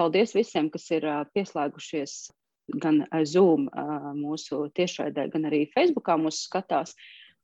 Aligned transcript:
paldies 0.00 0.32
visiem, 0.36 0.70
kas 0.72 0.88
ir 0.96 1.04
pieslēgušies 1.36 2.18
gan 2.80 3.02
Zoom 3.26 3.66
mūsu 4.16 4.68
tiešraidē, 4.76 5.26
gan 5.32 5.48
arī 5.50 5.66
Facebookā 5.74 6.16
mūsu 6.20 6.46
skatās. 6.46 6.94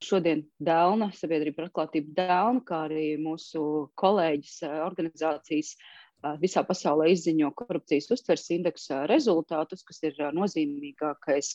Šodien 0.05 0.43
Dēlna, 0.61 1.09
sabiedrība 1.17 1.57
par 1.57 1.69
atklātību 1.71 2.13
Dēlna, 2.19 2.63
kā 2.69 2.83
arī 2.89 3.07
mūsu 3.21 3.63
kolēģis 3.97 4.59
organizācijas 4.85 5.73
visā 6.43 6.63
pasaulē 6.67 7.11
izziņo 7.13 7.53
korupcijas 7.59 8.11
uztveres 8.15 8.49
indeksa 8.55 9.05
rezultātus, 9.11 9.85
kas 9.87 10.03
ir 10.07 10.19
nozīmīgākais 10.37 11.53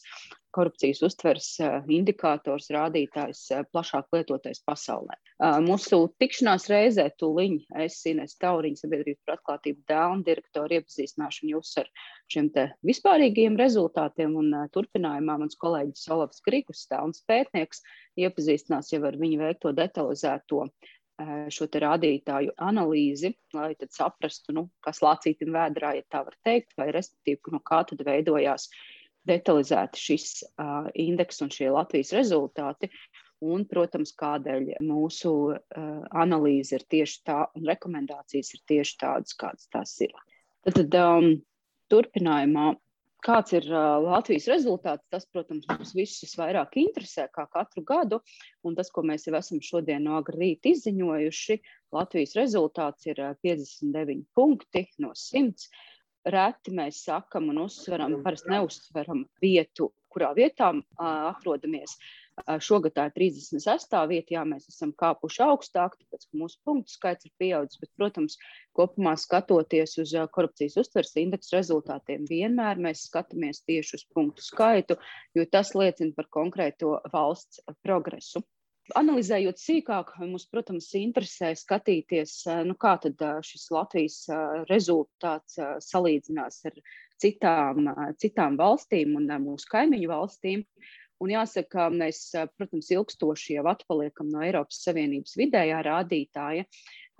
korupcijas 0.52 1.02
uztveres 1.08 1.48
indikators, 1.92 2.68
rādītājs 2.76 3.44
plašāk 3.72 4.12
lietotais 4.16 4.60
pasaulē. 4.68 5.16
Mūsu 5.64 6.02
tikšanās 6.22 6.68
reizē 6.72 7.08
tūliņ 7.22 7.58
es, 7.86 7.98
Ines 8.12 8.36
Tauriņa, 8.42 8.82
sabiedrības 8.84 9.23
par 9.26 9.38
atklātību 9.40 9.86
dēlnu 9.90 10.26
direktoru 10.28 10.80
iepazīstināšu 10.80 11.52
jūs 11.54 11.74
ar 11.82 11.92
šiem 12.32 12.52
te 12.56 12.68
vispārīgiem 12.88 13.58
rezultātiem 13.59 14.36
un 14.42 14.53
turpinājumā 14.76 15.40
mans 15.45 15.59
kolēģis 15.62 16.09
Olavs 16.14 16.44
Grigus, 16.45 16.84
dēlns 16.92 17.23
pētnieks, 17.31 17.84
iepazīstinās 18.20 18.92
jau 18.92 19.06
ar 19.08 19.17
viņu 19.22 19.40
veikto 19.45 19.72
detalizēto 19.78 20.67
šo 21.53 21.67
rādītāju 21.84 22.55
analīzi, 22.61 23.34
lai 23.55 23.73
saprastu, 23.89 24.55
nu, 24.57 24.67
kas 24.85 25.02
lācītam 25.03 25.53
vēdrā, 25.55 25.95
ja 25.97 26.05
tā 26.09 26.23
var 26.27 26.38
teikt, 26.45 26.75
vai 26.77 26.91
respektīvi, 26.95 27.53
no 27.55 27.61
kā 27.66 27.84
tad 27.88 28.03
veidojās 28.07 28.70
detalizēti 29.30 30.02
šis 30.02 30.27
uh, 30.44 30.88
indeks 30.97 31.41
un 31.45 31.52
šie 31.53 31.70
Latvijas 31.73 32.13
rezultāti. 32.17 32.91
Un, 33.41 33.63
protams, 33.66 34.11
kādēļ 34.21 34.67
mūsu 34.85 35.31
uh, 35.49 35.94
analīze 36.13 36.77
ir 36.77 36.85
tieši 36.94 37.23
tā, 37.25 37.39
un 37.58 37.66
rekomendācijas 37.66 38.53
ir 38.53 38.61
tieši 38.69 38.97
tādas, 39.02 39.33
kādas 39.38 39.66
tās 39.73 39.95
ir. 40.05 40.13
Tad, 40.61 40.77
tad 40.77 40.97
um, 41.02 41.31
turpinājumā 41.89 42.67
Kāds 43.21 43.53
ir 43.53 43.67
uh, 43.70 43.99
Latvijas 44.02 44.48
rezultāts? 44.49 45.05
Tas, 45.14 45.27
protams, 45.30 45.67
mums 45.69 45.94
visus 45.94 46.33
vairāk 46.39 46.73
interesē 46.81 47.28
kā 47.33 47.45
katru 47.53 47.83
gadu. 47.86 48.17
Un 48.66 48.78
tas, 48.78 48.89
ko 48.89 49.03
mēs 49.05 49.28
jau 49.28 49.36
esam 49.38 49.61
šodien 49.61 50.08
no 50.08 50.16
agrā 50.17 50.39
rīta 50.41 50.72
izziņojuši, 50.72 51.58
Latvijas 51.94 52.33
rezultāts 52.39 53.05
ir 53.11 53.22
59 53.45 54.25
punkti 54.33 54.88
no 55.05 55.13
100. 55.13 55.69
Reti 56.33 56.73
mēs 56.78 57.03
sakam 57.05 57.50
un 57.53 57.63
uzsveram, 57.63 58.19
parasti 58.25 58.52
neuzsveram 58.53 59.23
vietu, 59.41 59.91
kurā 60.09 60.33
vietā 60.38 60.72
uh, 60.73 60.83
atrodamies. 61.31 61.97
Šogad 62.64 62.96
tā 62.96 63.06
ir 63.10 63.14
36. 63.16 63.96
vieta, 64.10 64.34
jā, 64.34 64.44
mēs 64.48 64.70
esam 64.72 64.94
kāpuši 64.98 65.42
augstāk, 65.46 65.98
tāpēc 66.00 66.30
mūsu 66.38 66.58
punktu 66.66 66.94
skaits 66.94 67.28
ir 67.28 67.34
pieaudzis. 67.42 67.80
Bet, 67.82 67.92
protams, 68.00 68.38
kopumā 68.78 69.14
skatoties 69.20 69.98
uz 70.02 70.16
korupcijas 70.34 70.80
uztveres 70.82 71.14
indeksa 71.22 71.58
rezultātiem, 71.59 72.26
vienmēr 72.30 72.82
mēs 72.82 73.06
skatāmies 73.09 73.62
tieši 73.68 74.00
uz 74.00 74.08
punktu 74.16 74.46
skaitu, 74.46 74.98
jo 75.38 75.46
tas 75.52 75.76
liecina 75.78 76.16
par 76.18 76.32
konkrēto 76.32 76.98
valsts 77.14 77.62
progresu. 77.84 78.44
Analizējot 78.98 79.59
sīkāk, 79.62 80.16
mums, 80.24 80.48
protams, 80.52 80.90
interesē 80.98 81.52
skatīties, 81.56 82.34
nu, 82.68 82.76
kā 82.80 82.96
šis 83.46 83.70
Latvijas 83.72 84.18
rezultāts 84.72 85.59
salīdzinās 85.86 86.66
ar 86.68 86.80
citām, 87.22 87.92
citām 88.20 88.58
valstīm 88.59 89.16
un 89.20 89.30
mūsu 89.46 89.70
kaimiņu 89.72 90.12
valstīm. 90.12 90.66
Un 91.22 91.30
jāsaka, 91.36 91.86
mēs, 91.94 92.23
protams, 92.58 92.89
ilgstoši 92.95 93.59
jau 93.59 93.67
atpaliekam 93.69 94.31
no 94.33 94.41
Eiropas 94.41 94.81
Savienības 94.88 95.38
vidējā 95.38 95.81
rādītāja. 95.86 96.66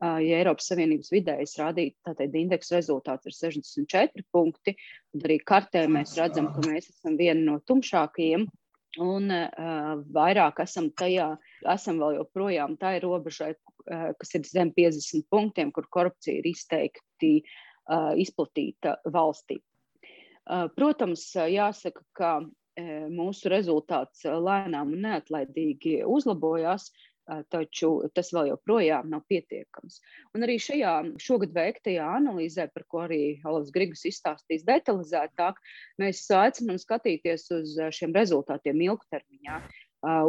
Ja 0.02 0.38
Eiropas 0.40 0.72
Savienības 0.72 1.12
vidējais 1.14 1.54
rādītājs, 1.62 2.18
tad 2.18 2.38
indeksa 2.40 2.80
rezultāts 2.80 3.30
ir 3.30 3.36
64 3.38 4.26
punkti, 4.34 4.74
tad 5.14 5.28
arī 5.28 5.38
kartē 5.46 5.84
mēs 5.94 6.16
redzam, 6.18 6.50
ka 6.56 6.64
mēs 6.66 6.90
esam 6.90 7.20
viena 7.20 7.44
no 7.46 7.60
tumšākajiem. 7.70 8.48
Un 9.00 9.32
uh, 9.32 9.92
vairāk 10.12 10.58
esam 10.66 10.90
tajā, 11.00 11.30
esam 11.72 12.02
vēl 12.02 12.18
joprojām 12.18 12.74
tā 12.82 12.98
ir 12.98 13.06
robežai, 13.06 13.54
uh, 13.54 14.10
kas 14.20 14.34
ir 14.36 14.50
zem 14.50 14.74
50 14.76 15.30
punktiem, 15.32 15.70
kur 15.72 15.88
korupcija 15.88 16.42
ir 16.42 16.50
izteikti 16.50 17.30
uh, 17.40 18.12
izplatīta 18.20 18.98
valstī. 19.14 19.62
Uh, 20.42 20.66
protams, 20.76 21.24
jāsaka, 21.38 22.04
ka 22.18 22.34
mūsu 23.12 23.50
rezultāts 23.52 24.24
lēnām 24.26 24.94
un 24.96 25.08
neatlaidīgi 25.08 26.02
uzlabojās, 26.08 26.92
taču 27.52 27.92
tas 28.16 28.32
vēl 28.34 28.50
joprojām 28.50 29.10
nav 29.12 29.22
pietiekams. 29.30 30.00
Un 30.36 30.44
arī 30.44 30.58
šajā 30.60 30.94
šogad 31.22 31.54
veiktajā 31.56 32.08
analīzē, 32.18 32.68
par 32.74 32.86
ko 32.90 33.04
arī 33.06 33.40
Alavs 33.46 33.72
Grigus 33.72 34.04
izstāstīs 34.10 34.66
detalizētāk, 34.68 35.60
mēs 36.02 36.26
aicinām 36.36 36.80
skatīties 36.82 37.48
uz 37.56 37.78
šiem 37.96 38.16
rezultātiem 38.18 38.82
ilgtermiņā, 38.88 39.62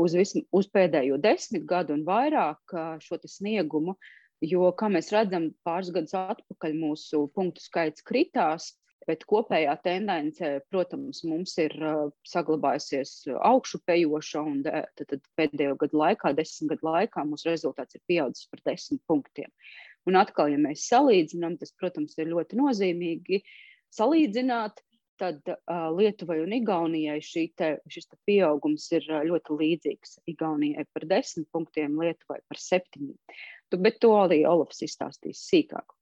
uz, 0.02 0.14
vism, 0.18 0.44
uz 0.52 0.68
pēdējo 0.70 1.18
desmit 1.22 1.64
gadu 1.66 1.96
un 1.96 2.04
vairāk 2.06 2.76
šo 3.02 3.18
sniegumu, 3.24 3.96
jo, 4.44 4.68
kā 4.76 4.90
mēs 4.92 5.10
redzam, 5.14 5.50
pāris 5.66 5.90
gadus 5.94 6.14
atpakaļ 6.18 6.76
mūsu 6.76 7.26
punktu 7.34 7.64
skaits 7.64 8.04
kritās, 8.04 8.74
Bet 9.08 9.24
kopējā 9.26 9.72
tendence, 9.82 10.48
protams, 10.70 11.22
mums 11.26 11.56
ir 11.58 11.72
uh, 11.82 12.04
saglabājusies 12.28 13.14
augšupejoša, 13.34 14.44
un 14.46 14.60
tad, 14.66 14.92
tad 15.00 15.26
pēdējo 15.38 15.74
gadu 15.80 15.98
laikā, 15.98 16.30
desmit 16.38 16.76
gadu 16.76 16.90
laikā, 16.90 17.24
mūsu 17.26 17.50
rezultāts 17.50 17.98
ir 17.98 18.04
pieaudzis 18.10 18.46
par 18.52 18.62
desmit 18.70 19.02
punktiem. 19.10 19.50
Un 20.06 20.18
atkal, 20.20 20.52
ja 20.52 20.60
mēs 20.60 20.86
salīdzinām, 20.90 21.58
tas, 21.58 21.74
protams, 21.78 22.14
ir 22.18 22.30
ļoti 22.30 22.58
nozīmīgi 22.60 23.42
salīdzināt, 23.94 24.82
tad 25.18 25.42
uh, 25.50 25.88
Lietuvai 25.94 26.38
un 26.44 26.54
Igaunijai 26.56 27.18
te, 27.58 27.74
šis 27.90 28.08
te 28.10 28.18
pieaugums 28.26 28.86
ir 28.94 29.06
ļoti 29.28 29.58
līdzīgs. 29.58 30.18
Igaunijai 30.30 30.86
par 30.94 31.06
desmit 31.10 31.50
punktiem, 31.54 31.98
Lietuvai 31.98 32.38
par 32.46 32.58
septiņiem. 32.70 33.18
Bet 33.82 33.98
to 34.02 34.14
arī 34.20 34.44
Olafs 34.46 34.82
izstāstīs 34.86 35.42
sīkāk. 35.48 35.94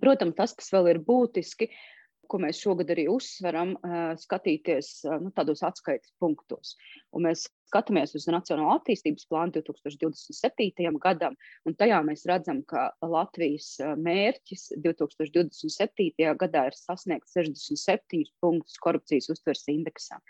Protams, 0.00 0.36
tas, 0.38 0.52
kas 0.54 0.68
vēl 0.70 0.92
ir 0.92 1.00
būtiski, 1.02 1.66
uh, 1.66 2.01
ko 2.32 2.40
mēs 2.40 2.60
šogad 2.64 2.90
arī 2.94 3.04
uzsveram, 3.12 3.74
skatīties 4.20 4.92
nu, 5.20 5.32
tādos 5.36 5.60
atskaites 5.66 6.14
punktos. 6.22 6.74
Un 7.12 7.26
mēs 7.28 7.44
skatāmies 7.68 8.14
uz 8.16 8.26
Nacionālo 8.32 8.72
attīstības 8.78 9.28
plānu 9.28 9.54
2027. 9.58 10.88
gadam, 11.02 11.36
un 11.68 11.76
tajā 11.76 12.00
mēs 12.06 12.24
redzam, 12.28 12.62
ka 12.68 12.88
Latvijas 13.04 13.74
mērķis 14.00 14.70
2027. 14.84 16.32
gadā 16.40 16.66
ir 16.70 16.78
sasniegt 16.78 17.28
67 17.32 18.24
punktus 18.40 18.80
korupcijas 18.82 19.30
uztveres 19.32 19.68
indeksā. 19.72 20.20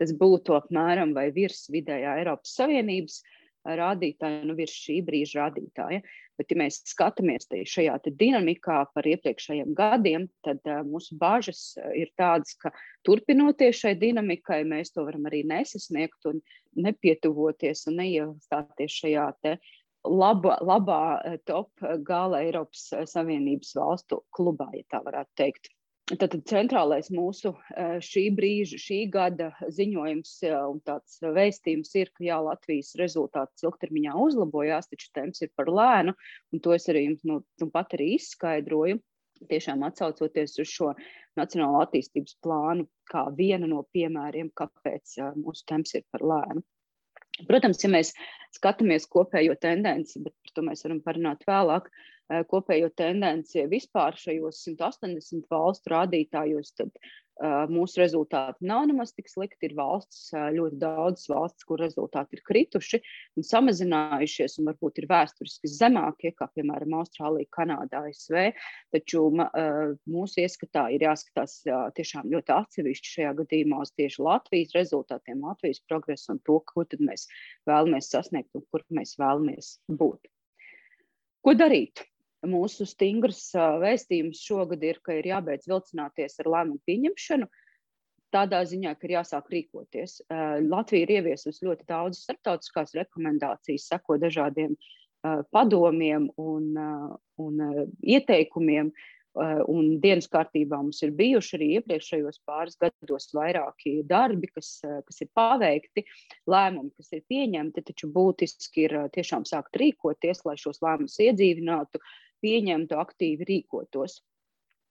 Tas 0.00 0.10
būtu 0.18 0.56
apmēram 0.58 1.14
vai 1.14 1.28
virs 1.34 1.68
vidējā 1.70 2.18
Eiropas 2.18 2.56
Savienības 2.58 3.20
rādītāja, 3.64 4.44
nu 4.48 4.56
virs 4.58 4.74
šī 4.84 5.00
brīža 5.06 5.44
rādītāja. 5.44 6.02
Bet, 6.34 6.50
ja 6.50 6.58
mēs 6.58 6.80
skatāmies 6.90 7.46
šajā 7.70 7.94
dinamikā 8.18 8.80
par 8.94 9.06
iepriekšējiem 9.06 9.74
gadiem, 9.78 10.26
tad 10.42 10.58
uh, 10.66 10.82
mūsu 10.82 11.14
bažas 11.20 11.76
ir 11.94 12.10
tādas, 12.18 12.56
ka 12.58 12.72
turpinoties 13.06 13.78
šai 13.84 13.94
dinamikai, 14.00 14.64
mēs 14.66 14.90
to 14.94 15.06
varam 15.06 15.28
arī 15.30 15.44
nesasniegt 15.46 16.26
un 16.26 16.42
nepietuvoties 16.74 17.86
un 17.90 18.00
neiestāties 18.02 18.98
šajā 18.98 19.28
laba, 20.04 20.58
labā 20.60 21.38
top 21.46 21.86
gala 22.02 22.42
Eiropas 22.44 22.90
Savienības 23.12 23.74
valstu 23.78 24.24
klubā, 24.34 24.68
ja 24.74 24.84
tā 24.90 25.04
varētu 25.06 25.38
teikt. 25.38 25.70
Tātad 26.04 26.42
centrālais 26.44 27.06
mūsu 27.16 27.54
šī 28.04 28.22
brīža, 28.36 28.76
šī 28.76 28.96
gada 29.12 29.46
ziņojums 29.72 30.32
un 30.52 30.82
tāds 30.84 31.16
vēstījums 31.24 31.94
ir, 31.96 32.10
ka 32.12 32.26
jā, 32.26 32.36
Latvijas 32.44 32.90
rezultāts 33.00 33.64
ilgtermiņā 33.64 34.12
uzlabojās, 34.26 34.90
taču 34.90 35.08
temps 35.16 35.40
ir 35.46 35.48
par 35.56 35.72
lēnu, 35.72 36.12
un 36.52 36.62
to 36.66 36.76
es 36.76 36.90
arī 36.92 37.06
jums 37.06 37.24
nu, 37.30 37.38
nu 37.62 37.70
pat 37.72 37.96
arī 37.96 38.10
izskaidroju. 38.18 39.00
Tiešām 39.48 39.80
atsaucoties 39.88 40.58
uz 40.60 40.68
šo 40.70 40.92
Nacionālo 41.40 41.80
attīstības 41.82 42.36
plānu, 42.44 42.84
kā 43.10 43.24
vienu 43.40 43.66
no 43.72 43.80
piemēriem, 43.96 44.52
kāpēc 44.60 45.16
mūsu 45.40 45.64
temps 45.72 45.96
ir 45.96 46.04
par 46.12 46.22
lēnu. 46.22 46.60
Protams, 47.48 47.80
ja 47.82 47.90
mēs 47.90 48.12
skatāmies 48.54 49.08
kopējo 49.10 49.56
tendenci, 49.58 50.20
bet 50.22 50.36
par 50.36 50.52
to 50.54 50.68
mēs 50.68 50.84
varam 50.84 51.00
parunāt 51.02 51.48
vēlāk, 51.48 51.88
uh, 51.88 52.13
Eh, 52.13 52.13
kopējo 52.48 52.88
tendenci 52.96 53.66
vispār 53.68 54.16
šajos 54.16 54.62
180 54.64 55.44
valstu 55.52 55.92
rādītājos, 55.92 56.70
tad 56.78 56.88
uh, 56.96 57.66
mūsu 57.68 58.00
rezultāti 58.00 58.64
nav 58.64 58.86
nemaz 58.88 59.12
tik 59.12 59.28
slikti. 59.28 59.68
Ir 59.68 59.74
valsts, 59.76 60.30
uh, 60.32 60.46
ļoti 60.54 60.78
daudz 60.80 61.26
valsts, 61.28 61.66
kur 61.68 61.82
rezultāti 61.82 62.38
ir 62.38 62.44
krituši 62.46 63.00
un 63.36 63.44
samazinājušies, 63.44 64.56
un 64.60 64.70
varbūt 64.70 65.02
ir 65.02 65.08
vēsturiski 65.10 65.68
zemākie, 65.68 66.32
kā 66.38 66.48
piemēram 66.56 66.96
Austrālija, 67.00 67.50
Kanāda, 67.52 68.06
ASV. 68.08 68.54
Taču 68.94 69.26
mūsu 69.34 70.40
ieskatā 70.44 70.86
ir 70.94 71.04
jāskatās 71.04 71.60
tiešām 71.98 72.30
ļoti 72.32 72.54
atsevišķi 72.56 73.14
šajā 73.18 73.34
gadījumā 73.42 73.82
uz 73.84 73.92
tieši 73.98 74.24
Latvijas 74.24 74.72
rezultātiem, 74.78 75.44
Latvijas 75.44 75.82
progresu 75.88 76.32
un 76.34 76.40
to, 76.46 76.60
ko 76.72 76.86
mēs 77.04 77.28
vēlamies 77.68 78.10
sasniegt 78.12 78.56
un 78.56 78.64
kur 78.70 78.84
mēs 78.94 79.16
vēlamies 79.20 79.78
būt. 79.92 80.32
Ko 81.44 81.52
darīt? 81.52 82.00
Mūsu 82.48 82.86
stingrs 82.88 83.50
vēstījums 83.82 84.42
šogad 84.44 84.82
ir, 84.86 85.00
ka 85.04 85.18
ir 85.18 85.28
jābeidz 85.32 85.68
vilcināties 85.70 86.40
ar 86.42 86.50
lēmumu 86.56 86.82
pieņemšanu. 86.88 87.48
Tādā 88.34 88.64
ziņā, 88.66 88.96
ka 88.98 89.06
ir 89.06 89.16
jāsāk 89.20 89.50
rīkoties. 89.52 90.18
Latvija 90.66 91.06
ir 91.06 91.12
ieviesusi 91.20 91.68
ļoti 91.68 91.86
daudz 91.86 92.24
starptautiskās 92.24 92.96
rekomendācijas, 92.98 93.86
seko 93.92 94.18
dažādiem 94.18 94.74
padomiem 95.54 96.28
un, 96.36 96.72
un 97.40 97.60
ieteikumiem, 98.02 98.90
un 99.70 99.86
dienas 100.02 100.28
kārtībā 100.30 100.78
mums 100.78 101.00
ir 101.02 101.14
bijuši 101.18 101.56
arī 101.58 101.68
iepriekšējos 101.78 102.40
pāris 102.46 102.76
gados 102.80 103.30
vairāki 103.34 103.96
darbi, 104.06 104.50
kas, 104.54 104.76
kas 104.82 105.22
ir 105.24 105.30
paveikti, 105.34 106.04
lēmumi, 106.50 106.92
kas 106.98 107.10
ir 107.16 107.24
pieņemti, 107.30 107.82
taču 107.88 108.10
būtiski 108.14 108.86
ir 108.86 108.96
tiešām 109.14 109.46
sākt 109.48 109.78
rīkoties, 109.80 110.44
lai 110.46 110.54
šos 110.60 110.82
lēmumus 110.84 111.18
iedzīvinātu, 111.26 112.02
pieņemtu, 112.44 113.00
aktīvi 113.00 113.48
rīkotos. 113.50 114.20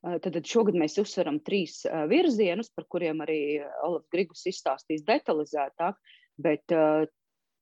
Tad 0.03 0.35
šogad 0.43 0.75
mēs 0.75 0.97
uzsveram 0.99 1.37
trīs 1.47 1.85
virzienus, 2.11 2.73
par 2.75 2.89
kuriem 2.91 3.23
arī 3.23 3.39
Olafs 3.87 4.09
Grigus 4.11 4.43
izstāstīs 4.51 5.05
detalizētāk, 5.07 5.95
bet 6.43 6.75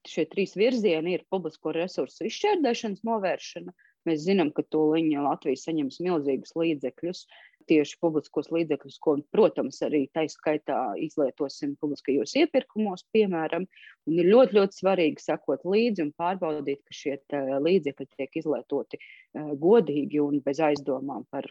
šie 0.09 0.25
trīs 0.31 0.55
virzieni 0.57 1.19
ir 1.19 1.27
publisko 1.29 1.75
resursu 1.77 2.25
izšķērdēšanas 2.25 3.05
novēršana, 3.05 3.75
Mēs 4.09 4.23
zinām, 4.25 4.49
ka 4.55 4.63
to 4.73 4.81
liņa 4.95 5.23
Latvija 5.27 5.61
saņems 5.61 5.99
milzīgus 6.01 6.55
līdzekļus, 6.57 7.25
tieši 7.71 7.97
publiskos 8.03 8.51
līdzekļus, 8.53 8.99
ko, 9.03 9.15
protams, 9.33 9.79
arī 9.87 10.03
taiskaitā 10.15 10.77
izlietosim 11.01 11.77
publiskajos 11.81 12.35
iepirkumos, 12.43 13.05
piemēram. 13.15 13.67
Un 14.09 14.19
ir 14.19 14.29
ļoti, 14.29 14.59
ļoti 14.59 14.81
svarīgi 14.81 15.23
sekot 15.23 15.65
līdzi 15.67 16.05
un 16.05 16.13
pārbaudīt, 16.19 16.83
ka 16.85 16.97
šie 16.97 17.17
līdzekļi 17.63 18.09
tiek 18.13 18.39
izlietoti 18.43 18.99
uh, 18.99 19.51
godīgi 19.59 20.21
un 20.23 20.39
bez 20.45 20.61
aizdomām 20.63 21.27
par 21.31 21.47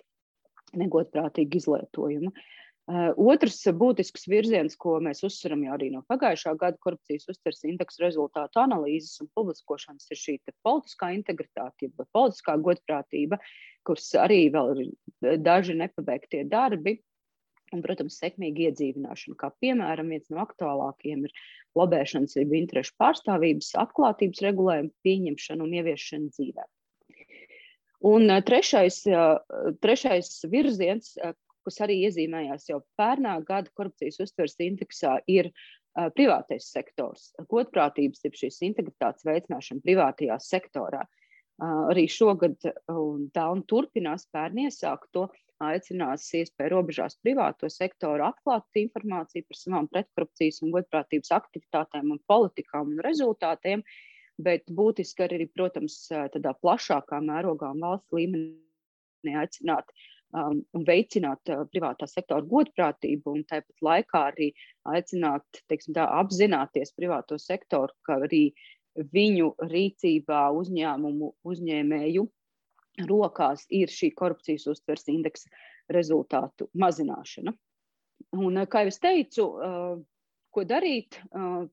negodprātīgu 0.78 1.62
izlietojumu. 1.62 2.31
Uh, 2.31 2.56
otrs 2.90 3.60
būtisks 3.76 4.25
virziens, 4.31 4.76
ko 4.81 4.96
mēs 5.04 5.22
uzsveram 5.26 5.62
jau 5.66 5.75
arī 5.76 5.90
no 5.94 6.00
pagājušā 6.10 6.54
gada 6.58 6.78
korupcijas 6.82 7.28
uztveres 7.31 7.62
indeksa 7.69 8.04
rezultātu 8.04 8.62
analīzes 8.62 9.20
un 9.22 9.31
publiskošanas, 9.37 10.08
ir 10.10 10.19
šī 10.19 10.34
politiskā 10.66 11.12
integritāte, 11.14 11.90
politiskā 12.12 12.56
godprātība, 12.58 13.38
kuras 13.87 14.08
arī 14.19 14.48
vēl 14.54 14.72
ir 14.75 15.38
daži 15.44 15.76
nepabeigtie 15.78 16.44
darbi. 16.48 16.98
Un, 17.70 17.84
protams, 17.84 18.16
sekmīga 18.19 18.64
iedzīvināšana, 18.66 19.37
kā 19.38 19.52
piemēram, 19.62 20.08
viens 20.10 20.26
no 20.32 20.40
aktuālākajiem 20.42 21.28
ir 21.28 21.34
lobēšanas, 21.78 22.34
jeb 22.34 22.50
interešu 22.58 22.96
pārstāvības, 22.98 23.69
atklātības 23.78 24.42
regulējuma 24.42 24.90
pieņemšana 25.06 25.62
un 25.62 25.76
ieviešana 25.78 26.32
dzīvē. 26.34 26.64
Un 28.10 28.26
uh, 28.26 28.40
trešais, 28.42 29.04
trešais 29.84 30.32
virziens, 30.50 31.12
kas 31.66 31.80
arī 31.84 32.00
iezīmējās 32.06 32.68
jau 32.70 32.80
pērnā 33.00 33.36
gada 33.48 33.70
korupcijas 33.76 34.20
uztveres 34.24 34.56
indeksā, 34.64 35.18
ir 35.30 35.50
uh, 35.50 36.08
privātais 36.16 36.70
sektors. 36.72 37.30
Godprātības 37.50 38.24
ir 38.26 38.36
šīs 38.42 38.60
integritātes 38.70 39.26
veicināšana 39.28 39.84
privātajā 39.86 40.38
sektorā. 40.44 41.04
Uh, 41.60 41.90
arī 41.92 42.06
šogad, 42.08 42.56
un 42.88 43.28
tā 43.34 43.46
un 43.52 43.62
turpinās 43.68 44.26
pērn 44.32 44.64
iesākt 44.66 45.10
to, 45.16 45.28
aicinās 45.60 46.24
iespēju 46.38 46.72
robežās 46.72 47.18
privāto 47.20 47.68
sektoru 47.68 48.24
atklāt 48.30 48.80
informāciju 48.80 49.44
par 49.48 49.58
savām 49.60 49.88
pretkorupcijas 49.92 50.62
un 50.64 50.72
godprātības 50.76 51.34
aktivitātēm 51.36 52.14
un 52.14 52.22
politikām 52.32 52.94
un 52.94 53.02
rezultātiem, 53.04 53.84
bet 54.40 54.64
būtiski 54.72 55.26
arī, 55.26 55.50
protams, 55.52 56.06
tādā 56.08 56.54
plašākā 56.64 57.20
mērogā 57.26 57.74
un 57.74 57.84
valsts 57.84 58.16
līmenī 58.16 59.36
aicināt 59.42 59.92
uh, 59.92 60.08
um, 60.36 60.60
un 60.76 60.84
veicināt 60.86 61.52
uh, 61.52 61.62
privātā 61.70 62.08
sektora 62.10 62.44
godprātību, 62.46 63.36
un 63.36 63.44
tāpat 63.48 63.86
laikā 63.86 64.24
arī 64.32 64.50
aicināt, 64.94 65.62
teiksim, 65.70 65.94
tā, 65.96 66.06
apzināties 66.20 66.94
privāto 66.96 67.38
sektoru, 67.40 67.94
ka 68.06 68.20
arī 68.26 68.50
viņu 69.14 69.54
rīcībā 69.70 70.44
uzņēmumu 70.60 71.32
uzņēmēju 71.46 72.26
rokās 73.08 73.66
ir 73.72 73.92
šī 73.92 74.10
korupcijas 74.18 74.66
uztvers 74.72 75.06
indeksa 75.08 75.50
rezultātu 75.90 76.68
mazināšana. 76.78 77.54
Un, 78.36 78.56
uh, 78.56 78.66
kā 78.70 78.84
jau 78.84 78.94
es 78.94 79.02
teicu, 79.02 79.46
uh, 79.50 80.00
ko 80.50 80.66
darīt, 80.68 81.20
uh, 81.30 81.64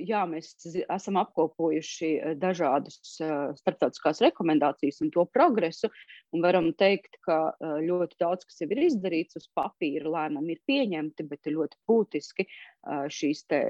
jā, 0.00 0.22
mēs 0.28 0.52
esam 0.90 1.18
apkopojuši 1.20 2.10
eh, 2.14 2.34
dažādas 2.40 2.98
uh, 3.22 3.52
starptautiskās 3.58 4.22
rekomendācijas 4.24 5.00
un 5.04 5.12
to 5.14 5.24
progresu, 5.30 5.90
un 6.34 6.44
varam 6.44 6.70
teikt, 6.78 7.18
ka 7.26 7.38
uh, 7.52 7.76
ļoti 7.84 8.18
daudz 8.20 8.46
kas 8.48 8.62
jau 8.62 8.70
ir 8.74 8.84
izdarīts 8.88 9.38
uz 9.40 9.48
papīra, 9.56 10.10
lēmumi 10.16 10.56
ir 10.56 10.62
pieņemti, 10.68 11.28
bet 11.30 11.50
ļoti 11.50 11.80
būtiski 11.88 12.46
šīs, 12.84 13.46
te, 13.48 13.60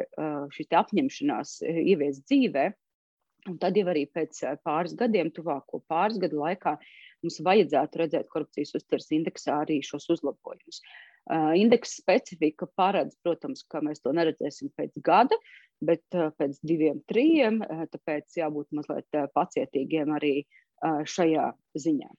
šīs 0.50 0.68
te 0.70 0.76
apņemšanās 0.78 1.58
ieviest 1.62 2.24
dzīvē. 2.26 2.64
Un 3.50 3.58
tad 3.62 3.76
jau 3.78 3.84
arī 3.92 4.06
pēc 4.10 4.40
pāris 4.66 4.96
gadiem, 4.98 5.30
tuvāko 5.34 5.82
pāris 5.90 6.18
gadu 6.18 6.40
laikā, 6.40 6.74
mums 7.22 7.38
vajadzētu 7.46 8.00
redzēt 8.00 8.30
korupcijas 8.32 8.74
uztveres 8.80 9.10
indeksā 9.14 9.60
arī 9.62 9.78
šos 9.86 10.08
uzlabojumus. 10.16 10.80
Uh, 10.80 11.13
indeksa 11.32 12.02
specifika 12.02 12.68
paredz, 12.76 13.16
protams, 13.24 13.64
ka 13.68 13.80
mēs 13.84 14.02
to 14.04 14.12
neredzēsim 14.12 14.72
pēc 14.76 14.98
gada, 15.04 15.38
bet 15.84 16.04
uh, 16.16 16.30
pēc 16.38 16.58
diviem, 16.66 17.00
trim, 17.08 17.62
uh, 17.64 17.86
tāpēc 17.92 18.36
jābūt 18.40 18.74
mazliet 18.76 19.24
pacietīgiem 19.34 20.12
arī 20.16 20.36
šajā 20.84 21.46
ziņā. 21.80 22.10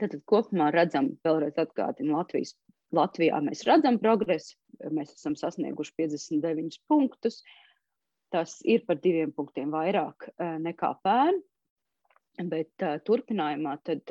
Tad 0.00 0.14
kopumā 0.28 0.70
redzam, 0.72 1.10
vēlreiz 1.26 1.58
atgādinu, 1.60 2.14
Latvijas, 2.16 2.54
Latvijā 2.96 3.40
mēs 3.44 3.66
redzam 3.68 3.98
progresu, 4.00 4.56
mēs 4.94 5.12
esam 5.12 5.34
sasnieguši 5.36 5.92
59 6.00 6.78
punktus. 6.88 7.42
Tas 8.32 8.58
ir 8.64 8.86
par 8.88 8.96
diviem 9.00 9.34
punktiem 9.36 9.72
vairāk 9.72 10.30
nekā 10.38 10.94
pērn, 11.04 11.42
bet 12.48 12.86
turpinājumā 13.04 13.76
tad 13.84 14.08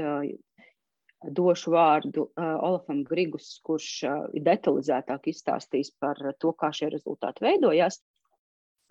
došu 1.24 1.74
vārdu 1.74 2.28
Olafam 2.38 3.04
Grigus, 3.08 3.58
kurš 3.66 3.88
uh, 4.06 4.28
detalizētāk 4.34 5.32
izstāstīs 5.32 5.92
par 6.00 6.20
to, 6.40 6.54
kā 6.54 6.70
šie 6.76 6.92
rezultāti 6.94 7.46
veidojās. 7.48 8.02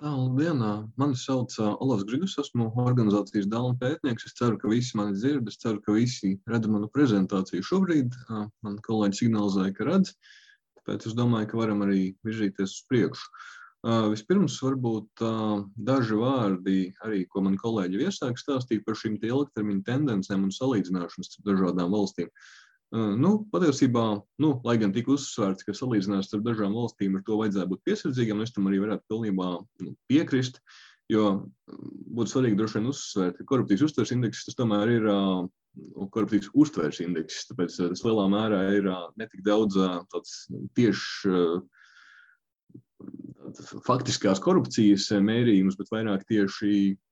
Labdien! 0.02 0.60
Mani 1.00 1.16
sauc 1.16 1.54
Olafs 1.58 2.04
Grigus, 2.04 2.34
esmu 2.42 2.66
organizācijas 2.82 3.46
dāvana 3.48 3.78
pētnieks. 3.80 4.26
Es 4.28 4.34
ceru, 4.36 4.58
ka 4.60 4.68
visi 4.68 4.98
mani 4.98 5.16
dzird, 5.16 5.46
es 5.48 5.56
ceru, 5.62 5.80
ka 5.80 5.94
visi 5.96 6.34
redz 6.52 6.68
manu 6.68 6.90
prezentāciju 6.92 7.64
šobrīd. 7.64 8.18
Man 8.28 8.76
kolēģi 8.84 9.22
signalizēja, 9.22 9.72
ka 9.78 9.86
redz, 9.88 10.12
tāpēc 10.76 11.06
es 11.08 11.16
domāju, 11.16 11.48
ka 11.52 11.60
varam 11.62 11.86
arī 11.86 12.10
virzīties 12.28 12.74
uz 12.76 12.82
priekšu. 12.90 13.30
Vispirms, 13.86 14.56
varbūt 14.64 15.22
daži 15.86 16.16
vārdi, 16.18 16.78
arī, 17.06 17.20
ko 17.30 17.44
man 17.46 17.54
kolēģi 17.60 18.00
iesāk 18.02 18.40
stāstīt 18.40 18.82
par 18.86 18.96
šīm 18.98 19.18
ilgtermiņa 19.22 19.84
tendencēm 19.86 20.46
un 20.48 20.54
salīdzināšanas 20.54 21.30
starp 21.30 21.46
dažādām 21.52 21.94
valstīm. 21.94 22.32
Nu, 22.96 23.30
patiesībā, 23.52 24.04
nu, 24.42 24.50
lai 24.66 24.76
gan 24.82 24.94
tika 24.94 25.12
uzsvērts, 25.14 25.66
ka 25.66 25.74
salīdzinājums 25.74 26.30
starp 26.30 26.44
dažām 26.46 26.74
valstīm 26.74 27.18
ar 27.18 27.22
to 27.26 27.38
vajadzētu 27.38 27.72
būt 27.74 27.84
piesardzīgam, 27.86 28.42
es 28.42 28.54
tam 28.54 28.66
arī 28.70 28.80
varētu 28.82 29.06
pilnībā 29.10 29.48
nu, 29.84 29.94
piekrist, 30.10 30.58
jo 31.10 31.46
būtu 31.66 32.32
svarīgi 32.32 32.58
droši 32.58 32.80
vien 32.80 32.90
uzsvērt, 32.90 33.38
ka 33.38 33.48
korupcijas 33.52 33.86
uztveres 33.86 34.14
indeks 34.14 34.46
tas 34.48 34.58
tomēr 34.58 34.94
ir 34.96 35.08
uh, 35.10 35.46
korupcijas 36.14 36.50
uztveres 36.54 37.02
indeks, 37.04 37.44
tāpēc 37.50 37.78
tas 37.78 38.04
lielā 38.06 38.26
mērā 38.32 38.60
ir 38.78 38.90
netik 39.20 39.42
daudz 39.46 39.78
tāds 40.10 40.38
tieši 40.78 41.34
faktiskās 43.86 44.40
korupcijas 44.42 45.08
mērījumus, 45.22 45.76
bet 45.78 45.90
vairāk 45.92 46.24
tieši 46.28 46.70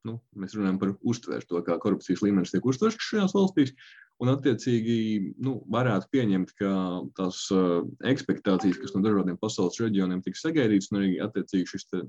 nu, 0.09 0.19
mēs 0.39 0.57
runājam 0.57 0.81
par 0.81 0.95
uztvērs 1.03 1.49
to, 1.51 1.61
kā 1.67 1.77
korupcijas 1.83 2.25
līmenis 2.25 2.55
tiek 2.55 2.67
uztverts 2.67 3.11
šajās 3.11 3.37
valstīs. 3.37 3.75
Un, 4.23 4.31
attiecīgi, 4.31 4.97
nu, 5.43 5.57
varētu 5.75 6.07
pieņemt, 6.15 6.53
ka 6.61 6.71
tās 7.19 7.41
uh, 7.53 7.81
ekspektācijas, 8.07 8.79
kas 8.79 8.95
no 8.95 9.03
dažādiem 9.03 9.41
pasaules 9.41 9.81
reģioniem 9.83 10.21
tiks 10.23 10.45
sagaidītas, 10.45 10.93
un 10.93 11.01
arī 11.01 11.17
attiecīgi 11.25 11.73
šis, 11.73 11.89
te, 11.91 12.05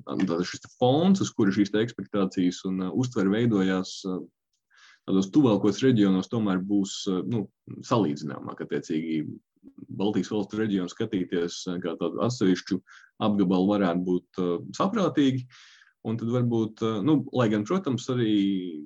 šis 0.46 0.62
te 0.68 0.70
fons, 0.78 1.24
uz 1.26 1.32
kura 1.34 1.56
šīs 1.56 1.74
ekspektācijas 1.82 2.62
un 2.70 2.86
uh, 2.86 2.94
uztvere 2.94 3.34
veidojās, 3.34 3.96
uh, 4.06 4.22
tādos 5.10 5.32
tuvākos 5.34 5.82
reģionos, 5.82 6.30
tomēr 6.30 6.62
būs 6.62 6.94
uh, 7.10 7.24
nu, 7.26 7.48
salīdzināmāk. 7.90 8.62
Attiecīgi, 8.68 9.24
Baltijas 9.96 10.32
valstu 10.34 10.60
reģionu 10.60 10.92
skatīties 10.92 11.62
eh, 11.70 11.80
kā 11.84 11.96
tādu 12.00 12.22
atsevišķu 12.26 12.82
apgabalu 13.26 13.72
varētu 13.72 14.06
būt 14.10 14.44
uh, 14.44 14.60
saprātīgi. 14.76 15.46
Un 16.06 16.20
tad 16.22 16.30
varbūt, 16.30 16.84
uh, 16.86 16.98
nu, 17.02 17.16
lai 17.34 17.48
gan, 17.50 17.64
protams, 17.66 18.04
arī 18.14 18.34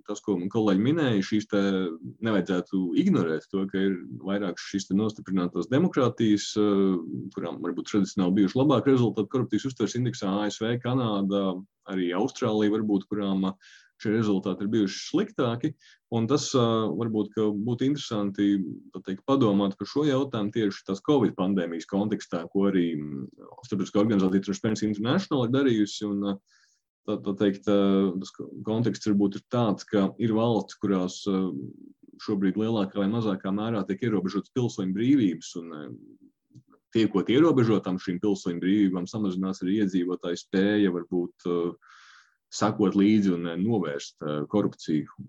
tas, 0.07 0.21
ko 0.23 0.37
kolēģi 0.53 0.83
minēja, 0.85 1.25
šīs 1.25 1.49
te 1.51 1.63
nevajadzētu 2.23 2.83
ignorēt 3.01 3.49
to, 3.51 3.65
ka 3.71 3.81
ir 3.89 3.97
vairāk 4.23 4.61
šīs 4.61 4.87
te 4.87 4.95
nostiprinātās 4.95 5.67
demokrātijas, 5.73 6.51
uh, 6.61 6.95
kurām 7.35 7.59
varbūt 7.65 7.89
tradicionāli 7.91 8.37
bijuši 8.39 8.61
labāki 8.61 8.93
rezultāti 8.93 9.33
korupcijas 9.33 9.67
uztveres 9.71 9.97
indeksā 9.99 10.31
ASV, 10.45 10.77
Kanāda, 10.85 11.43
arī 11.91 12.13
Austrālija 12.15 12.77
varbūt, 12.77 13.09
kurām 13.09 13.49
šie 13.99 14.13
rezultāti 14.13 14.65
ir 14.65 14.71
bijuši 14.73 15.01
sliktāki. 15.05 15.71
Tas 16.29 16.47
varbūt 16.55 17.35
būtu 17.65 17.87
interesanti 17.87 18.51
teikt, 19.05 19.25
padomāt 19.29 19.75
par 19.79 19.89
šo 19.89 20.05
jautājumu 20.07 20.53
tieši 20.55 20.85
tās 20.87 21.03
Covid 21.05 21.35
pandēmijas 21.37 21.89
kontekstā, 21.89 22.45
ko 22.53 22.69
arī 22.71 22.93
Starptautiskā 23.67 24.01
organizācija 24.01 24.47
Transparency 24.47 24.87
International 24.89 25.45
ir 25.45 25.53
darījusi. 25.53 26.07
Un, 26.09 26.39
tā, 27.05 27.19
tā 27.25 27.35
teikt, 27.43 27.67
tas 27.67 28.33
konteksts 28.65 29.11
varbūt 29.11 29.39
ir 29.41 29.45
tāds, 29.53 29.85
ka 29.89 30.09
ir 30.21 30.33
valsts, 30.37 30.79
kurās 30.81 31.21
šobrīd 32.19 32.57
lielākā 32.59 32.99
vai 32.99 33.11
mazākā 33.11 33.53
mērā 33.55 33.85
tiek 33.87 34.09
ierobežotas 34.09 34.51
pilsoņu 34.55 34.95
brīvības. 34.97 35.53
Un, 35.61 35.93
tiekot 36.95 37.29
ierobežotām 37.29 37.99
šīm 38.01 38.19
pilsoņu 38.23 38.61
brīvībām, 38.63 39.07
samazinās 39.09 39.61
arī 39.63 39.79
iedzīvotāju 39.83 40.39
spēja 40.41 40.93
varbūt 40.95 41.45
uh, 41.49 41.97
sakot 42.53 42.97
līdzi 42.97 43.33
un 43.35 43.49
novērst 43.61 44.23
korupciju. 44.51 45.27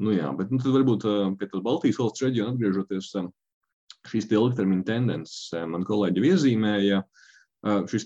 Nu, 0.00 0.14
jā, 0.14 0.30
bet 0.38 0.52
nu, 0.52 0.60
tad 0.62 0.74
varbūt 0.74 1.06
pie 1.40 1.48
tā 1.50 1.60
Baltijas 1.64 2.00
valsts 2.00 2.24
reģiona 2.24 2.54
atgriežoties, 2.54 3.12
šīs 4.10 4.30
ilgtermiņa 4.32 4.88
tendences 4.88 5.52
man 5.70 5.86
kolēģi 5.88 6.26
iezīmēja. 6.30 7.04
Šis 7.88 8.04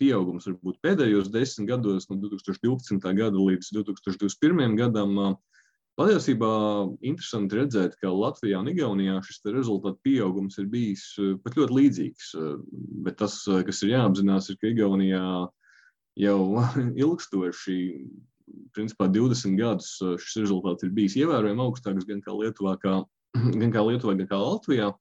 pieaugums 0.00 0.48
varbūt 0.48 0.80
pēdējos 0.82 1.28
desmit 1.30 1.68
gados, 1.70 2.08
no 2.10 2.16
2012. 2.24 3.04
gada 3.14 3.38
līdz 3.38 3.68
2021. 3.76 4.74
gadam, 4.80 5.36
Patiesībā 5.96 6.48
interesanti 7.08 7.56
redzēt, 7.56 7.94
ka 8.02 8.10
Latvijā 8.12 8.58
un 8.60 8.68
Igaunijā 8.68 9.14
šis 9.24 9.40
rezultātu 9.48 9.96
pieaugums 10.04 10.58
ir 10.60 10.66
bijis 10.68 11.04
pat 11.40 11.56
ļoti 11.56 11.72
līdzīgs. 11.72 12.32
Bet 13.06 13.16
tas, 13.22 13.38
kas 13.64 13.80
ir 13.80 13.94
jāapzinās, 13.94 14.50
ir, 14.52 14.58
ka 14.60 14.68
Igaunijā 14.68 15.22
jau 16.20 16.40
ilgstoši, 17.04 17.78
principā 18.76 19.08
20 19.12 19.56
gadus, 19.58 19.92
uh, 20.04 20.16
šis 20.20 20.46
rezultāts 20.46 20.86
ir 20.86 20.94
bijis 20.96 21.16
ievērojami 21.20 21.64
augstāks 21.66 22.08
gan 22.08 22.22
kā 22.24 22.34
Lietuvā, 22.36 22.76
kā, 22.82 22.98
gan 23.62 23.72
kā 23.74 23.86
Lietuvā, 23.86 24.16
gan 24.18 24.30
kā 24.30 24.40
Latvijā. 24.40 24.92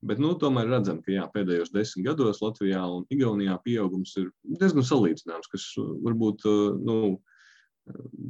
Bet 0.00 0.16
nu, 0.16 0.32
tomēr 0.40 0.70
redzam, 0.70 1.02
ka 1.04 1.12
jā, 1.12 1.26
pēdējos 1.28 1.74
desmit 1.74 2.06
gados 2.06 2.38
Latvijā 2.40 2.80
un 2.88 3.02
Igaunijā 3.12 3.58
pieaugums 3.66 4.14
ir 4.16 4.30
diezgan 4.48 4.86
salīdzināms, 4.86 5.50
kas 5.52 5.66
varbūt 5.76 6.46
uh, 6.48 6.78
nu, 6.80 6.96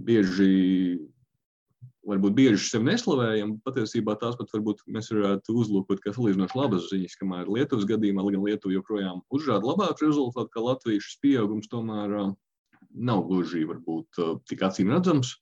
bieži 0.06 0.98
varbūt 2.08 2.36
bieži 2.36 2.60
sevi 2.64 2.88
neslavējam. 2.88 3.56
Patiesībā 3.66 4.16
tās 4.20 4.36
pat 4.38 4.52
varbūt 4.54 4.84
mēs 4.92 5.10
varētu 5.12 5.56
uzlūkot 5.62 6.02
kā 6.04 6.14
salīdzinoši 6.16 6.58
labas 6.58 6.90
ziņas, 6.90 7.16
kamēr 7.20 7.50
Lietuvas 7.52 7.88
gadījumā, 7.90 8.24
lai 8.24 8.36
gan 8.36 8.46
Lietuva 8.46 8.76
joprojām 8.76 9.24
uzrāda 9.36 9.72
labāku 9.72 10.08
rezultātu, 10.08 10.52
ka 10.54 10.64
Latvijas 10.64 11.08
šis 11.08 11.18
pieaugums 11.24 11.72
tomēr 11.72 12.16
nav 12.90 13.26
gluži 13.28 13.66
varbūt 13.68 14.22
tik 14.48 14.64
acīm 14.66 14.94
redzams. 14.94 15.36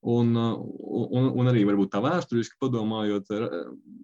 Un, 0.00 0.32
un, 0.32 1.26
un 1.36 1.48
arī 1.50 1.66
varbūt 1.68 1.90
tā 1.92 2.00
vēsturiski 2.00 2.56
padomājot, 2.62 3.34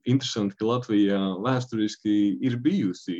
interesanti, 0.04 0.58
ka 0.58 0.66
Latvija 0.68 1.20
vēsturiski 1.40 2.16
ir 2.44 2.58
bijusi 2.60 3.16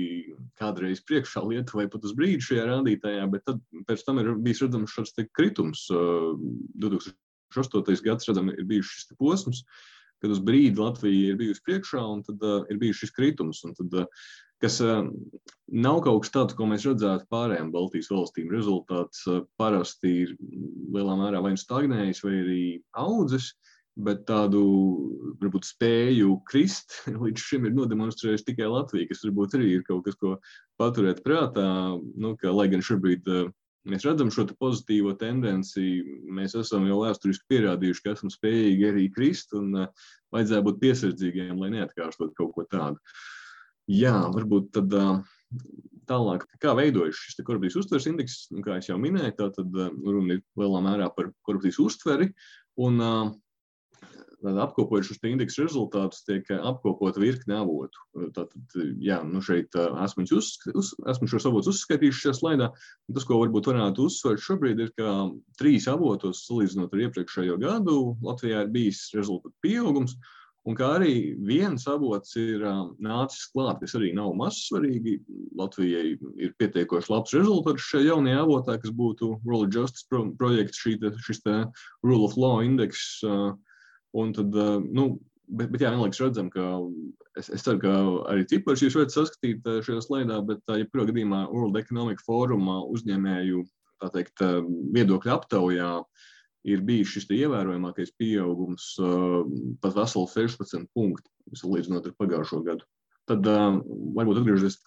kādreiz 0.61 1.01
priekšā 1.09 1.41
Lietuvai 1.47 1.87
pat 1.89 2.05
uz 2.05 2.13
brīdi 2.19 2.45
šajā 2.45 2.67
rādītājā, 2.69 3.25
bet 3.33 3.47
tad 3.49 3.63
pēc 3.89 4.05
tam 4.05 4.21
ir 4.21 4.35
bijis 4.45 4.61
redzams 4.67 4.93
šāds 4.93 5.17
kritums 5.33 5.87
2000. 5.89 7.17
2008. 7.55 8.03
gads, 8.07 8.29
redzam, 8.31 8.51
ir 8.55 8.67
bijis 8.69 8.91
šis 8.93 9.13
posms, 9.21 9.63
kad 10.23 10.33
uz 10.33 10.41
brīdi 10.41 10.81
Latvija 10.81 11.33
ir 11.33 11.39
bijusi 11.41 11.63
priekšā, 11.67 12.01
un 12.01 12.25
tad 12.27 12.43
uh, 12.45 12.65
ir 12.73 12.81
bijis 12.81 13.03
šis 13.03 13.15
kritums. 13.17 13.63
Tad, 13.77 13.95
uh, 14.01 14.27
kas 14.63 14.81
uh, 14.85 15.05
nav 15.69 16.01
kaut 16.07 16.25
kas 16.25 16.33
tāds, 16.35 16.57
ko 16.57 16.69
mēs 16.71 16.87
redzētu 16.89 17.29
pārējām 17.33 17.73
Baltijas 17.75 18.11
valstīm. 18.13 18.51
Rezultāts 18.55 19.27
uh, 19.29 19.43
parasti 19.61 20.13
ir 20.25 20.35
lielā 20.95 21.17
mērā 21.21 21.43
vai 21.45 21.55
nu 21.57 21.61
stagnējis, 21.61 22.23
vai 22.25 22.37
arī 22.43 22.63
audzis. 23.05 23.53
Bet 23.97 24.27
tādu 24.29 24.61
varbūt, 25.41 25.65
spēju 25.65 26.35
krist 26.49 26.99
līdz 27.25 27.45
šim 27.49 27.69
ir 27.69 27.77
nodemonstrējusi 27.77 28.51
tikai 28.51 28.69
Latvija, 28.69 29.09
kas 29.09 29.25
varbūt 29.25 29.57
arī 29.57 29.71
ir 29.79 29.87
kaut 29.87 30.05
kas, 30.05 30.19
ko 30.21 30.35
paturēt 30.81 31.23
prātā. 31.25 31.65
Nu, 32.17 32.35
ka, 32.41 32.53
lai 32.53 32.69
gan 32.73 32.85
šobrīd 32.85 33.31
uh, 33.33 33.47
Mēs 33.87 34.05
redzam 34.07 34.33
šo 34.35 34.47
pozitīvo 34.59 35.15
tendenci. 35.21 36.03
Mēs 36.35 36.57
esam 36.59 36.87
jau 36.89 37.01
vēsturiski 37.05 37.47
pierādījuši, 37.53 38.03
ka 38.03 38.15
esam 38.17 38.33
spējīgi 38.33 38.89
arī 38.91 39.07
krist 39.15 39.55
un 39.57 39.73
uh, 39.85 40.07
vajadzēja 40.35 40.67
būt 40.67 40.81
piesardzīgiem, 40.83 41.55
lai 41.63 41.73
neatkārtot 41.77 42.35
kaut 42.39 42.55
ko 42.57 42.67
tādu. 42.71 42.99
Jā, 43.87 44.17
varbūt 44.35 44.73
tad 44.75 44.95
uh, 44.99 45.21
tālāk, 46.11 46.47
kā 46.63 46.75
veidojas 46.79 47.19
šis 47.23 47.43
korupcijas 47.47 47.79
uztveres 47.83 48.09
indeks, 48.11 48.39
kā 48.67 48.81
jau 48.83 48.99
minēju, 49.03 49.37
tā 49.39 49.51
tad 49.55 49.79
uh, 49.79 49.93
runa 50.03 50.39
ir 50.39 50.45
lielā 50.59 50.83
mērā 50.89 51.11
par 51.15 51.31
korupcijas 51.47 51.79
uztveri. 51.87 52.33
Un, 52.83 52.99
uh, 53.01 53.35
apkopojot 54.45 55.07
šos 55.09 55.21
indeksu 55.27 55.65
rezultātus, 55.65 56.25
tiek 56.27 56.49
apkopota 56.57 57.21
virkne 57.23 57.57
avotu. 57.59 58.03
Tātad, 58.37 58.79
jā, 59.03 59.21
nu 59.27 59.43
šeit 59.45 59.75
esmu, 59.77 60.27
uz, 60.37 60.53
uz, 60.75 60.93
esmu 61.13 61.29
šos 61.33 61.49
avotus 61.51 61.75
uzskaitījis 61.75 62.23
šajā 62.23 62.35
slaidā. 62.41 62.71
Tas, 63.13 63.27
ko 63.27 63.41
varbūt 63.43 63.71
varētu 63.73 64.09
uzsvērt 64.11 64.45
šobrīd, 64.45 64.83
ir, 64.85 64.95
ka 64.99 65.19
trīs 65.61 65.89
avotos, 65.91 66.45
salīdzinot 66.49 66.93
ar 66.93 67.07
iepriekšējo 67.09 67.61
gadu, 67.63 68.01
Latvijā 68.27 68.67
ir 68.67 68.75
bijis 68.75 69.07
rezultātu 69.17 69.57
pieaugums. 69.65 70.19
Un 70.67 70.75
kā 70.75 70.87
arī 70.97 71.37
viens 71.47 71.85
avots 71.87 72.33
ir 72.41 72.65
nācis 72.99 73.45
klāt, 73.53 73.79
kas 73.79 73.95
arī 73.95 74.11
nav 74.17 74.33
mazsvarīgi. 74.35 75.21
Latvijai 75.57 76.17
ir 76.43 76.57
pietiekoši 76.59 77.13
labs 77.13 77.37
rezultāts 77.37 77.87
šajā 77.87 78.09
jaunajā 78.09 78.41
avotā, 78.43 78.75
kas 78.83 78.91
būtu 78.91 79.37
Rule 79.47 79.69
of 79.69 79.77
Justice 79.77 80.09
pro 80.11 80.25
projekts, 80.41 80.83
šī, 80.83 80.97
šis 81.23 81.45
Rule 82.03 82.27
of 82.27 82.35
Law 82.35 82.65
indeks. 82.67 83.23
Un 84.17 84.33
tad, 84.33 84.55
eh, 84.57 84.79
nu, 84.97 85.07
bet, 85.47 85.71
bet 85.73 85.83
jā, 85.85 85.93
vienlaikus 85.93 86.23
redzam, 86.25 86.49
ka 86.53 86.65
es, 87.37 87.51
es 87.53 87.65
ceru, 87.67 87.81
ka 87.83 87.93
arī 88.33 88.47
cipars 88.49 88.85
jūs 88.85 88.97
varat 88.97 89.13
saskatīt 89.13 89.67
eh, 89.69 89.83
šajā 89.85 90.05
slaidā, 90.07 90.41
bet, 90.49 90.63
ja 90.73 90.89
kurā 90.89 91.05
gadījumā 91.11 91.43
World 91.53 91.77
Economic 91.81 92.23
Foruma 92.25 92.81
uzņēmēju, 92.97 93.67
tā 94.01 94.13
teikt, 94.15 94.41
eh, 94.47 94.63
viedokļu 94.97 95.35
aptaujā 95.37 95.93
ir 96.67 96.83
bijis 96.83 97.13
šis 97.13 97.29
ievērojamākais 97.31 98.11
pieaugums, 98.19 98.89
pat 99.79 99.93
veseli 99.95 100.27
16 100.33 100.89
punkti, 100.99 101.31
salīdzinot 101.55 102.09
ar 102.09 102.15
pagājušo 102.19 102.59
gadu. 102.67 102.89
Tad 103.31 103.47
uh, 103.47 103.77
varbūt 104.17 104.41
atgriežoties 104.41 104.81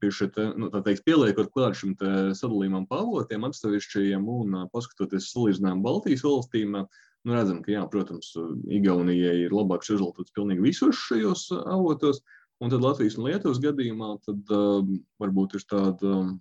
pie 0.00 0.08
šī 0.16 0.30
nu, 0.56 0.70
teikt, 0.72 1.04
pieliekot 1.04 1.50
klāt 1.52 1.76
šim 1.76 1.92
sadalījumam 1.96 2.86
pa 2.88 3.02
avotiem 3.04 3.44
atsevišķajiem 3.50 4.24
un 4.32 4.56
paskatoties 4.72 5.28
salīdzinājumu 5.34 5.84
Baltijas 5.84 6.24
valstīm, 6.24 6.80
Nu, 7.26 7.34
redzam, 7.34 7.58
ka, 7.64 7.72
jā, 7.74 7.82
protams, 7.90 8.30
Igaunijai 8.70 9.46
ir 9.48 9.54
labāks 9.54 9.90
rezultāts 9.90 10.34
pilnīgi 10.36 10.62
visos 10.62 10.98
šajos 11.08 11.48
uh, 11.56 11.64
avotos, 11.74 12.20
un 12.62 12.70
tad 12.70 12.84
Latvijas 12.84 13.16
un 13.18 13.26
Lietuvas 13.26 13.58
gadījumā 13.64 14.12
tad, 14.26 14.52
uh, 14.54 14.86
varbūt 15.22 15.56
ir 15.58 15.64
tāda 15.66 16.12
um, 16.20 16.36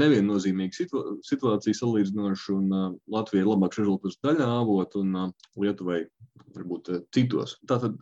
neviennozīmīga 0.00 0.74
situ 0.74 1.04
situācija 1.28 1.78
salīdzinoši, 1.78 2.48
un 2.56 2.74
uh, 2.74 2.88
Latvijai 3.14 3.44
ir 3.44 3.52
labāks 3.52 3.78
rezultāts 3.78 4.18
daļā 4.26 4.48
avotu, 4.58 5.04
un 5.06 5.20
uh, 5.20 5.46
Lietuvai 5.62 6.00
varbūt 6.56 6.90
uh, 6.90 7.04
citos. 7.14 7.54
Tātad, 7.70 7.94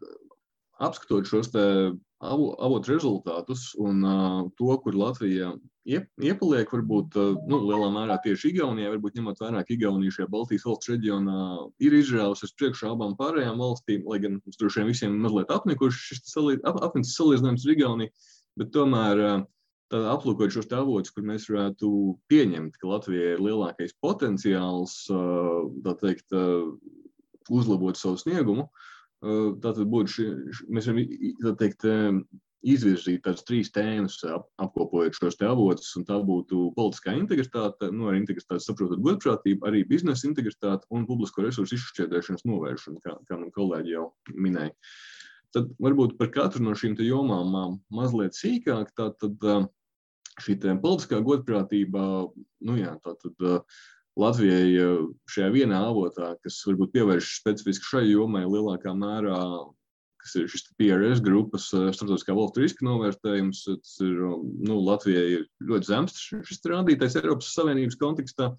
apskatot 0.83 1.29
šos 1.29 1.53
avotu 2.23 2.93
rezultātus 2.93 3.73
un 3.81 4.03
to, 4.59 4.75
kur 4.85 4.97
Latvija 4.97 5.53
iep, 5.89 6.09
iepaliek, 6.23 6.71
varbūt 6.71 7.17
nu, 7.51 7.59
lielā 7.67 7.89
mērā 7.95 8.19
tieši 8.23 8.53
Igaunijā, 8.53 8.93
varbūt 8.95 9.19
ņemot 9.19 9.43
vērā, 9.43 9.63
ka 9.67 9.75
Igaunija 9.75 10.15
šajā 10.17 10.29
Baltijas 10.31 10.67
valsts 10.69 10.93
reģionā 10.93 11.39
ir 11.83 11.97
izrāvusies 11.99 12.55
priekšā 12.59 12.93
abām 12.93 13.17
pārējām 13.19 13.59
valstīm, 13.63 14.07
lai 14.07 14.21
gan 14.23 14.39
mums 14.39 14.61
droši 14.61 14.83
vien 14.83 14.93
visiem 14.93 15.19
mazliet 15.25 15.51
apnikuši 15.55 16.05
šis 16.13 16.39
ap, 16.69 16.79
apnicis 16.87 17.17
salīdzinājums 17.19 17.67
ar 17.67 17.75
Igauniju, 17.75 18.15
bet 18.63 18.73
tomēr 18.77 19.25
aplūkot 19.93 20.55
šos 20.55 20.71
avotus, 20.73 21.13
kur 21.13 21.27
mēs 21.27 21.51
varētu 21.51 21.91
pieņemt, 22.33 22.79
ka 22.81 22.95
Latvijai 22.95 23.35
ir 23.35 23.43
lielākais 23.45 23.99
potenciāls, 24.01 25.03
tā 25.11 25.99
teikt, 26.01 26.33
uzlabot 27.53 27.99
savu 27.99 28.17
sniegumu, 28.23 28.69
uh, 28.71 28.92
Tātad 29.23 29.85
būtu 29.87 30.17
šī, 30.17 30.25
mēs 30.75 30.89
varam 30.91 31.59
teikt, 31.61 31.87
izvirzīt 32.63 33.25
tādas 33.27 33.43
trīs 33.47 33.71
tēmas, 33.75 34.21
ap, 34.31 34.47
apkopojot 34.63 35.17
šos 35.19 35.39
te 35.39 35.47
avotus, 35.49 35.91
un 35.99 36.07
tā 36.07 36.19
būtu 36.23 36.71
politiskā 36.77 37.15
integritāte, 37.19 37.91
nu, 37.95 38.09
ar 38.11 38.19
integritāti 38.19 38.63
saprotot 38.65 39.03
godprātību, 39.03 39.67
arī 39.69 39.83
biznesa 39.89 40.29
integritāte 40.29 40.87
un 40.95 41.07
publisko 41.09 41.43
resursu 41.47 41.79
izšķiedēšanas 41.79 42.47
novēršana, 42.49 43.03
kā, 43.05 43.17
kā 43.29 43.39
man 43.39 43.51
kolēģi 43.55 43.97
jau 43.97 44.07
minēja. 44.35 44.75
Tad 45.53 45.73
varbūt 45.83 46.17
par 46.21 46.31
katru 46.33 46.65
no 46.65 46.75
šīm 46.79 46.95
jomām 47.05 47.81
mazliet 47.93 48.39
sīkāk, 48.39 48.95
tā 48.97 49.11
tad 49.21 49.49
šī 50.41 50.57
politiskā 50.63 51.19
godprātība, 51.21 52.05
nu 52.65 52.79
jā, 52.79 52.95
tā 53.05 53.19
tad 53.21 53.67
Latvijai 54.21 54.73
eh, 54.77 55.05
šajā 55.33 55.53
vienā 55.55 55.79
avotā, 55.89 56.35
kas 56.45 56.59
varbūt 56.69 56.93
pievēršas 56.97 57.39
specifiski 57.41 57.89
šai 57.95 58.03
jomai 58.11 58.45
lielākā 58.45 58.93
mērā, 58.97 59.39
kas 60.23 60.35
ir 60.39 60.51
šis 60.53 60.67
PRS 60.77 61.23
grupas 61.25 61.71
eh, 61.73 61.89
starptautiskā 61.97 62.37
valstu 62.37 62.65
riska 62.65 62.85
novērtējums. 62.89 63.65
Tas 63.73 63.95
ir, 64.05 64.19
nu, 64.69 64.81
Latvijai 64.85 65.25
ir 65.39 65.47
ļoti 65.69 65.89
zems 65.89 66.19
šis 66.49 66.61
rādītājs 66.69 67.17
Eiropas 67.23 67.55
Savienības 67.57 68.01
kontekstā. 68.01 68.53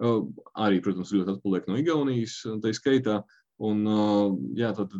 Arī, 0.00 0.78
protams, 0.80 1.10
ļoti 1.12 1.34
atpaliek 1.34 1.66
no 1.68 1.74
Igaunijas, 1.76 2.38
tā 2.62 2.70
skaitā. 2.72 3.18
Un, 3.60 3.82
jā, 4.56 4.70
tad, 4.72 4.94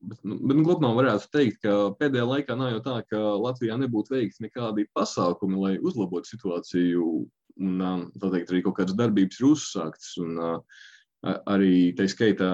bet, 0.00 0.22
nu, 0.24 0.38
bet 0.40 0.56
nu, 0.56 0.64
kopumā 0.64 0.94
varētu 0.96 1.28
teikt, 1.34 1.58
ka 1.66 1.74
pēdējā 2.00 2.24
laikā 2.24 2.56
nav 2.56 2.70
jau 2.72 2.78
tā, 2.86 2.94
ka 3.10 3.20
Latvijā 3.36 3.76
nebūtu 3.76 4.14
veikti 4.14 4.46
nekādi 4.46 4.86
pasākumi, 4.96 5.60
lai 5.60 5.74
uzlabotu 5.84 6.32
situāciju. 6.32 7.04
Un, 7.58 7.82
teikt, 8.14 8.52
arī 8.52 8.62
kaut 8.62 8.78
kādas 8.78 8.96
darbības 8.98 9.40
ir 9.40 9.50
uzsāktas. 9.50 10.14
Un, 10.22 10.38
arī 11.26 11.92
tā 11.98 12.06
skaitā 12.10 12.50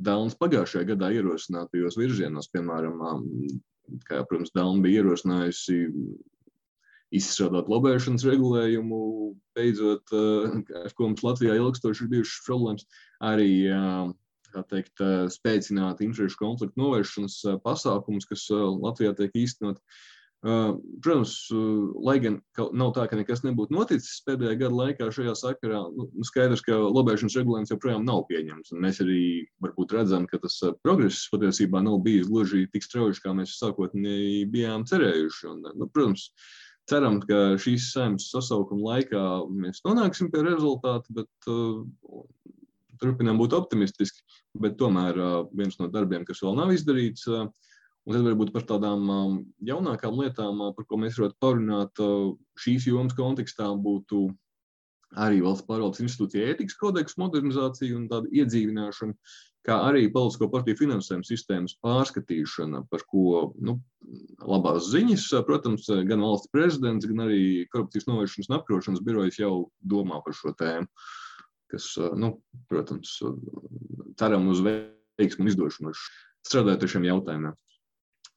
Dānas 0.00 0.36
pagājušajā 0.38 0.86
gadā 0.94 1.10
ierosinātajos 1.12 1.98
virzienos, 1.98 2.48
piemēram, 2.54 3.02
kā, 4.06 4.22
protams, 4.28 4.52
Dāna 4.54 4.80
bija 4.84 5.02
ierosinājusi 5.02 5.80
izstrādāt 7.18 7.68
lobēšanas 7.68 8.24
regulējumu, 8.28 9.00
beidzot, 9.58 10.14
ar 10.14 10.94
ko 10.94 11.08
mums 11.08 11.24
Latvijā 11.26 11.56
ilgstoši 11.58 12.06
ir 12.06 12.12
bijušas 12.14 12.46
problēmas, 12.46 12.86
arī 13.26 13.50
teikt, 14.70 15.02
spēcināt 15.34 16.00
interešu 16.06 16.38
konfliktu 16.38 16.80
novēršanas 16.80 17.40
pasākumus, 17.66 18.28
kas 18.30 18.46
Latvijā 18.54 19.12
tiek 19.18 19.36
īstenot. 19.42 19.82
Protams, 20.40 21.34
lai 22.00 22.14
gan 22.24 22.38
nav 22.56 22.94
tā, 22.96 23.04
ka 23.10 23.18
nekas 23.18 23.42
nebūtu 23.44 23.74
noticis 23.76 24.22
pēdējā 24.24 24.54
gada 24.62 24.78
laikā 24.78 25.08
šajā 25.12 25.34
sakarā, 25.36 25.82
nu, 25.92 26.06
skaidrs, 26.24 26.62
ka 26.64 26.78
lobēšanas 26.80 27.36
regulējums 27.36 27.74
joprojām 27.74 28.06
nav 28.08 28.22
pieņemts. 28.30 28.72
Mēs 28.80 29.02
arī 29.04 29.20
varbūt 29.60 29.92
redzam, 29.98 30.24
ka 30.30 30.40
tas 30.40 30.56
progress 30.80 31.28
patiesībā 31.32 31.84
nav 31.84 32.00
bijis 32.06 32.32
gluži 32.32 32.64
tik 32.72 32.88
strauji, 32.88 33.20
kā 33.20 33.36
mēs 33.36 33.58
sākotnēji 33.60 34.48
bijām 34.54 34.88
cerējuši. 34.88 35.46
Un, 35.52 35.62
nu, 35.76 35.90
protams, 35.92 36.30
ceram, 36.88 37.20
ka 37.20 37.42
šīs 37.60 37.92
saimnes 37.92 38.32
sasaukuma 38.32 38.94
laikā 38.94 39.24
mēs 39.52 39.84
nonāksim 39.84 40.32
pie 40.32 40.46
rezultātu, 40.46 41.20
bet 41.20 41.52
uh, 41.52 41.84
turpinām 43.02 43.36
būt 43.40 43.60
optimistiski. 43.60 44.24
Bet 44.60 44.80
tomēr 44.80 45.20
uh, 45.20 45.40
viens 45.52 45.76
no 45.82 45.92
darbiem, 45.92 46.24
kas 46.24 46.40
vēl 46.40 46.56
nav 46.58 46.72
izdarīts, 46.72 47.28
uh, 47.28 47.50
un 48.06 48.16
tad 48.16 48.26
varbūt 48.26 48.52
par 48.54 48.66
tādām 48.68 49.10
um, 49.12 49.34
jaunākām 49.66 50.20
lietām, 50.22 50.62
uh, 50.64 50.74
par 50.76 50.86
ko 50.88 51.00
mēs 51.00 51.18
varētu 51.20 51.38
parunāt 51.42 52.00
uh, 52.02 52.32
šīs 52.60 52.88
jomas 52.88 53.16
kontekstā, 53.18 53.68
būtu 53.76 54.28
arī 55.18 55.40
valsts 55.42 55.66
pārvaldes 55.66 56.02
institūcija 56.04 56.52
ētikas 56.52 56.78
kodeksa 56.78 57.18
modernizācija 57.18 57.96
un 57.98 58.06
tāda 58.10 58.30
iedzīvināšana, 58.30 59.16
kā 59.66 59.76
arī 59.88 60.06
politisko 60.12 60.48
partiju 60.52 60.78
finansējuma 60.78 61.26
sistēmas 61.26 61.74
pārskatīšana, 61.84 62.84
par 62.92 63.02
ko 63.10 63.50
nu, 63.60 63.76
labās 64.40 64.88
ziņas, 64.92 65.26
protams, 65.48 65.88
gan 66.08 66.22
valsts 66.24 66.50
prezidents, 66.54 67.08
gan 67.10 67.26
arī 67.26 67.66
korupcijas 67.72 68.08
novēršanas 68.08 68.50
un 68.50 68.58
apkarošanas 68.60 69.02
birojas 69.04 69.40
jau 69.42 69.54
domā 69.82 70.22
par 70.24 70.36
šo 70.38 70.54
tēmu, 70.56 70.88
kas, 71.74 71.92
nu, 72.18 72.36
protams, 72.70 73.18
ceram 74.20 74.48
uz 74.54 74.62
veiksmu 74.64 75.44
un 75.44 75.52
izdošanos 75.52 76.06
strādājot 76.46 76.86
ar 76.86 76.94
šiem 76.94 77.10
jautājumiem. 77.10 77.58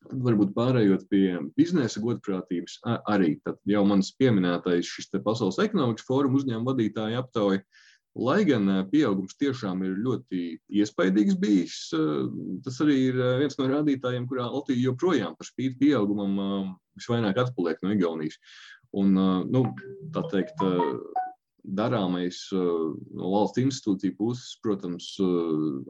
Tad 0.10 0.19
varbūt 0.25 0.51
pārējot 0.55 1.07
pie 1.12 1.38
biznesa 1.57 2.01
godprātības, 2.03 2.79
arī 3.10 3.38
jau 3.69 3.83
manis 3.88 4.12
pieminētais 4.19 4.89
šis 4.89 5.12
Pasaules 5.24 5.62
ekonomikas 5.63 6.05
fóruma 6.07 6.39
uzņēmuma 6.39 6.74
vadītāja 6.74 7.22
aptauja, 7.24 7.63
lai 8.19 8.43
gan 8.45 8.67
pieaugums 8.91 9.38
tiešām 9.39 9.81
ir 9.88 9.95
ļoti 10.05 10.43
iespaidīgs 10.81 11.39
bijis, 11.41 11.77
tas 12.65 12.79
arī 12.86 13.00
ir 13.10 13.22
viens 13.41 13.57
no 13.57 13.69
rādītājiem, 13.72 14.27
kurā 14.29 14.50
Latvija 14.51 14.89
joprojām 14.89 15.38
par 15.39 15.50
spīti 15.50 15.79
pieaugumam 15.88 16.75
visvairāk 17.00 17.39
atpaliek 17.45 17.81
no 17.81 17.95
Igaunijas. 17.95 18.38
Un, 18.93 19.15
nu, 19.50 19.63
tā 20.13 20.22
teikt, 20.29 20.60
darāmais 21.63 22.38
no 22.51 23.29
valsts 23.32 23.62
institūciju 23.62 24.15
puses, 24.17 24.58
protams, 24.63 25.13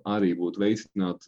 arī 0.09 0.33
būtu 0.37 0.61
veicināt, 0.61 1.25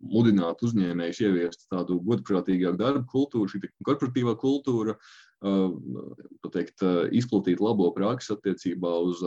mudināt 0.00 0.62
uzņēmējus 0.66 1.22
ieviest 1.26 1.66
tādu 1.72 1.98
godprātīgāku 2.06 2.78
darbu 2.80 3.04
kultūru, 3.10 3.50
šī 3.50 3.62
korporatīvā 3.86 4.36
kultūra, 4.40 4.96
pateikt, 6.44 6.84
izplatīt 7.16 7.62
labo 7.64 7.90
praksi 7.96 8.34
attiecībā 8.36 8.94
uz 9.10 9.24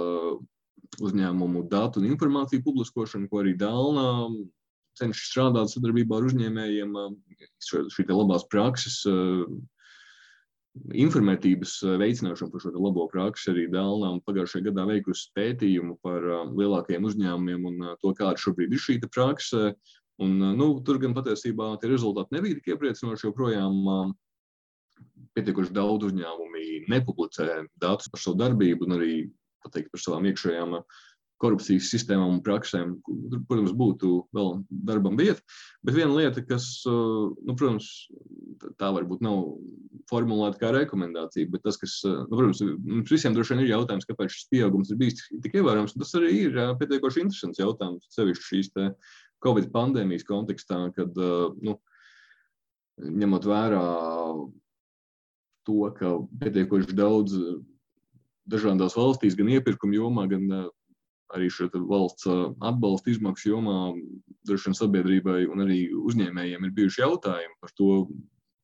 uzņēmumu 1.03 1.67
datu 1.71 1.99
un 1.99 2.11
informāciju 2.11 2.63
publiskošanu, 2.63 3.29
ko 3.31 3.41
arī 3.41 3.55
Dālnā 3.57 4.07
cenšas 4.99 5.29
strādāt 5.31 5.71
sadarbībā 5.73 6.19
ar 6.19 6.27
uzņēmējiem, 6.29 6.97
šī 7.65 8.07
labās 8.11 8.45
prakses 8.51 9.01
informētības 10.73 11.75
eh, 11.85 11.97
veicināšanu 12.01 12.53
par 12.53 12.63
šo 12.63 12.71
labo 12.75 13.05
praksi 13.11 13.51
arī 13.51 13.67
Dēlnām 13.73 14.21
pagājušajā 14.27 14.67
gadā 14.69 14.87
veikusi 14.89 15.29
pētījumu 15.37 15.99
par 16.05 16.25
uh, 16.25 16.41
lielākajiem 16.49 17.05
uzņēmumiem 17.09 17.67
un 17.69 17.77
uh, 17.83 17.93
to, 18.01 18.13
kāda 18.17 18.41
šobrīd 18.41 18.73
ir 18.73 18.81
šī 18.81 18.97
prakse. 19.05 19.73
Un, 20.21 20.35
nu, 20.57 20.67
tur 20.85 20.99
gan 21.01 21.15
patiesībā 21.17 21.73
tie 21.81 21.89
rezultāti 21.89 22.35
nebija 22.35 22.59
tik 22.59 22.73
iepriecinoši, 22.73 23.25
jo 23.25 23.31
projām 23.33 24.13
pietiekuši 25.33 25.73
daudz 25.73 26.11
uzņēmumi 26.11 26.83
nepublicē 26.93 27.63
datus 27.81 28.11
par 28.13 28.21
savu 28.21 28.37
darbību 28.37 28.85
un 28.85 28.93
arī 28.99 29.15
pateikt, 29.65 29.89
par 29.89 30.03
savām 30.03 30.27
iekšējām 30.29 30.77
korupcijas 31.41 31.89
sistēmām 31.91 32.37
un 32.37 32.43
praksēm. 32.45 32.93
Tur, 33.03 33.41
protams, 33.49 33.73
būtu 33.77 34.11
vēl 34.37 34.53
darbam 34.85 35.17
vieta. 35.19 35.41
Bet 35.83 35.97
viena 35.97 36.13
lieta, 36.13 36.45
kas, 36.45 36.69
nu, 36.85 37.57
protams, 37.57 37.89
tā 38.77 38.93
varbūt 38.93 39.25
nav 39.25 39.55
formulēta 40.09 40.59
kā 40.61 40.71
rekomendācija, 40.75 41.49
bet 41.53 41.63
tas, 41.65 41.77
kas, 41.81 41.95
nu, 42.05 42.27
protams, 42.31 42.61
mums 42.83 43.11
visiem 43.13 43.35
droši 43.35 43.55
vien 43.55 43.63
ir 43.63 43.71
jautājums, 43.73 44.07
kāpēc 44.09 44.33
šis 44.33 44.49
pieaugums 44.51 44.91
ir 44.93 44.99
bijis 44.99 45.25
tik 45.43 45.57
ievērojams. 45.59 45.95
Tas 45.99 46.13
arī 46.19 46.33
ir 46.47 46.59
pietiekoši 46.81 47.23
interesants 47.25 47.61
jautājums, 47.61 48.09
sevišķi 48.15 48.49
šīs 48.49 48.73
Covid 49.43 49.71
pandēmijas 49.73 50.27
kontekstā, 50.27 50.79
kad, 50.95 51.17
nu, 51.63 51.77
ņemot 53.03 53.47
vērā 53.49 53.87
to, 55.67 55.79
ka 55.97 56.15
pietiekoši 56.43 56.95
daudz 56.95 57.35
dažādās 58.49 58.95
valstīs, 58.99 59.37
gan 59.39 59.51
iepirkuma 59.51 59.95
jomā, 59.97 60.27
gan 60.31 60.47
arī 61.33 61.49
šo 61.51 61.69
valsts 61.89 62.27
atbalsta 62.61 63.11
izmaksu 63.13 63.53
jomā 63.55 63.77
droši 64.47 64.69
vien 64.69 64.77
sabiedrībai 64.77 65.39
un 65.49 65.63
arī 65.65 65.85
uzņēmējiem 65.95 66.67
ir 66.67 66.75
bijuši 66.75 67.01
jautājumi 67.01 67.55
par 67.63 67.73
to, 67.77 67.89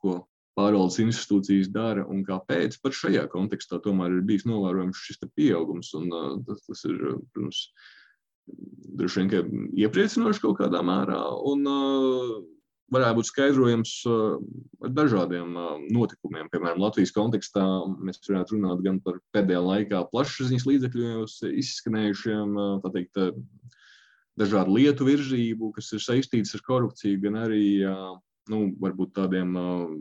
ko 0.04 0.18
pārvaldes 0.60 1.00
institūcijas 1.06 1.72
dara 1.72 2.04
un 2.12 2.26
kāpēc. 2.28 2.78
Pat 2.84 2.98
šajā 2.98 3.26
kontekstā 3.32 3.80
tomēr 3.86 4.20
ir 4.20 4.28
bijis 4.28 4.46
novērojams 4.50 5.08
šis 5.08 5.24
pieaugums. 5.32 5.94
Un, 5.98 6.12
tas, 6.48 6.62
tas 6.68 6.86
ir, 6.90 7.00
protams, 7.34 7.66
droši 9.00 9.26
vien 9.26 9.68
iepriecinoši 9.88 10.44
kaut 10.44 10.60
kādā 10.60 10.84
mērā. 10.86 11.22
Un, 11.48 11.68
varētu 12.94 13.20
būt 13.20 13.30
skaidrojams 13.30 13.92
uh, 14.10 14.38
ar 14.84 14.94
dažādiem 14.98 15.54
uh, 15.58 15.74
notikumiem. 15.94 16.50
Piemēram, 16.52 16.82
Latvijas 16.82 17.14
kontekstā 17.16 17.66
mēs 18.02 18.22
varētu 18.26 18.58
runāt 18.58 18.84
gan 18.86 19.00
par 19.06 19.20
pēdējā 19.36 19.62
laikā 19.66 20.04
plašsaziņas 20.14 20.66
līdzekļos 20.70 21.36
izskanējušiem 21.50 22.58
uh, 22.58 22.90
teikt, 22.96 23.22
dažādu 24.40 24.78
lietu 24.78 25.08
virzību, 25.08 25.74
kas 25.76 25.92
ir 25.94 26.04
saistītas 26.04 26.56
ar 26.58 26.66
korupciju, 26.66 27.20
gan 27.26 27.42
arī 27.44 27.64
nu, 28.52 28.62
varbūt 28.82 29.14
tādiem, 29.18 29.54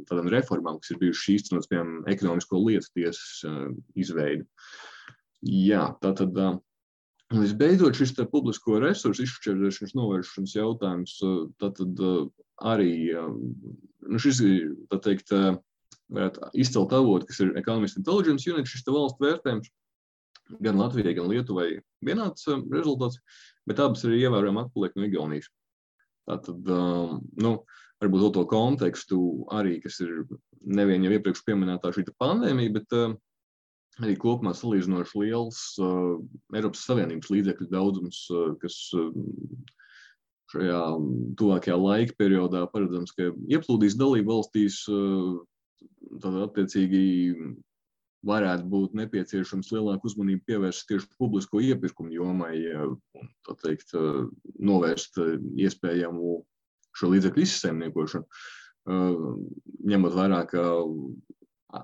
tādām 0.08 0.30
reformām, 0.32 0.80
kas 0.80 0.94
ir 0.94 1.00
bijušas 1.02 1.34
īstenotas, 1.34 1.70
piemēram, 1.70 2.06
ekonomisko 2.10 2.60
lietu 2.64 2.90
tiesas 2.96 3.44
izveidi. 3.98 4.48
Jā, 5.46 5.92
tā 6.02 6.14
tad. 6.18 6.40
Un 7.28 7.42
visbeidzot, 7.44 7.92
šis 7.92 8.14
publisko 8.32 8.78
resursu 8.80 9.26
izšķiršanas 9.26 9.92
novēršanas 9.98 10.54
jautājums, 10.56 11.18
tad 11.60 11.82
arī 12.64 12.92
nu, 13.12 14.20
šis 14.22 14.40
ir 14.46 14.70
teikt, 15.04 15.34
izcelt 16.56 16.94
avots, 16.96 17.28
kas 17.28 17.42
ir 17.44 17.52
Economist 17.60 18.00
Intelligence 18.00 18.48
Unit, 18.48 18.70
šis 18.70 18.86
valsts 18.88 19.20
vērtējums. 19.20 19.68
Gan 20.64 20.80
Latvijai, 20.80 21.12
gan 21.12 21.28
Lietuvai 21.28 21.82
vienāds 22.00 22.48
rezultāts, 22.72 23.20
bet 23.68 23.82
abas 23.84 24.06
arī 24.08 24.22
ievērojami 24.22 24.62
atpaliek 24.62 24.94
no 24.96 25.04
Igaunijas. 25.04 25.50
Tātad, 26.28 26.68
nu, 27.40 27.52
varbūt 28.02 28.34
to 28.36 28.44
kontekstu 28.50 29.20
arī, 29.56 29.78
kas 29.80 29.98
ir 30.04 30.26
nevien 30.60 31.06
jau 31.06 31.14
iepriekš 31.16 31.40
pieminētā 31.46 31.92
šī 31.94 32.04
pandēmija, 32.20 32.74
bet 32.76 32.96
arī 33.98 34.14
kopumā 34.20 34.52
salīdzinoši 34.54 35.22
liels 35.24 35.62
uh, 35.82 36.20
Eiropas 36.54 36.84
Savienības 36.86 37.32
līdzekļu 37.32 37.70
daudzums, 37.72 38.20
uh, 38.30 38.52
kas 38.60 38.76
uh, 38.94 39.08
šajā 40.52 40.82
tuvākajā 41.38 41.76
laika 41.76 42.16
periodā 42.18 42.64
paredzams, 42.72 43.12
ka 43.16 43.30
ieplūdīs 43.52 43.98
dalību 44.00 44.32
valstīs, 44.32 44.80
eh, 44.88 46.12
tad 46.22 46.38
attiecīgi 46.46 47.02
varētu 48.26 48.66
būt 48.66 48.96
nepieciešams 48.98 49.70
lielāku 49.74 50.10
uzmanību 50.10 50.42
pievērst 50.48 50.88
tieši 50.90 51.08
publisko 51.20 51.62
iepirkumu 51.62 52.14
jomai 52.16 52.56
un, 52.74 52.98
teikt, 53.62 53.94
eh, 53.94 54.24
novērst 54.58 55.20
eh, 55.22 55.36
iespējamu 55.66 56.38
šo 56.98 57.12
līdzekļu 57.14 57.44
izsaimniekošanu. 57.44 58.26
Ņemot 58.88 60.14
vērā, 60.16 60.38
ka 60.48 60.62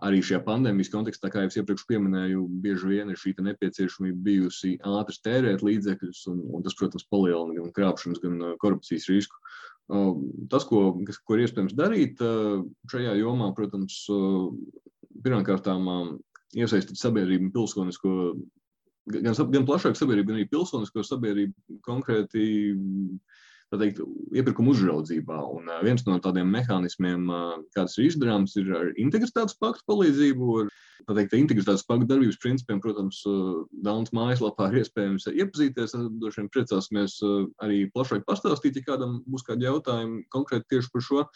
arī 0.08 0.22
šajā 0.24 0.40
pandēmijas 0.46 0.90
kontekstā, 0.90 1.28
kā 1.30 1.42
jau 1.44 1.60
iepriekš 1.60 1.84
minēju, 1.92 2.46
bieži 2.64 2.88
vien 2.88 3.12
ir 3.12 3.20
šī 3.20 3.34
nepieciešamība 3.44 4.24
bijusi 4.24 4.72
ātri 4.80 5.20
tērēt 5.28 5.62
līdzekļus, 5.62 6.22
un, 6.32 6.40
un 6.56 6.64
tas, 6.64 6.74
protams, 6.74 7.04
palielina 7.12 7.60
gan 7.60 7.74
krāpšanas, 7.76 8.22
gan 8.24 8.40
korupcijas 8.64 9.06
risku. 9.12 9.36
Tas, 10.50 10.64
ko, 10.64 10.96
kas, 11.04 11.20
ko 11.20 11.36
ir 11.36 11.44
iespējams 11.44 11.76
darīt 11.76 12.24
šajā 12.90 13.14
jomā, 13.20 13.52
protams, 13.54 14.00
pirmkārt, 15.22 15.70
iesaistīt 16.54 17.00
sabiedrību 17.00 17.48
un 17.48 17.54
pilsonisko, 17.54 18.12
gan, 19.14 19.40
gan 19.54 19.66
plašāku 19.68 20.00
sabiedrību, 20.00 20.30
gan 20.30 20.40
arī 20.40 20.50
pilsonisko 20.50 21.06
sabiedrību 21.06 21.80
konkrēti 21.86 22.44
teikt, 23.74 24.00
iepirkuma 24.36 24.72
uzraudzībā. 24.74 25.36
Un 25.56 25.70
viens 25.82 26.04
no 26.06 26.16
tādiem 26.22 26.50
mehānismiem, 26.52 27.26
kāds 27.74 27.98
ir 27.98 28.08
izdarāms, 28.08 28.54
ir 28.60 28.70
ar 28.76 28.92
integritātes 29.00 29.56
paktu 29.60 29.82
palīdzību. 29.90 30.50
Ar 31.08 31.18
teikt, 31.18 31.34
integritātes 31.36 31.82
paktu 31.88 32.06
darbības 32.08 32.38
principiem, 32.42 32.80
protams, 32.84 33.20
Dānas 33.84 34.14
mājaslapā 34.14 34.70
ir 34.70 34.84
iespējams 34.84 35.26
iepazīties. 35.32 35.96
Droši 36.20 36.42
vien 36.42 36.52
priecāsimies 36.54 37.18
arī 37.64 37.82
plašāk 37.94 38.24
pastāstīt, 38.28 38.78
ja 38.78 38.92
kādam 38.92 39.18
būs 39.26 39.46
kādi 39.48 39.66
jautājumi 39.66 40.24
konkrēti 40.34 40.76
tieši 40.76 40.94
par 40.94 41.06
šo. 41.08 41.26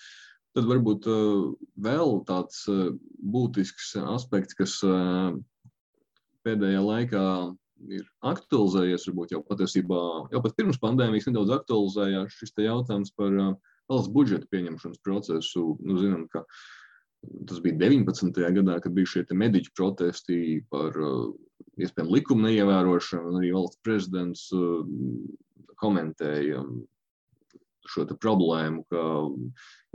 Tad 0.57 0.67
varbūt 0.67 1.07
vēl 1.85 2.13
tāds 2.29 2.65
būtisks 3.35 3.93
aspekts, 4.01 4.57
kas 4.59 4.79
pēdējā 6.47 6.81
laikā 6.83 7.25
ir 7.95 8.07
aktualizējies, 8.27 9.07
varbūt 9.11 9.35
jau 9.37 9.43
patiesībā, 9.47 10.01
jau 10.33 10.43
pat 10.43 10.57
pirms 10.59 10.81
pandēmijas 10.83 11.29
nedaudz 11.29 11.55
aktualizējās 11.61 12.41
šis 12.41 12.55
jautājums 12.65 13.13
par 13.19 13.37
valsts 13.89 14.13
budžeta 14.15 14.49
pieņemšanas 14.51 15.05
procesu. 15.05 15.65
Nu, 15.85 15.99
zinām, 16.01 16.27
ka 16.33 16.45
tas 17.49 17.63
bija 17.63 17.79
19. 17.79 18.43
gadā, 18.59 18.79
kad 18.83 18.95
bija 18.97 19.13
šie 19.13 19.25
mediķu 19.31 19.75
protesti 19.77 20.41
par 20.71 20.97
iespējamu 21.79 22.15
likumu 22.17 22.49
neievērošanu, 22.49 23.31
un 23.31 23.41
arī 23.41 23.55
valsts 23.55 23.83
prezidents 23.87 24.49
komentēja 25.79 26.65
šo 27.93 28.05
problēmu, 28.21 28.85
ka 28.93 29.03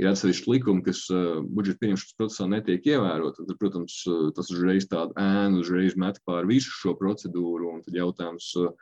ir 0.01 0.09
atsevišķi 0.09 0.51
likumi, 0.51 0.83
kas 0.85 1.05
uh, 1.13 1.41
budžeta 1.45 1.83
pieņemšanas 1.83 2.17
procesā 2.19 2.47
netiek 2.49 2.85
ievēroti. 2.93 3.45
Tad, 3.47 3.57
protams, 3.61 3.99
uh, 4.09 4.29
tas 4.35 4.49
uzreiz 4.53 4.87
tādu 4.91 5.15
ēnu 5.21 5.61
uzreiz 5.63 5.97
met 5.99 6.19
pār 6.27 6.49
visu 6.49 6.73
šo 6.79 6.95
procedūru. 6.99 7.75
Tad 7.85 7.99
jautājums, 7.99 8.49
uh, 8.61 8.73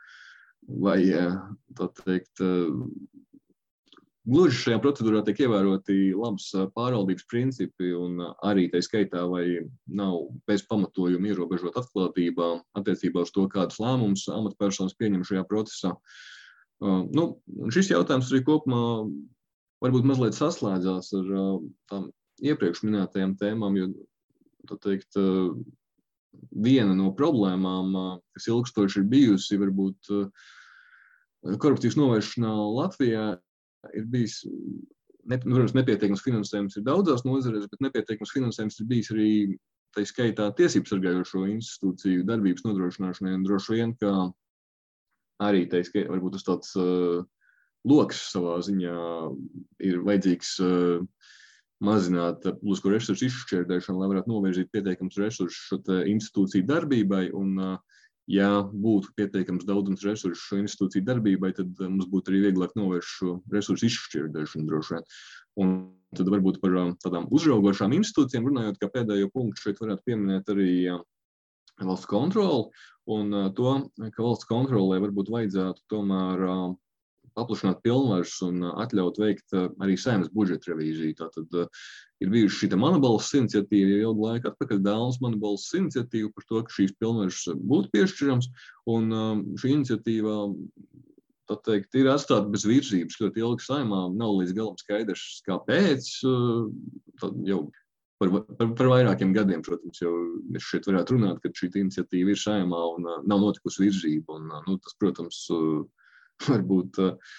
vai 0.82 1.00
tā 1.74 1.88
teikt, 2.04 2.38
gluži 4.30 4.60
šajā 4.60 4.78
procedūrā 4.84 5.24
tiek 5.26 5.40
ievēroti 5.42 5.96
labas 6.14 6.52
pārvaldības 6.76 7.26
principi, 7.26 7.90
un 7.98 8.22
arī 8.46 8.68
tā 8.70 8.78
skaitā, 8.86 9.24
vai 9.26 9.66
nav 9.90 10.28
bez 10.46 10.62
pamatojuma 10.70 11.32
ierobežot 11.32 11.80
atklātībā 11.82 12.52
attiecībā 12.78 13.26
uz 13.26 13.34
to, 13.34 13.48
kādus 13.50 13.82
lēmumus 13.82 14.28
amatpersonas 14.30 14.94
pieņem 15.02 15.26
šajā 15.26 15.42
procesā. 15.50 15.96
Uh, 15.96 16.31
nu, 16.82 17.26
šis 17.74 17.92
jautājums 17.92 18.30
arī 18.32 18.42
kopumā 18.46 18.82
varbūt 19.82 20.08
mazliet 20.08 20.36
saslēdzās 20.38 21.12
ar 21.18 21.30
tām 21.90 22.10
iepriekš 22.42 22.82
minētajām 22.86 23.36
tēmām, 23.38 23.78
jo 23.78 23.92
teikt, 24.82 25.18
uh, 25.20 25.52
viena 26.50 26.94
no 26.96 27.12
problēmām, 27.16 27.92
kas 28.36 28.48
ilgstoši 28.50 29.02
ir 29.02 29.08
bijusi, 29.10 29.58
varbūt 29.60 30.12
korupcijas 31.62 31.98
novēršanā 31.98 32.52
Latvijā, 32.78 33.26
ir 33.98 34.06
bijis 34.10 34.40
ne, 35.26 35.38
protams, 35.42 35.74
nepietiekams 35.76 36.24
finansējums 36.24 36.78
ir 36.78 36.86
daudzās 36.86 37.26
nozarēs, 37.26 37.68
bet 37.70 37.84
nepietiekams 37.84 38.34
finansējums 38.34 38.80
ir 38.80 38.88
bijis 38.90 39.10
arī 39.14 39.32
tā 39.92 40.06
skaitā 40.08 40.48
tiesību 40.56 40.88
sargājošo 40.88 41.44
institūciju 41.52 42.26
darbības 42.28 42.64
nodrošināšanai. 42.64 43.34
Droši 43.44 43.76
vien, 43.76 43.92
ka 44.00 44.30
arī 45.48 45.66
teiks, 45.70 45.92
ka 45.92 46.04
varbūt 46.10 46.36
tas 46.38 46.46
tāds 46.46 46.74
uh, 46.78 47.22
lokus 47.88 48.20
savā 48.32 48.58
ziņā 48.64 48.96
ir 49.88 50.02
vajadzīgs 50.06 50.56
uh, 50.62 51.06
mazināt 51.82 52.44
publisko 52.60 52.92
resursu 52.92 53.26
izšķērdēšanu, 53.28 53.98
lai 54.00 54.10
varētu 54.12 54.30
novirzīt 54.30 54.70
pietiekams 54.74 55.18
resursus 55.18 55.66
šo 55.70 56.02
institūciju 56.12 56.68
darbībai. 56.68 57.24
Un, 57.34 57.56
ja 58.30 58.50
būtu 58.62 59.10
pietiekams 59.18 59.66
daudzums 59.66 60.04
resursu 60.06 60.38
šo 60.38 60.60
institūciju 60.62 61.06
darbībai, 61.08 61.50
tad 61.56 61.80
mums 61.82 62.06
būtu 62.10 62.30
arī 62.30 62.44
vieglāk 62.46 62.76
novērst 62.78 63.16
šo 63.18 63.38
resursu 63.52 63.88
izšķērdēšanu 63.88 64.68
droši 64.68 64.94
vien. 64.94 65.08
Un 65.62 65.74
tad 66.16 66.30
varbūt 66.30 66.60
par 66.62 66.76
tādām 67.02 67.26
uzraugošām 67.34 67.96
institūcijām 67.98 68.46
runājot, 68.50 68.78
kā 68.78 68.90
pēdējo 68.92 69.32
punktu 69.34 69.66
šeit 69.66 69.82
varētu 69.82 70.06
pieminēt 70.06 70.54
arī 70.54 70.70
valsts 71.82 72.06
kontroli 72.06 72.70
un 73.10 73.34
uh, 73.34 73.50
to, 73.56 73.74
ka 73.98 74.24
valsts 74.24 74.48
kontrolē 74.50 75.00
varbūt 75.02 75.30
vajadzētu 75.32 75.86
tomēr 75.90 76.46
uh, 76.46 76.64
paplašināt 77.36 77.80
pilnvaras 77.84 78.34
un 78.44 78.64
atļaut 78.68 79.18
veikt 79.20 79.54
arī 79.56 79.94
saimnes 79.96 80.28
budžeta 80.34 80.72
revīziju. 80.72 81.16
Tātad 81.16 81.54
ir 82.20 82.32
bijusi 82.32 82.58
šī 82.66 82.76
monobalss 82.76 83.32
iniciatīva 83.38 83.94
jau 83.94 84.10
ilgu 84.10 84.26
laiku 84.26 84.50
atpakaļ, 84.50 84.82
Dānas 84.84 85.20
monobalss 85.24 85.72
iniciatīva 85.78 86.28
par 86.36 86.46
to, 86.48 86.60
ka 86.66 86.76
šīs 86.76 86.92
pilnvaras 87.00 87.40
būtu 87.72 87.92
piešķirams, 87.96 88.50
un 88.92 89.08
šī 89.62 89.72
iniciatīva 89.78 90.36
teikt, 91.66 91.96
ir 91.98 92.08
atstāta 92.12 92.48
bez 92.52 92.64
virzības 92.68 93.18
ļoti 93.20 93.42
ilgi 93.42 93.66
saimā. 93.66 94.06
Nav 94.16 94.38
līdz 94.38 94.54
galam 94.56 94.76
skaidrs, 94.80 95.42
kāpēc. 95.48 96.08
Tad 97.20 97.40
jau 97.48 97.64
par, 98.22 98.42
par, 98.58 98.72
par 98.78 98.90
vairākiem 98.92 99.32
gadiem, 99.34 99.62
protams, 99.66 100.00
jau 100.02 100.12
mēs 100.52 100.66
šeit 100.68 100.86
varētu 100.88 101.16
runāt, 101.16 101.40
ka 101.42 101.50
šī 101.58 101.70
iniciatīva 101.82 102.34
ir 102.34 102.40
saimā 102.40 102.82
un 102.94 103.08
uh, 103.08 103.22
nav 103.28 103.42
notikusi 103.42 103.86
virzība. 103.86 104.38
Un, 104.38 104.50
uh, 104.52 104.62
nu, 104.68 104.78
tas, 104.82 104.96
protams, 105.02 105.40
uh, 105.54 105.82
varbūt 106.48 107.02
uh, 107.02 107.36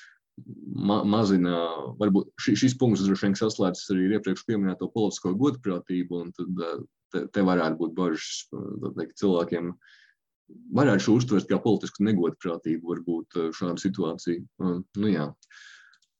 ma 0.89 1.02
mazina, 1.08 1.58
varbūt 2.00 2.32
ši, 2.41 2.56
šis 2.63 2.78
punkts 2.82 3.06
droši 3.06 3.30
vien 3.30 3.36
saslēdzas 3.39 3.91
arī 3.93 4.08
ar 4.08 4.15
iepriekš 4.19 4.46
pieminēto 4.50 4.89
politisko 4.93 5.36
godprātību, 5.41 6.24
un 6.26 6.32
tad 6.38 6.63
uh, 6.67 6.80
te, 7.13 7.26
te 7.34 7.46
varētu 7.46 7.80
būt 7.82 7.98
bažas 7.98 8.48
teikt, 8.52 9.19
cilvēkiem. 9.22 9.76
Varētu 10.76 11.06
šo 11.06 11.19
uztvert 11.22 11.48
kā 11.50 11.58
politisku 11.63 12.04
negodprātību, 12.06 12.89
varbūt 12.89 13.39
šādu 13.58 13.88
situāciju. 13.88 14.43
Uh, 14.62 14.82
nu, 15.00 15.13
jā. 15.13 15.30
uh, 15.32 15.62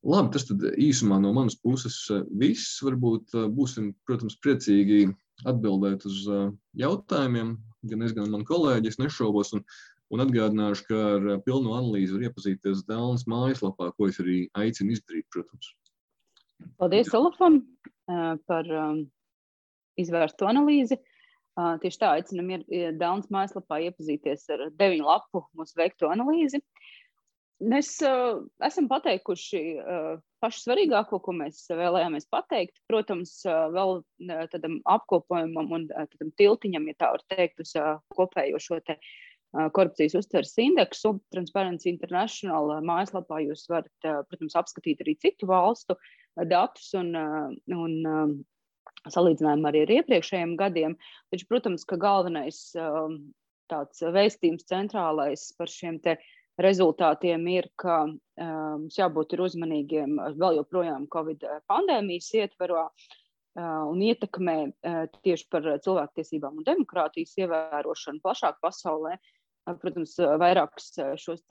Labi, 0.04 0.34
tas 0.36 0.44
tad 0.50 0.64
īsumā 0.84 1.16
no 1.24 1.32
manas 1.36 1.56
puses 1.56 1.96
eh, 2.12 2.26
viss. 2.40 2.82
Varbūt 2.84 3.38
eh, 3.40 3.46
būsim, 3.56 3.94
protams, 4.08 4.36
priecīgi 4.44 5.06
atbildēt 5.48 6.04
uz 6.10 6.26
eh, 6.28 6.50
jautājumiem. 6.82 7.54
Gan 7.88 8.04
es, 8.04 8.12
gan 8.16 8.28
mani 8.32 8.48
kolēģi, 8.48 8.92
es 8.92 9.00
nešaubos. 9.00 9.54
Un, 9.56 9.64
un 10.12 10.26
atgādināšu, 10.26 10.88
ka 10.90 11.00
ar 11.14 11.30
pilnu 11.46 11.72
analīzi 11.78 12.18
var 12.18 12.28
iepazīties 12.28 12.84
Dēlnes 12.90 13.24
mājaslapā, 13.32 13.94
ko 13.96 14.12
es 14.12 14.20
arī 14.24 14.42
aicinu 14.60 14.98
izdarīt, 14.98 15.28
protams. 15.32 15.72
Paldies, 16.80 17.10
Olafam, 17.16 17.62
par 18.48 18.70
izvērstu 20.00 20.48
analīzi. 20.48 21.00
Tieši 21.56 22.00
tā 22.00 22.12
aicinam 22.18 22.54
Dēlnes 22.70 23.32
mājaslapā 23.34 23.82
iepazīties 23.88 24.46
ar 24.56 24.68
deviņu 24.80 25.08
lapu 25.10 25.44
mūsu 25.60 25.80
veikto 25.80 26.12
analīzi. 26.14 26.62
Mēs 27.64 27.90
uh, 28.04 28.42
esam 28.66 28.88
pateikuši 28.92 29.60
uh, 29.78 30.16
pašu 30.44 30.64
svarīgāko, 30.66 31.20
ko 31.24 31.34
mēs 31.38 31.62
vēlējāmies 31.72 32.26
pateikt. 32.34 32.80
Protams, 32.90 33.36
uh, 33.48 33.68
vēl 33.74 34.00
uh, 34.02 34.42
tādam 34.52 34.80
apkopojumam 34.90 35.72
un 35.78 35.86
uh, 35.92 36.08
tādam 36.12 36.34
tiltiņam, 36.40 36.90
ja 36.90 36.98
tā 37.00 37.12
var 37.16 37.24
teikt, 37.32 37.62
uz 37.64 37.76
uh, 37.80 38.02
kopējo 38.18 38.60
šo 38.64 38.80
te, 38.88 38.98
uh, 38.98 39.70
korupcijas 39.76 40.18
uztveres 40.20 40.56
indeksu. 40.62 41.16
Transparency 41.36 41.92
International 41.94 42.74
uh, 42.74 42.84
mājaslapā 42.86 43.44
jūs 43.46 43.66
varat, 43.72 43.94
uh, 44.08 44.24
protams, 44.28 44.58
apskatīt 44.60 45.06
arī 45.06 45.16
citu 45.24 45.50
valstu 45.52 45.96
uh, 45.96 46.44
datus 46.50 46.92
un, 47.00 47.14
uh, 47.16 47.50
un 47.78 47.98
uh, 48.04 49.10
salīdzinājumu 49.14 49.72
arī 49.72 49.88
ar 49.88 49.98
iepriekšējiem 50.02 50.58
gadiem. 50.60 51.00
Taču, 51.32 51.48
protams, 51.54 51.88
ka 51.88 52.02
galvenais 52.02 52.66
uh, 52.76 53.12
tāds 53.72 54.04
vēstījums 54.04 54.68
centrālais 54.68 55.52
par 55.58 55.72
šiem 55.72 56.04
te 56.04 56.18
uh, 56.20 56.32
rezultātiem 56.62 57.48
ir, 57.50 57.70
ka 57.80 58.04
um, 58.06 58.18
mums 58.84 58.98
jābūt 59.00 59.36
uzmanīgiem 59.40 60.18
vēl 60.38 60.62
joprojām 60.62 61.08
Covid 61.14 61.46
pandēmijas 61.70 62.30
ietverā 62.38 62.88
uh, 62.88 63.14
un 63.60 64.02
ietekmē 64.02 64.58
tieši 65.22 65.48
par 65.54 65.68
cilvēktiesībām 65.86 66.60
un 66.60 66.68
demokrātijas 66.68 67.38
ievērošanu 67.38 68.24
plašāk 68.24 68.60
pasaulē. 68.62 69.18
Protams, 69.80 70.18
vairākus 70.42 70.90
šos 71.24 71.46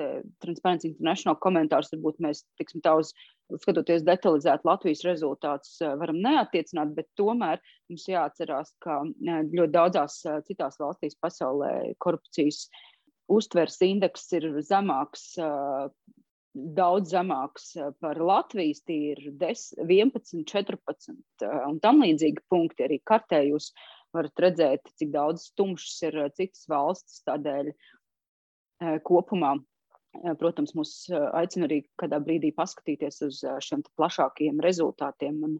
Transparency 0.44 0.90
International 0.90 1.38
komentārus 1.40 1.94
varbūt 1.94 2.18
mēs, 2.20 2.42
tiksim, 2.60 2.82
tā 2.84 2.92
uz 3.00 3.14
skatoties 3.62 4.04
detalizēt 4.04 4.66
Latvijas 4.68 5.00
rezultātus, 5.06 5.78
varam 5.80 6.18
neatiecināt, 6.20 6.92
bet 6.92 7.08
tomēr 7.16 7.62
mums 7.88 8.04
jāatcerās, 8.10 8.74
ka 8.84 8.98
ļoti 9.22 9.72
daudzās 9.72 10.18
citās 10.44 10.76
valstīs 10.82 11.16
pasaulē 11.24 11.72
korupcijas 12.04 12.66
uh, 12.66 12.91
uztveres 13.30 13.78
indeks 13.84 14.26
ir 14.38 14.48
zemāks, 14.66 15.36
daudz 16.52 17.14
zemāks 17.14 17.72
par 18.02 18.20
Latvijas, 18.20 18.82
tie 18.84 19.14
ir 19.14 19.32
10, 19.40 19.82
11, 19.88 20.44
14 20.48 21.14
un 21.68 21.80
tam 21.80 22.02
līdzīgi 22.04 22.44
punkti 22.52 22.86
arī 22.88 23.00
kartē 23.08 23.40
jūs 23.46 23.70
varat 24.12 24.44
redzēt, 24.44 24.92
cik 25.00 25.14
daudz 25.14 25.48
tumšas 25.56 26.02
ir 26.10 26.18
citas 26.36 26.66
valstis. 26.68 27.22
Tādēļ 27.28 27.72
kopumā 29.06 29.56
Protams, 30.12 30.74
mūs 30.76 30.90
aicina 31.32 31.64
arī 31.66 31.78
kādā 32.00 32.18
brīdī 32.20 32.50
paskatīties 32.52 33.22
uz 33.24 33.38
šiem 33.64 33.80
plašākiem 33.96 34.60
rezultātiem 34.60 35.38
un 35.46 35.54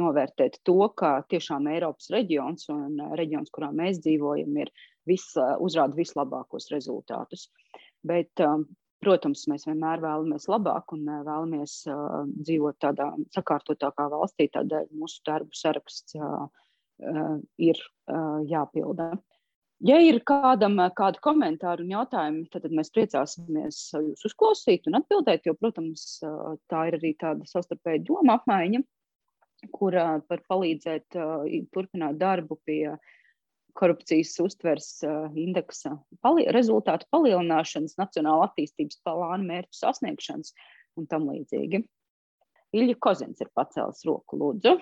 novērtēt 0.00 0.56
to, 0.64 0.78
ka 0.96 1.10
tiešām 1.28 1.68
Eiropas 1.74 2.08
reģions 2.14 2.70
un 2.72 2.96
reģions, 3.20 3.52
kurā 3.52 3.68
mēs 3.68 4.00
dzīvojam, 4.06 4.56
ir 4.64 4.72
vis, 5.08 5.30
uzrāda 5.64 5.96
vislabākos 5.98 6.68
rezultātus. 6.72 7.48
Bet, 8.06 8.30
protams, 9.02 9.46
mēs 9.50 9.66
vienmēr 9.68 10.02
vēlamies 10.04 10.48
labāk 10.50 10.94
un 10.96 11.06
vēlamies 11.06 11.80
dzīvot 12.42 12.78
tādā 12.82 13.10
sakārtotākā 13.34 14.08
valstī, 14.12 14.48
tādēļ 14.54 14.92
mūsu 14.98 15.22
darbu 15.26 15.58
saraksts 15.58 16.18
ir 17.58 17.82
jāpilda. 18.52 19.12
Ja 19.86 20.00
ir 20.02 20.16
kādam 20.26 20.80
kādi 20.98 21.20
komentāri 21.22 21.84
un 21.84 21.92
jautājumi, 21.92 22.48
tad, 22.50 22.64
mēs 22.74 22.90
priecāsimies 22.90 23.76
jūs 23.94 24.24
uzklausīt 24.26 24.88
un 24.90 24.98
atbildēt, 24.98 25.46
jo, 25.46 25.54
protams, 25.54 26.18
tā 26.66 26.80
ir 26.88 26.96
arī 26.98 27.12
tāda 27.20 27.46
savstarpēja 27.46 28.02
doma 28.08 28.40
apmaiņa, 28.40 28.82
kur 29.74 29.94
var 29.94 30.42
palīdzēt 30.50 31.14
turpināt 31.74 32.18
darbu 32.18 32.58
pie 32.66 32.96
korupcijas 33.78 34.34
uztvers 34.42 34.88
indeksa 35.38 35.94
pali 36.24 36.46
rezultātu 36.54 37.06
palielināšanas, 37.14 37.96
nacionāla 38.00 38.48
attīstības 38.48 39.00
plāna 39.06 39.44
mērķu 39.46 39.78
sasniegšanas 39.78 40.54
un 40.98 41.06
tam 41.10 41.28
līdzīgi. 41.30 41.84
Ilja 42.76 42.96
Kozins 43.00 43.40
ir 43.40 43.48
pacēlis 43.56 44.04
roku, 44.08 44.36
lūdzu. 44.40 44.74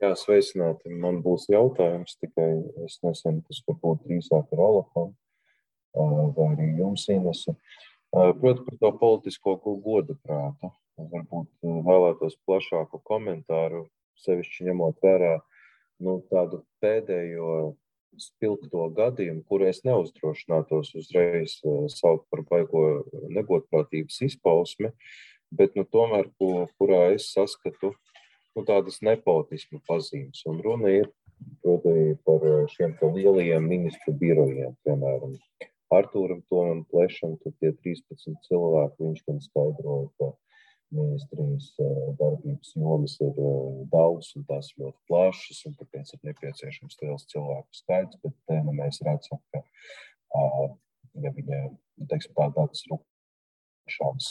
Jā, 0.00 0.14
sveicināti. 0.16 0.88
Man 0.96 1.18
būs 1.24 1.50
jautājums, 1.52 2.14
tikai 2.22 2.48
es 2.86 2.96
nezinu, 3.04 3.42
tas 3.44 3.58
varbūt 3.66 4.06
drīzāk 4.06 4.54
ar 4.54 4.62
Olafam 4.64 5.10
vai 5.92 6.46
arī 6.54 6.70
jums, 6.78 7.04
Inese. 7.12 7.56
Proti 8.10 8.64
par 8.66 8.78
to 8.80 8.92
politisko 9.02 9.58
godu 9.60 10.16
prātu. 10.24 10.72
Varbūt 11.00 11.68
vēlētos 11.86 12.38
plašāku 12.44 13.00
komentāru, 13.08 13.86
sevišķi 14.20 14.66
ņemot 14.68 14.98
vērā 15.04 15.36
nu, 16.04 16.18
tādu 16.32 16.62
pēdējo 16.82 17.76
spilgto 18.20 18.88
gadījumu, 18.96 19.44
kuru 19.48 19.68
es 19.70 19.82
neuzdrošinātos 19.86 20.94
uzreiz 20.98 21.60
saukt 21.94 22.26
par 22.32 22.42
baigo 22.48 23.04
negodprātības 23.30 24.18
izpausmi, 24.26 24.90
bet 25.54 25.76
nu, 25.78 25.86
tomēr, 25.86 26.28
ko, 26.38 26.66
kurā 26.80 27.06
es 27.14 27.30
saskatu 27.34 27.92
nu, 27.92 28.64
tādas 28.66 29.00
nepotismu 29.06 29.80
pazīmes. 29.88 30.42
Un 30.50 30.60
runa 30.64 30.92
ir 30.92 31.08
proti, 31.62 32.16
par 32.26 32.46
eh, 32.46 32.66
šiem 32.74 32.96
lielajiem 33.16 33.66
ministru 33.68 34.14
birojiem, 34.20 34.76
piemēram, 34.84 35.36
Arthūram 35.90 36.42
Tomam 36.50 36.84
Plešam, 36.90 37.34
tur 37.42 37.54
tie 37.58 37.72
13 37.74 38.36
cilvēki, 38.46 39.02
viņš 39.02 39.24
gan 39.26 39.40
skaidroja, 39.42 40.06
ka 40.20 40.28
ministrijas 40.94 41.68
eh, 41.82 41.98
darbības 42.18 42.72
jomas 42.76 43.16
ir 43.22 43.32
eh, 43.32 43.80
daudz 43.92 44.32
un 44.38 44.46
tās 44.48 44.70
ļoti 44.80 44.98
plašas, 45.10 45.62
un 45.68 45.76
tāpēc 45.80 46.14
ir 46.14 46.22
nepieciešams 46.30 46.98
liels 47.02 47.26
cilvēku 47.32 47.80
skaits, 47.80 48.20
bet 48.24 48.36
te 48.48 48.58
nu, 48.66 48.74
mēs 48.76 49.02
redzam, 49.06 49.40
ka, 49.54 49.62
ja 51.24 51.34
viņa, 51.36 51.60
teiksim, 52.10 52.34
tā, 52.36 52.48
tāds 52.56 52.86
rūpšanas 52.90 54.30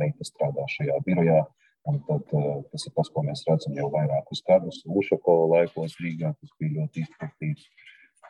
meita 0.00 0.26
strādā 0.30 0.66
šajā 0.76 1.02
birojā, 1.06 1.44
Un 1.84 1.98
tad, 2.08 2.30
tas 2.72 2.86
ir 2.88 2.92
tas, 2.96 3.10
ko 3.12 3.20
mēs 3.26 3.42
redzam 3.44 3.74
jau 3.76 3.90
vairākus 3.92 4.40
gadus. 4.48 4.78
Ušakova 4.88 5.50
laikos 5.50 5.98
Rīgā 6.00 6.30
tas 6.32 6.54
bija 6.56 6.78
ļoti 6.78 7.02
izplatīts. 7.04 7.66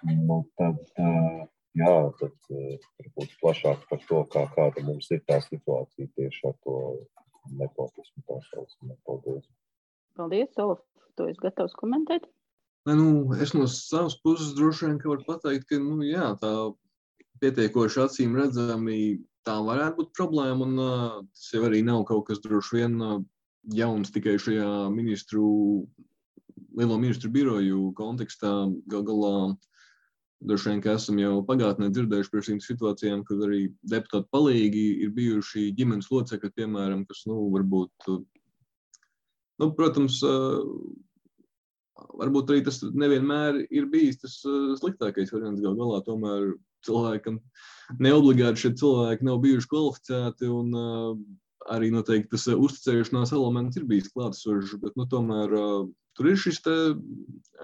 Nu, 0.08 0.40
tad, 0.58 0.80
jā, 1.78 1.92
tad 2.18 2.48
varbūt 2.50 3.36
plašāk 3.38 3.86
par 3.92 4.02
to, 4.08 4.24
kā, 4.34 4.42
kāda 4.56 4.82
mums 4.88 5.06
ir 5.14 5.22
tā 5.30 5.38
situācija 5.46 6.10
tieši 6.18 6.48
ar 6.50 6.56
to 6.66 6.80
nepotismu. 7.50 8.24
Tā 8.28 8.38
saucamā. 8.50 8.96
Paldies. 9.08 9.50
Paldies, 10.18 10.56
Olaf. 10.62 10.80
To 11.18 11.28
es 11.30 11.38
gatavs 11.38 11.76
komentēt. 11.78 12.26
Ne, 12.88 12.96
nu, 12.98 13.34
es 13.40 13.54
no 13.56 13.68
savas 13.70 14.16
puses 14.20 14.54
droši 14.56 14.88
vien 14.88 14.98
varu 15.04 15.22
pateikt, 15.26 15.68
ka 15.70 15.78
nu, 15.80 16.02
jā, 16.04 16.32
tā 16.40 16.50
pietiekoši 17.40 18.02
acīm 18.02 18.34
redzami 18.36 19.20
tā 19.46 19.54
varētu 19.64 20.02
būt 20.02 20.10
problēma. 20.16 20.66
Un, 20.66 20.74
uh, 20.80 21.20
tas 21.32 21.52
jau 21.54 21.62
arī 21.68 21.84
nav 21.86 22.04
kaut 22.08 22.26
kas 22.28 22.42
droši 22.44 22.80
vien 22.80 22.98
uh, 23.00 23.20
jauns 23.72 24.12
tikai 24.12 24.36
šajā 24.40 24.68
ministru, 24.92 25.46
lielo 26.76 26.98
ministru 27.00 27.30
biroju 27.32 27.92
kontekstā. 27.98 28.52
Gal 28.90 29.06
galā 29.06 29.36
droši 30.48 30.70
vien, 30.70 30.82
ka 30.84 30.96
esam 30.98 31.18
jau 31.20 31.38
pagātnē 31.48 31.90
dzirdējuši 31.92 32.32
par 32.32 32.44
šīm 32.48 32.60
situācijām, 32.64 33.24
kad 33.28 33.42
arī 33.46 33.62
deputāti 33.90 34.30
palīgi 34.34 34.84
ir 35.06 35.14
bijuši 35.16 35.70
ģimenes 35.78 36.10
locekļi, 36.12 36.52
piemēram, 36.58 37.04
kas, 37.08 37.24
nu, 37.30 37.38
varbūt, 37.54 38.10
nu, 39.62 39.70
protams, 39.78 40.20
varbūt 42.20 42.52
arī 42.52 42.64
tas 42.66 42.82
nevienmēr 42.84 43.64
ir 43.68 43.88
bijis 43.92 44.20
tas 44.24 44.40
sliktākais 44.80 45.32
variants. 45.34 45.62
Gal 45.64 45.78
galā 45.78 46.02
tomēr 46.06 46.52
cilvēkam 46.84 47.40
neobligāti 48.02 48.64
šie 48.64 48.74
cilvēki 48.80 49.26
nav 49.28 49.40
bijuši 49.44 49.70
kvalificēti 49.70 50.50
un 50.52 50.76
arī 51.72 51.90
noteikti 51.92 52.34
tas 52.34 52.46
uh, 52.50 52.58
uzticēšanās 52.60 53.32
elements 53.36 53.78
ir 53.78 53.86
bijis 53.88 54.10
klātesošs, 54.12 54.76
bet 54.82 54.96
nu, 55.00 55.06
tomēr 55.10 55.54
uh, 55.56 55.86
tur 56.16 56.30
ir 56.30 56.38
šis 56.40 56.60
te, 56.64 56.74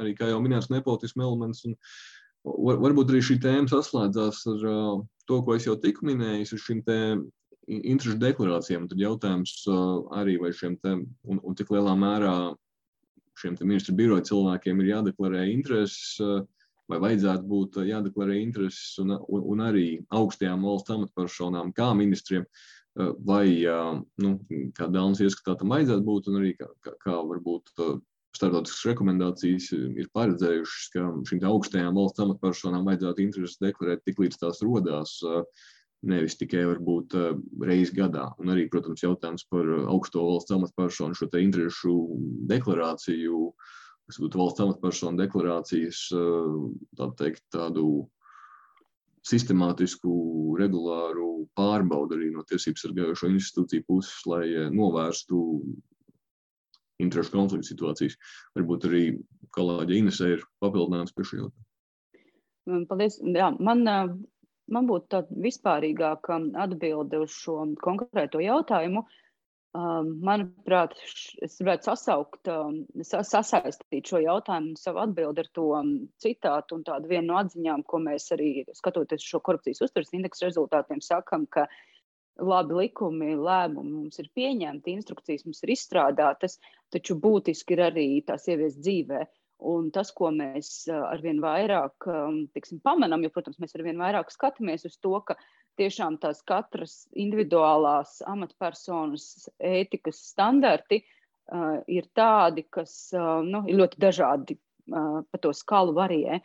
arī, 0.00 0.14
kā 0.18 0.30
jau 0.30 0.40
minēts, 0.44 0.70
nepotismu 0.72 1.24
elements. 1.26 1.64
Un, 1.68 1.76
var, 1.76 2.09
varbūt 2.44 3.12
arī 3.12 3.20
šī 3.24 3.36
tēma 3.42 3.68
saslēdzās 3.70 4.44
ar 4.54 4.64
to, 5.28 5.42
ko 5.44 5.56
es 5.56 5.66
jau 5.68 5.76
tikko 5.80 6.08
minēju, 6.08 6.48
ar 6.56 6.64
šīm 6.64 6.80
interešu 7.70 8.18
deklarācijām. 8.20 8.88
Tad 8.90 9.00
jautājums 9.00 9.54
arī, 10.16 10.38
vai 10.42 10.52
šiem 10.56 10.78
te, 10.82 10.96
un, 11.28 11.42
un 11.42 11.58
cik 11.58 11.70
lielā 11.74 11.94
mērā 11.98 12.34
šiem 13.40 13.56
ministru 13.62 13.94
biroja 13.96 14.26
cilvēkiem 14.30 14.82
ir 14.82 14.94
jādeklarē 14.94 15.46
intereses. 15.52 16.18
Vai 16.90 16.98
vajadzētu 16.98 17.46
būt 17.46 17.76
jādeklarē 17.86 18.40
intereses, 18.40 18.96
un, 18.98 19.14
un, 19.14 19.42
un 19.52 19.60
arī 19.62 19.84
augstajām 20.10 20.64
valsts 20.66 20.90
amatpersonām, 20.90 21.70
kā 21.76 21.92
ministriem, 21.94 22.48
vai, 23.22 23.44
nu, 24.18 24.32
kā 24.74 24.88
Dānas 24.90 25.22
ieskatā 25.22 25.54
tam 25.60 25.70
vajadzētu 25.70 26.02
būt, 26.08 26.30
un 26.32 26.40
arī 26.40 26.50
kā, 26.58 26.66
kā, 26.82 26.96
kā 27.04 27.14
varbūt 27.28 27.70
starptautiskas 28.36 28.86
rekomendācijas 28.92 29.68
ir 29.74 30.08
paredzējušas, 30.16 30.86
ka 30.94 31.08
šīm 31.28 31.44
augstajām 31.50 31.98
valsts 31.98 32.22
amatpersonām 32.24 32.86
vajadzētu 32.88 33.24
intereses 33.24 33.60
deklarēt 33.62 34.04
tik 34.06 34.22
līdz 34.22 34.40
tās 34.42 34.62
rodās, 34.66 35.16
nevis 36.06 36.38
tikai 36.40 36.62
varbūt 36.68 37.16
reizi 37.66 37.96
gadā. 37.98 38.30
Un 38.40 38.54
arī, 38.54 38.68
protams, 38.72 39.02
jautājums 39.04 39.44
par 39.50 39.68
augsto 39.90 40.22
valsts 40.24 40.54
amatpersonu 40.56 41.18
šo 41.18 41.28
te 41.32 41.42
interesu 41.44 41.96
deklarāciju, 42.52 43.42
kas 44.08 44.22
būtu 44.22 44.40
valsts 44.40 44.64
amatpersonu 44.64 45.20
deklarācijas, 45.20 46.06
tā 46.96 47.10
teikt, 47.20 47.44
tādu 47.52 48.06
sistemātisku, 49.26 50.10
regulāru 50.58 51.46
pārbaudu 51.58 52.16
arī 52.16 52.30
no 52.34 52.44
tiesību 52.48 52.80
sargājošo 52.80 53.30
institūciju 53.34 53.86
puses, 53.88 54.16
lai 54.28 54.44
eh, 54.48 54.68
novērstu 54.72 55.40
interešu 57.04 57.34
konfliktu 57.34 57.72
situācijas. 57.72 58.18
Varbūt 58.58 58.88
arī 58.90 59.04
kolēģi 59.56 60.02
Inesē 60.02 60.34
ir 60.36 60.44
papildinājums 60.64 61.16
pie 61.16 61.26
šī 61.28 61.40
jautājuma. 61.40 61.66
Mm, 62.70 62.84
paldies. 62.90 63.18
Jā, 63.36 63.48
man, 63.58 63.86
eh, 63.88 64.12
man 64.70 64.90
būtu 64.90 65.10
tāda 65.16 65.40
vispārīgāka 65.48 66.38
atbilde 66.66 67.24
uz 67.24 67.34
šo 67.34 67.62
konkrēto 67.82 68.42
jautājumu. 68.44 69.04
Uh, 69.04 69.18
Um, 69.70 70.16
manuprāt, 70.26 70.96
es 71.46 71.52
gribētu 71.60 71.92
sasaukt, 71.92 72.48
um, 72.50 72.80
sasaistīt 73.06 74.08
šo 74.10 74.18
jautājumu, 74.18 74.72
savu 74.74 74.98
atbildi 75.04 75.44
ar 75.44 75.50
to 75.54 75.66
um, 75.78 75.92
citātu 76.18 76.74
un 76.74 76.82
tādu 76.88 77.06
vienu 77.12 77.28
no 77.28 77.36
atziņām, 77.38 77.84
ko 77.86 78.00
mēs 78.02 78.26
arī 78.34 78.64
skatoties 78.74 79.22
šo 79.22 79.38
korupcijas 79.46 79.84
uztveres 79.86 80.10
indeksu 80.16 80.48
rezultātiem 80.48 80.98
sakam, 81.06 81.46
ka 81.46 81.68
labi 82.40 82.78
likumi, 82.84 83.34
lēmumi 83.36 83.92
mums 83.92 84.20
ir 84.22 84.30
pieņemti, 84.36 84.96
instrukcijas 84.96 85.46
mums 85.46 85.62
ir 85.64 85.74
izstrādātas, 85.76 86.58
taču 86.92 87.18
būtiski 87.20 87.76
ir 87.76 87.84
arī 87.90 88.08
tās 88.26 88.48
ievies 88.50 88.78
dzīvē. 88.80 89.26
Un 89.70 89.90
tas, 89.92 90.08
ko 90.16 90.30
mēs 90.32 90.88
arvien 90.88 91.42
vairāk 91.42 92.06
tiksim, 92.56 92.80
pamanām, 92.80 93.26
jo, 93.26 93.32
protams, 93.34 93.58
mēs 93.60 93.76
arvien 93.76 93.98
vairāk 94.00 94.32
skatāmies 94.32 94.86
uz 94.88 94.96
to, 95.04 95.18
ka 95.20 95.36
tiešām 95.80 96.16
tās 96.22 96.40
katras 96.46 97.02
individuālās 97.12 98.18
amatpersonas 98.28 99.50
ētikas 99.60 100.22
standarti 100.32 101.02
uh, 101.02 101.80
ir 101.88 102.08
tādi, 102.16 102.66
kas 102.72 102.94
uh, 103.16 103.40
nu, 103.46 103.62
ir 103.68 103.80
ļoti 103.80 104.00
dažādi 104.02 104.56
uh, 104.56 105.20
pa 105.24 105.42
to 105.42 105.52
skalu 105.56 105.96
varijē. 105.96 106.40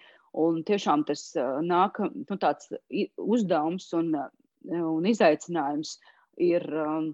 Un 0.45 0.63
tiešām 0.67 1.05
tas 1.07 1.29
uh, 1.39 1.61
nāk, 1.63 2.01
nu, 2.03 2.39
tāds 2.39 2.71
uzdevums 3.15 3.87
un, 3.95 4.11
uh, 4.19 4.31
un 4.71 5.05
izaicinājums 5.11 5.99
ir. 6.41 6.65
Um, 6.73 7.13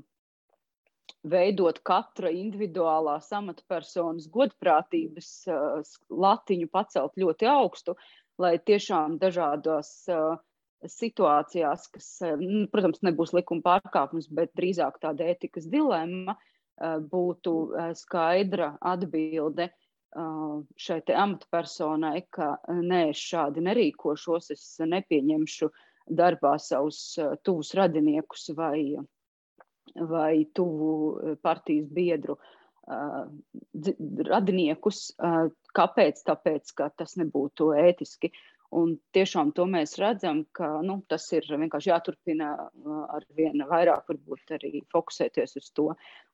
veidot 1.21 1.79
katra 1.85 2.31
individuālās 2.33 3.29
amatpersonas 3.35 4.27
godprātības 4.33 5.29
latiņu 6.09 6.69
pacelt 6.73 7.19
ļoti 7.21 7.49
augstu, 7.49 7.95
lai 8.41 8.55
tiešām 8.57 9.19
dažādās 9.21 9.91
situācijās, 10.89 11.85
kas, 11.93 12.07
protams, 12.73 13.03
nebūs 13.05 13.35
likuma 13.37 13.61
pārkāpums, 13.67 14.31
bet 14.33 14.55
drīzāk 14.57 14.97
tāda 15.03 15.29
ētikas 15.29 15.69
dilemma, 15.69 16.37
būtu 17.11 17.53
skaidra 17.99 18.73
atbilde 18.81 19.69
šai 20.81 20.99
amatpersonai, 21.13 22.25
ka 22.33 22.55
nē, 22.67 23.11
es 23.13 23.21
šādi 23.21 23.61
nerīkošos, 23.63 24.49
es 24.55 24.65
nepieņemšu 24.81 25.69
darbā 26.11 26.57
savus 26.59 27.01
tuvus 27.45 27.73
radiniekus 27.77 28.49
vai 28.57 28.99
vai 29.95 30.45
tuvu 30.53 31.19
eh, 31.19 31.35
partijas 31.41 31.89
biedru 31.89 32.37
uh, 32.37 33.27
radiniekus. 34.27 35.11
Kāpēc? 35.77 36.23
Tāpēc, 36.27 36.73
ka 36.75 36.89
tas 36.97 37.15
nebūtu 37.19 37.71
ētiski. 37.77 38.31
Un 38.71 38.93
tiešām 39.11 39.49
to 39.51 39.65
mēs 39.67 39.97
redzam, 39.99 40.45
ka 40.55 40.79
nu, 40.87 41.01
tas 41.11 41.25
ir 41.35 41.43
vienkārši 41.43 41.89
jāturpina 41.91 42.53
ar 43.11 43.25
vien 43.35 43.59
vairāk, 43.67 44.05
varbūt 44.07 44.53
arī 44.55 44.79
fokusēties 44.95 45.57
uz 45.59 45.67
to. 45.75 45.89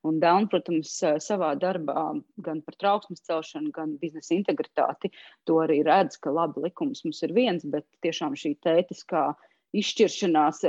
Un 0.05 0.19
Dāna, 0.21 0.45
protams, 0.51 0.93
savā 1.25 1.55
darbā 1.57 2.03
gan 2.45 2.61
par 2.61 2.77
trauksmes 2.77 3.25
celšanu, 3.25 3.73
gan 3.73 3.97
biznesa 3.97 4.35
integritāti 4.37 5.09
to 5.49 5.57
arī 5.65 5.81
redz, 5.85 6.21
ka 6.21 6.29
labi 6.29 6.67
likums 6.67 7.01
mums 7.07 7.25
ir 7.25 7.33
viens, 7.33 7.65
bet 7.65 7.89
tiešām 8.05 8.37
šī 8.37 8.53
tētiskā 8.61 9.31
uh, 9.33 9.47
izšķiršanās, 9.75 10.61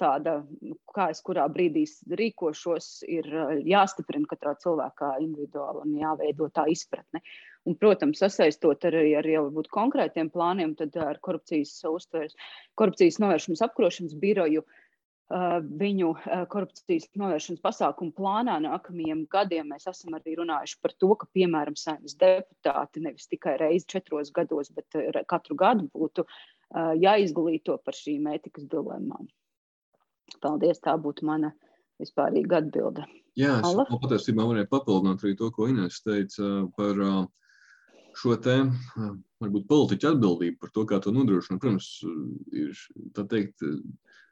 tāda, 0.00 0.36
kā 0.94 1.08
es 1.12 1.22
kurā 1.24 1.46
brīdī 1.52 1.84
rīkošos, 2.18 2.90
ir 3.10 3.28
e, 3.30 3.46
jāstiprina 3.70 4.28
katrā 4.30 4.56
cilvēkā 4.62 5.14
individuāli 5.22 5.84
un 5.86 5.96
jāveido 6.00 6.50
tā 6.54 6.66
izpratne. 6.72 7.22
Un, 7.68 7.76
protams, 7.78 8.18
sasaistot 8.18 8.82
arī 8.88 9.12
ar 9.18 9.28
jau 9.28 9.46
konkrētiem 9.70 10.32
plāniem, 10.34 10.74
tad 10.78 10.96
ar 10.98 11.20
korupcijas 11.22 11.76
uztveres, 11.86 12.34
korupcijas 12.78 13.20
novēršanas 13.22 13.68
apkarošanas 13.68 14.18
biroju. 14.22 14.64
Uh, 15.32 15.62
viņu 15.80 16.10
uh, 16.12 16.42
korupcijas 16.52 17.06
novēršanas 17.16 17.62
pasākumu 17.64 18.12
plānā 18.12 18.58
nākamajiem 18.60 19.22
gadiem 19.32 19.70
mēs 19.72 19.86
esam 19.88 20.18
arī 20.18 20.34
runājuši 20.36 20.76
par 20.84 20.92
to, 21.00 21.08
ka, 21.16 21.28
piemēram, 21.32 21.78
saimnes 21.78 22.18
deputāti 22.20 23.00
nevis 23.00 23.30
tikai 23.30 23.54
reizi 23.62 23.88
četros 23.94 24.28
gados, 24.36 24.68
bet 24.76 24.98
katru 25.30 25.56
gadu 25.56 25.86
būtu 25.94 26.26
uh, 26.26 26.42
jāizglīto 26.72 27.78
par 27.84 27.96
šīm 27.96 28.30
ētikas 28.32 28.68
dilemmām. 28.72 29.28
Paldies, 30.42 30.80
tā 30.80 30.96
būtu 31.00 31.26
mana 31.28 31.52
vispārīga 32.00 32.62
atbilde. 32.62 33.04
Jā, 33.38 33.58
es 33.64 33.92
patiesībā 34.02 34.44
varēju 34.48 34.68
papildināt 34.72 35.22
arī 35.24 35.34
to, 35.38 35.48
ko 35.52 35.68
Inês 35.70 36.00
teica 36.04 36.66
par 36.76 36.98
šo 38.20 38.36
te, 38.44 38.56
varbūt, 39.40 39.68
politiķu 39.70 40.10
atbildību 40.10 40.60
par 40.60 40.72
to, 40.74 40.84
kā 40.88 40.98
to 41.00 41.12
nodrošināt. 41.16 41.60
Protams, 41.62 41.88
ir 42.52 42.76
teikt, 43.30 43.64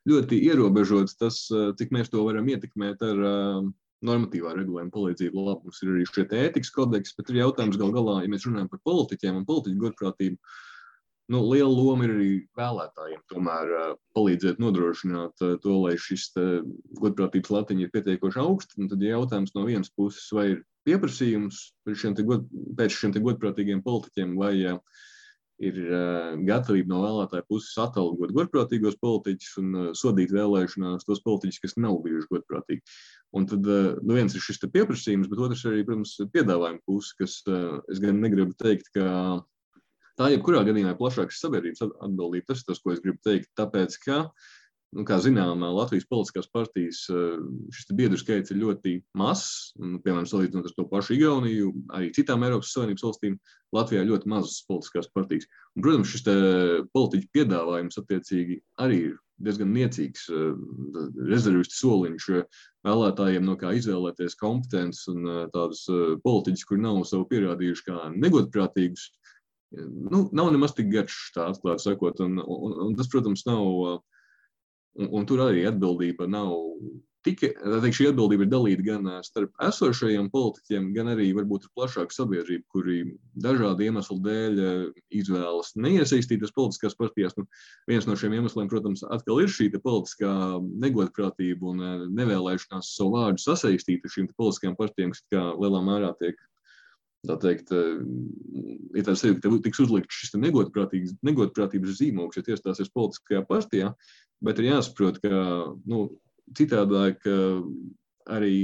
ļoti 0.08 0.40
ierobežots 0.50 1.16
tas, 1.20 1.46
cik 1.50 1.94
mēs 1.96 2.12
to 2.12 2.24
varam 2.26 2.48
ietekmēt 2.52 3.04
ar 3.08 3.22
normatīvā 4.04 4.52
regulējuma 4.56 4.92
palīdzību. 4.94 5.44
Labi, 5.46 5.68
mums 5.68 5.80
ir 5.84 5.92
arī 5.94 6.04
šie 6.08 6.26
ētikas 6.42 6.72
kodeks, 6.76 7.16
bet 7.16 7.32
ir 7.32 7.42
jautājums 7.42 7.80
gal 7.80 7.92
galā, 7.96 8.20
ja 8.24 8.32
mēs 8.32 8.46
runājam 8.48 8.70
par 8.72 8.80
politiķiem 8.88 9.40
un 9.40 9.48
politiķu 9.48 9.82
godprātību, 9.84 10.52
nu, 11.30 11.42
liela 11.46 11.70
loma 11.70 12.06
ir 12.06 12.14
arī 12.14 12.30
vēlētājiem. 12.58 13.20
Tomēr 13.32 13.74
uh, 13.76 13.92
palīdzēt 14.18 14.58
nodrošināt 14.62 15.44
uh, 15.46 15.54
to, 15.62 15.76
lai 15.84 15.94
šis 16.00 16.30
uh, 16.40 16.58
godprātības 17.02 17.52
latiņš 17.54 17.86
ir 17.86 17.92
pietiekoši 17.94 18.42
augsts. 18.42 18.78
Tad 18.90 19.06
jautājums 19.06 19.54
no 19.56 19.66
vienas 19.68 19.92
puses, 19.94 20.26
vai 20.34 20.50
ir 20.54 20.58
pieprasījums 20.88 21.62
šiem 21.92 22.16
god, 22.26 22.48
pēc 22.78 22.96
šiem 22.96 23.14
godprātīgiem 23.20 23.84
politiķiem, 23.86 24.34
vai 24.40 24.54
uh, 24.72 25.06
ir 25.60 25.76
uh, 25.84 26.34
gatavība 26.48 26.90
no 26.90 27.02
vēlētāja 27.04 27.44
puses 27.48 27.76
atalgot 27.80 28.32
godprātīgos 28.36 28.96
politiķus 29.02 29.58
un 29.60 29.70
uh, 29.76 29.88
sodīt 29.96 30.32
vēlēšanās 30.34 31.06
tos 31.06 31.20
politiķus, 31.26 31.60
kas 31.64 31.76
nav 31.80 32.00
bijuši 32.04 32.30
godprātīgi. 32.32 32.96
Un 33.36 33.46
tad 33.50 33.68
uh, 33.68 33.92
nu 34.00 34.16
viens 34.16 34.34
ir 34.34 34.44
šis 34.44 34.62
pieprasījums, 34.64 35.28
bet 35.30 35.42
otrs 35.44 35.66
arī, 35.68 35.84
protams, 35.86 36.16
piedāvājuma 36.34 36.82
puse, 36.88 37.14
kas 37.20 37.38
uh, 37.46 37.78
es 37.92 38.00
gan 38.02 38.22
negribu 38.24 38.56
teikt, 38.58 38.88
ka 38.96 39.06
Tā 40.20 40.26
jebkurā 40.28 40.60
gadījumā 40.68 40.92
ir 40.92 40.98
plašākas 40.98 41.38
sabiedrības 41.40 41.80
atbildība. 41.88 42.50
Tas 42.50 42.60
ir 42.60 42.66
tas, 42.68 42.80
ko 42.84 42.92
es 42.92 42.98
gribu 43.00 43.22
teikt. 43.24 43.48
Tāpēc, 43.56 43.94
ka, 44.02 44.18
nu, 44.98 45.04
kā 45.08 45.16
zinām, 45.24 45.62
Latvijas 45.64 46.04
politiskās 46.10 46.50
partijas 46.52 47.06
eh, 47.08 47.38
šis 47.72 47.94
biedru 47.96 48.20
skaits 48.20 48.52
ir 48.52 48.60
ļoti 48.60 48.98
mazs. 49.16 49.70
Piemēram, 49.80 50.26
salīdzinot 50.28 50.68
ar 50.68 50.74
to 50.76 50.84
pašu 50.90 51.16
Igauniju, 51.16 51.72
arī 51.96 52.10
citām 52.18 52.44
Eiropas 52.44 52.74
Savienības 52.76 53.06
valstīm, 53.06 53.38
Latvijā 53.72 54.04
ļoti 54.10 54.28
mazas 54.28 54.58
politiskās 54.68 55.08
partijas. 55.16 55.48
Un, 55.72 55.86
protams, 55.86 56.12
šis 56.12 56.28
politiķu 56.92 57.32
piedāvājums 57.38 57.96
attiecīgi 58.02 58.60
arī 58.84 59.00
ir 59.06 59.18
diezgan 59.40 59.72
niecīgs 59.72 60.26
eh, 60.36 60.50
rezervistu 61.32 61.80
soliņš 61.80 62.28
vēlētājiem, 62.84 63.48
no 63.48 63.56
kā 63.56 63.72
izvēlēties 63.78 64.36
kompetences 64.44 65.08
un 65.14 65.24
eh, 65.24 65.42
tādus 65.56 65.86
politiķus, 66.28 66.68
kuri 66.68 66.84
nav 66.84 67.00
sev 67.08 67.24
pierādījuši 67.32 67.88
kā 67.88 68.10
negodprātīgus 68.20 69.08
nu, 69.76 70.24
nav 70.32 70.50
nemaz 70.54 70.74
tik 70.76 70.90
garš, 70.92 71.18
tā 71.36 71.50
atklāti 71.52 71.86
sakot. 71.86 72.22
Un, 72.24 72.40
un, 72.40 72.78
un 72.88 72.96
tas, 72.98 73.10
protams, 73.12 73.46
nav. 73.48 74.00
Un, 74.98 75.06
un 75.14 75.26
tur 75.28 75.44
arī 75.44 75.62
atbildība 75.68 76.26
nav 76.26 76.50
tikai 77.26 77.50
šī 77.92 78.10
atbildība 78.10 78.46
ir 78.46 78.50
dalīta 78.50 78.84
gan 78.84 79.08
starp 79.24 79.52
esošajiem 79.66 80.30
politiķiem, 80.32 80.90
gan 80.96 81.10
arī 81.12 81.28
varbūt 81.36 81.66
ar 81.66 81.72
plašāku 81.76 82.16
sabiedrību, 82.16 82.64
kuri 82.72 82.98
dažādu 83.44 83.84
iemeslu 83.86 84.16
dēļ 84.24 84.60
izvēlas 85.20 85.74
neiesaistīties 85.76 86.54
politiskās 86.56 86.96
partijās. 86.98 87.36
Nu, 87.38 87.46
viens 87.90 88.08
no 88.08 88.16
šiem 88.18 88.38
iemesliem, 88.38 88.70
protams, 88.72 89.04
atkal 89.04 89.42
ir 89.44 89.52
šī 89.52 89.70
politiskā 89.76 90.32
negodprātība 90.86 91.74
un 91.74 91.84
nevēlēšanās 92.16 92.94
savu 92.96 93.18
vārdu 93.18 93.44
sasaistīt 93.44 94.06
ar 94.06 94.16
šīm 94.16 94.30
politiskajām 94.36 94.78
partijām, 94.80 95.12
kas 95.14 95.24
lielā 95.60 95.84
mērā 95.84 96.14
tiek 96.22 96.40
tā 97.28 97.36
teikt, 97.42 97.72
ja 98.96 99.04
tā 99.06 99.14
sevi, 99.18 99.38
ka 99.42 99.52
tiks 99.64 99.82
uzlikts 99.84 100.22
šis 100.22 100.36
negodprātības 100.40 101.96
zīmogs, 101.98 102.38
ja 102.38 102.54
iestāsies 102.54 102.92
politiskajā 102.94 103.44
partijā, 103.48 103.92
bet 104.44 104.60
ir 104.60 104.70
jāsaprot, 104.70 105.20
ka 105.22 105.40
nu, 105.90 106.06
citādāk 106.56 107.26
arī 108.30 108.54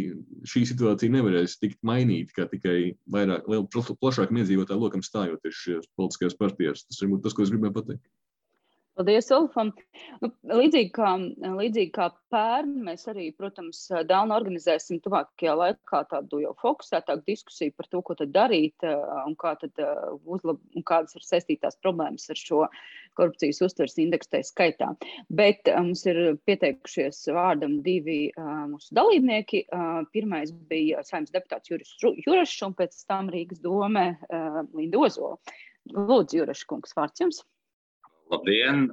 šī 0.47 0.63
situācija 0.71 1.13
nevarēs 1.13 1.59
tikt 1.61 1.81
mainīta, 1.87 2.35
kā 2.37 2.47
tikai 2.51 2.95
vairāk, 3.13 3.49
plašākam 4.01 4.41
iedzīvotāju 4.43 4.83
lokam 4.83 5.03
stājoties 5.05 5.63
šajās 5.63 5.91
politiskajās 5.99 6.39
partijās. 6.39 6.85
Tas 6.87 7.03
ir 7.03 7.17
tas, 7.25 7.35
ko 7.35 7.45
es 7.45 7.53
gribēju 7.53 7.77
pateikt. 7.77 8.05
Paldies, 8.97 9.27
Ulfam. 9.37 9.75
Nu, 10.23 10.31
līdzīgi, 10.57 10.89
kā, 10.97 11.11
līdzīgi 11.59 11.91
kā 11.93 12.07
pērn, 12.33 12.71
mēs 12.87 13.03
arī, 13.13 13.27
protams, 13.37 13.83
Dāna 14.09 14.39
organizēsim 14.39 15.03
tuvākajā 15.05 15.53
laikā 15.61 15.99
tādu 16.09 16.39
jau 16.41 16.55
fokusētāku 16.63 17.27
diskusiju 17.27 17.75
par 17.77 17.91
to, 17.93 18.01
ko 18.07 18.17
tad 18.17 18.31
darīt 18.33 18.87
un, 18.89 19.35
kā 19.37 19.53
tad 19.61 19.77
uzlab, 20.25 20.63
un 20.73 20.87
kādas 20.89 21.13
ir 21.19 21.27
saistītās 21.27 21.77
problēmas 21.85 22.25
ar 22.33 22.41
šo 22.41 22.63
korupcijas 23.21 23.61
uztveres 23.67 23.99
indeksu 24.01 24.33
tā 24.33 24.41
skaitā. 24.49 24.89
Bet 25.29 25.69
mums 25.77 26.07
ir 26.09 26.39
pieteikušies 26.49 27.21
vārdam 27.37 27.83
divi 27.85 28.31
mūsu 28.73 28.97
dalībnieki. 28.97 29.67
Pirmais 30.17 30.55
bija 30.71 31.05
saimnes 31.05 31.35
deputāts 31.37 31.69
Juris 31.69 31.93
Jurašs 32.01 32.65
un 32.65 32.79
pēc 32.81 32.97
tam 33.05 33.29
Rīgas 33.35 33.61
dome 33.61 34.07
Linda 34.73 35.05
Ozola. 35.05 35.37
Lūdzu, 35.93 36.41
Jurašs 36.41 36.65
kungs, 36.73 36.97
vārds 36.97 37.21
jums. 37.21 37.45
Labdien! 38.27 38.89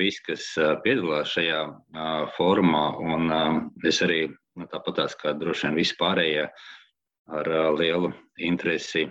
Visi, 0.00 0.20
kas 0.24 0.44
piedalās 0.84 1.32
šajā 1.34 1.60
formā, 2.36 2.84
un 3.02 3.32
es 3.90 3.98
arī 4.06 4.20
nu, 4.30 4.68
tāpatās 4.70 5.16
kā 5.18 5.34
droši 5.36 5.66
vien 5.66 5.80
visi 5.80 5.96
pārējie 5.98 6.46
ar 7.40 7.50
lielu 7.76 8.12
interesi 8.50 9.02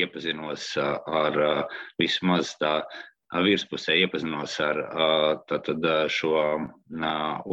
iepazinos 0.00 0.68
ar 0.78 1.36
vismaz 2.00 2.54
tā 2.62 2.78
virspusē 3.44 3.98
iepazinos 4.04 4.54
ar 4.62 4.80
tātad, 5.50 5.84
šo 6.08 6.32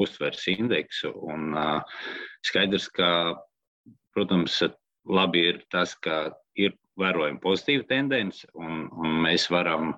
uztveres 0.06 0.46
indeksu. 0.54 1.12
Un, 1.34 1.58
skaidrs, 2.46 2.88
ka, 2.96 3.10
protams, 4.16 4.62
labi 5.10 5.48
ir 5.50 5.64
tas, 5.74 5.98
ka 6.00 6.30
ir 6.56 6.78
vērojama 7.00 7.42
pozitīva 7.44 7.88
tendence, 7.90 8.48
un, 8.54 8.88
un 8.94 9.22
mēs 9.26 9.50
varam 9.54 9.96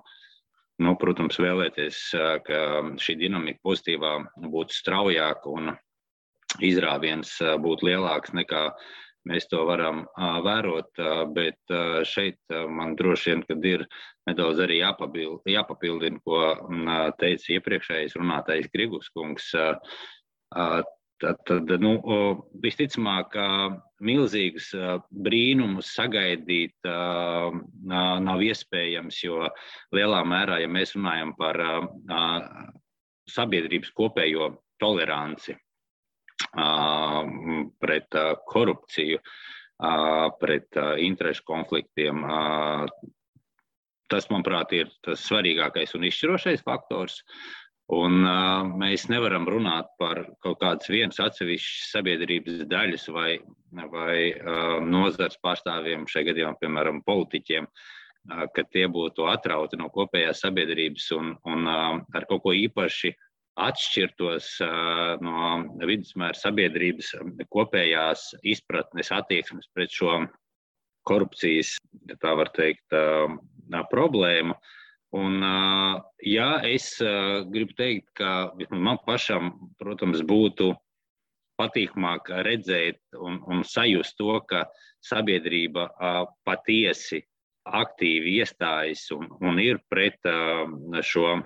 Nu, 0.76 0.92
protams, 1.00 1.38
vēlēties, 1.40 1.98
ka 2.44 2.58
šī 3.00 3.14
dinamika 3.22 3.62
pozitīvā 3.64 4.12
būtu 4.52 4.76
straujāka 4.76 5.48
un 5.48 5.70
izrāviens 6.60 7.30
būtu 7.64 7.88
lielāks 7.88 8.34
nekā 8.36 8.66
mēs 9.26 9.48
to 9.48 9.62
varam 9.68 10.04
vērot. 10.44 11.00
Bet 11.32 11.74
šeit 12.12 12.56
man 12.68 12.92
droši 12.98 13.32
vien 13.32 13.64
ir 13.72 13.86
nedaudz 14.28 14.60
arī 14.66 14.82
jāpapildina, 14.82 16.20
ko 16.20 16.42
teica 17.22 17.56
iepriekšējais 17.56 18.18
runātais 18.20 18.68
Grigus 18.74 19.08
kungs. 19.16 19.48
Tad, 21.16 21.38
tad 21.48 21.70
nu, 21.80 21.94
visticamāk, 22.60 23.38
milzīgus 24.04 24.66
brīnumus 25.24 25.94
sagaidīt 25.96 26.88
nav 27.88 28.42
iespējams, 28.44 29.22
jo 29.24 29.46
lielā 29.96 30.20
mērā, 30.28 30.58
ja 30.60 30.68
mēs 30.68 30.92
runājam 30.98 31.32
par 31.38 31.62
sabiedrības 33.32 33.94
kopējo 33.96 34.50
toleranci 34.82 35.56
pret 37.80 38.20
korupciju, 38.52 39.20
pret 40.40 40.80
interešu 41.08 41.48
konfliktiem, 41.48 42.24
tas, 44.12 44.28
manuprāt, 44.28 44.76
ir 44.76 44.92
tas 45.04 45.24
svarīgākais 45.24 45.96
un 45.96 46.04
izšķirošais 46.10 46.60
faktors. 46.66 47.22
Un, 47.94 48.24
uh, 48.26 48.66
mēs 48.74 49.04
nevaram 49.06 49.44
runāt 49.46 49.92
par 50.00 50.24
kaut 50.42 50.58
kādas 50.58 50.88
vienas 50.90 51.20
atsevišķas 51.22 51.92
sabiedrības 51.94 52.64
daļas 52.66 53.04
vai, 53.14 53.36
vai 53.92 54.16
uh, 54.32 54.80
nozars 54.82 55.38
pārstāvjiem, 55.38 56.08
šajā 56.10 56.32
gadījumā, 56.32 56.56
piemēram, 56.58 56.98
politiķiem, 57.06 57.68
uh, 57.70 58.40
ka 58.50 58.64
tie 58.74 58.88
būtu 58.90 59.28
atrauti 59.30 59.78
no 59.78 59.86
kopējās 59.94 60.42
sabiedrības 60.42 61.06
un, 61.14 61.36
un 61.46 61.70
uh, 61.70 62.00
ar 62.10 62.26
kaut 62.26 62.42
ko 62.42 62.54
īpaši 62.58 63.12
atšķirtos 63.68 64.48
uh, 64.66 65.22
no 65.22 65.52
vidusmēra 65.86 66.34
sabiedrības 66.34 67.12
kopējās 67.54 68.32
izpratnes 68.42 69.12
attieksmes 69.14 69.70
pret 69.72 69.94
šo 69.94 70.24
korupcijas, 71.06 71.76
ja 72.10 72.18
tā 72.18 72.34
var 72.34 72.50
teikt, 72.58 72.90
uh, 72.98 73.30
problēmu. 73.94 74.58
Uh, 74.58 74.74
Un, 75.14 75.38
jā, 76.26 76.48
es 76.66 76.96
gribu 77.52 77.76
teikt, 77.78 78.10
ka 78.18 78.50
man 78.72 78.98
pašam, 79.06 79.52
protams, 79.78 80.24
būtu 80.26 80.72
patīkamāk 81.56 82.32
redzēt 82.44 82.98
un, 83.16 83.38
un 83.46 83.62
sajust 83.64 84.16
to, 84.18 84.34
ka 84.48 84.66
sabiedrība 85.04 85.88
patiesi 86.44 87.22
aktīvi 87.66 88.36
iestājas 88.40 89.06
un, 89.16 89.30
un 89.40 89.58
ir 89.62 89.80
pret 89.90 90.18
šo 91.02 91.38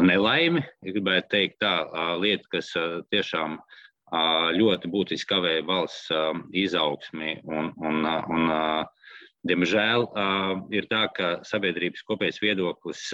nelaimi. 0.00 0.62
Gribētu 0.86 1.34
teikt, 1.36 1.60
tā 1.60 1.74
lieta, 2.22 2.48
kas 2.54 2.72
tiešām 3.12 3.58
ļoti 4.56 4.90
būtiski 4.92 5.28
kavē 5.34 5.54
valsts 5.66 6.10
izaugsmi 6.64 7.38
un, 7.44 7.72
un, 7.76 8.06
un 8.06 8.50
Diemžēl 9.48 10.04
ir 10.74 10.86
tā, 10.90 11.06
ka 11.16 11.30
sabiedrības 11.46 12.04
kopējais 12.06 12.38
viedoklis 12.42 13.08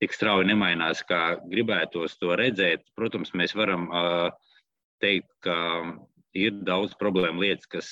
tik 0.00 0.14
strauji 0.16 0.48
nemainās, 0.48 1.02
kā 1.04 1.36
gribētos 1.50 2.16
to 2.20 2.32
redzēt. 2.40 2.86
Protams, 2.96 3.34
mēs 3.36 3.52
varam 3.58 3.90
teikt, 5.04 5.28
ka 5.44 5.56
ir 6.36 6.54
daudz 6.64 6.94
problēmu 6.96 7.44
lietas, 7.44 7.68
kas 7.68 7.90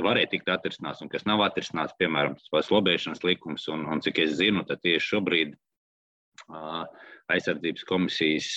varēja 0.00 0.32
tikt 0.32 0.50
atrisināts 0.50 1.04
un 1.04 1.12
kas 1.12 1.26
nav 1.28 1.44
atrisināts, 1.46 1.94
piemēram, 2.00 2.34
tas 2.50 2.72
lobēšanas 2.74 3.22
likums. 3.26 3.68
Un, 3.70 3.86
un 3.86 4.02
cik 4.02 4.18
es 4.24 4.34
zinu, 4.40 4.64
tad 4.66 4.82
tieši 4.82 5.06
šobrīd 5.12 5.54
aizsardzības 7.32 7.86
komisijas 7.86 8.50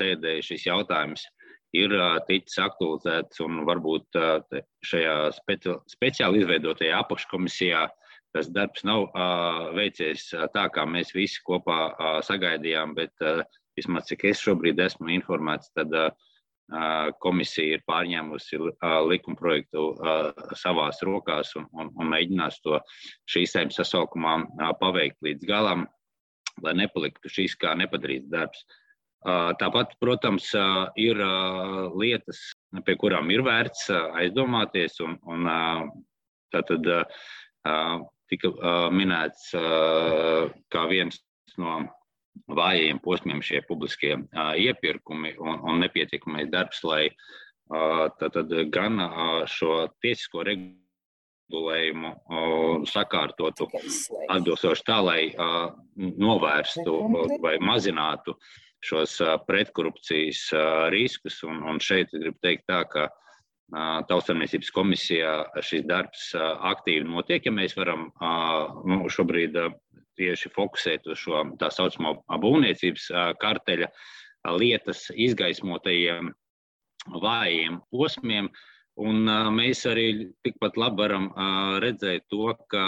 sēdē 0.00 0.38
šis 0.44 0.64
jautājums 0.70 1.28
ir 1.28 1.39
ticis 2.26 2.58
aktualizēts 2.62 3.40
un 3.44 3.62
varbūt 3.68 4.18
šajā 4.86 5.16
speci 5.36 5.76
speciāli 5.92 6.42
izveidotajā 6.42 6.98
apakškomisijā 7.04 7.86
tas 8.34 8.50
darbs 8.50 8.84
nav 8.86 9.10
veicies 9.74 10.28
tā, 10.54 10.66
kā 10.70 10.86
mēs 10.86 11.14
visi 11.14 11.40
kopā 11.46 12.20
sagaidījām, 12.26 12.94
bet 12.94 13.14
vismaz 13.78 14.10
cik 14.10 14.28
es 14.30 14.42
šobrīd 14.42 14.80
esmu 14.82 15.10
informēts, 15.16 15.72
tad 15.74 15.94
komisija 17.22 17.78
ir 17.78 17.86
pārņēmusi 17.88 18.60
likuma 19.10 19.38
projektu 19.38 19.88
savās 20.58 21.02
rokās 21.06 21.56
un, 21.58 21.66
un, 21.74 21.90
un 21.98 22.12
mēģinās 22.12 22.60
to 22.62 22.78
šīs 23.30 23.56
saimnes 23.56 23.80
sasaukumā 23.80 24.36
paveikt 24.78 25.18
līdz 25.26 25.48
galam, 25.50 25.88
lai 26.62 26.76
nepaliktu 26.78 27.32
šīs 27.32 27.56
kā 27.58 27.74
nepadarīts 27.78 28.30
darbs. 28.30 28.62
Tāpat, 29.20 29.98
protams, 30.00 30.48
ir 30.96 31.18
lietas, 32.00 32.40
pie 32.86 32.96
kurām 32.96 33.28
ir 33.30 33.42
vērts 33.44 33.90
aizdomāties. 33.92 34.96
Un, 35.04 35.18
un, 35.28 35.48
tātad 36.54 36.88
tika 38.30 38.52
minēts 38.96 39.50
kā 40.72 40.86
viens 40.88 41.20
no 41.60 41.82
vājajiem 42.48 43.00
posmiem 43.04 43.42
šie 43.44 43.60
publiskie 43.68 44.16
iepirkumi 44.56 45.34
un, 45.36 45.60
un 45.68 45.84
nepietiekamais 45.84 46.48
darbs, 46.48 46.80
lai 46.84 47.10
tātad 47.68 48.48
gan 48.72 48.96
šo 49.52 49.84
tiesisko 50.00 50.46
regulējumu 50.48 52.14
sakārtotu 52.88 53.68
atbilstoši 54.32 54.88
tā, 54.88 54.98
lai 55.04 55.20
novērstu 56.00 56.96
vai 57.44 57.58
mazinātu 57.60 58.32
uh, 58.32 58.58
šos 58.84 59.18
pretkorupcijas 59.46 60.46
riskus. 60.94 61.42
Un, 61.46 61.62
un 61.66 61.80
šeit 61.82 62.12
gribu 62.14 62.38
teikt 62.42 62.68
tā, 62.70 62.82
ka 62.90 63.08
Tautsāmniecības 64.10 64.72
komisijā 64.74 65.34
šis 65.62 65.84
darbs 65.86 66.30
aktīvi 66.36 67.06
notiek. 67.06 67.44
Ja 67.46 67.52
mēs 67.54 67.76
varam 67.78 68.08
nu, 68.88 69.04
šobrīd 69.12 69.58
tieši 70.18 70.50
fokusēt 70.56 71.06
uz 71.12 71.20
šo 71.22 71.44
tā 71.60 71.70
saucamo 71.72 72.16
būvniecības 72.42 73.06
karteļa 73.40 73.88
lietas 74.58 75.06
izgaismotajiem 75.14 76.32
vājiem 77.20 77.78
posmiem, 77.92 78.50
Un 79.00 79.24
mēs 79.54 79.84
arī 79.88 80.06
tikpat 80.44 80.76
labi 80.76 81.00
varam 81.00 81.30
redzēt 81.80 82.26
to, 82.32 82.50
ka 82.68 82.82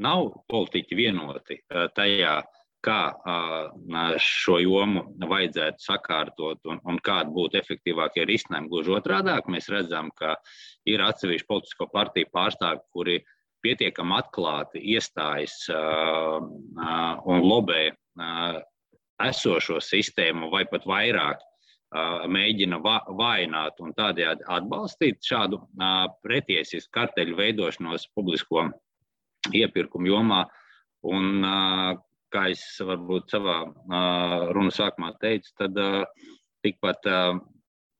nav 0.00 0.30
politiķi 0.48 0.96
vienoti 0.96 1.58
tajā, 1.96 2.36
kā 2.84 3.00
šo 4.22 4.58
jomu 4.62 5.02
vajadzētu 5.18 5.82
sakārtot 5.82 6.68
un, 6.70 6.78
un 6.86 7.00
kādi 7.02 7.34
būtu 7.34 7.58
efektīvākie 7.58 8.26
risinājumi. 8.28 8.70
Gluži 8.70 8.94
otrādi, 8.98 9.34
mēs 9.50 9.68
redzam, 9.72 10.12
ka 10.14 10.36
ir 10.86 11.02
atsevišķi 11.02 11.48
politisko 11.48 11.88
partiju 11.92 12.30
pārstāvji, 12.34 12.84
kuri 12.94 13.18
pietiekami 13.64 14.14
atklāti 14.20 14.82
iestājas 14.94 15.66
un 15.72 17.44
lobē 17.44 17.82
esošo 19.26 19.82
sistēmu 19.82 20.50
vai 20.52 20.64
pat 20.70 20.86
vairāk. 20.86 21.42
Mēģina 22.28 22.78
va 22.84 22.98
vainot 23.16 23.78
un 23.80 23.94
tādējādi 23.96 24.44
atbalstīt 24.54 25.24
šādu 25.24 25.62
pretiesisku 26.22 26.92
karteļu 26.92 27.38
veidošanos 27.38 28.10
publisko 28.14 28.66
iepirkumu 29.56 30.10
jomā. 30.10 30.42
Un, 31.08 31.38
uh, 31.46 31.94
kā 32.32 32.48
es 32.52 32.62
varbūt 32.84 33.34
savā 33.34 33.58
runas 34.54 34.78
sākumā 34.80 35.12
teicu, 35.20 35.52
tad 35.58 35.78
tikpat 36.64 37.08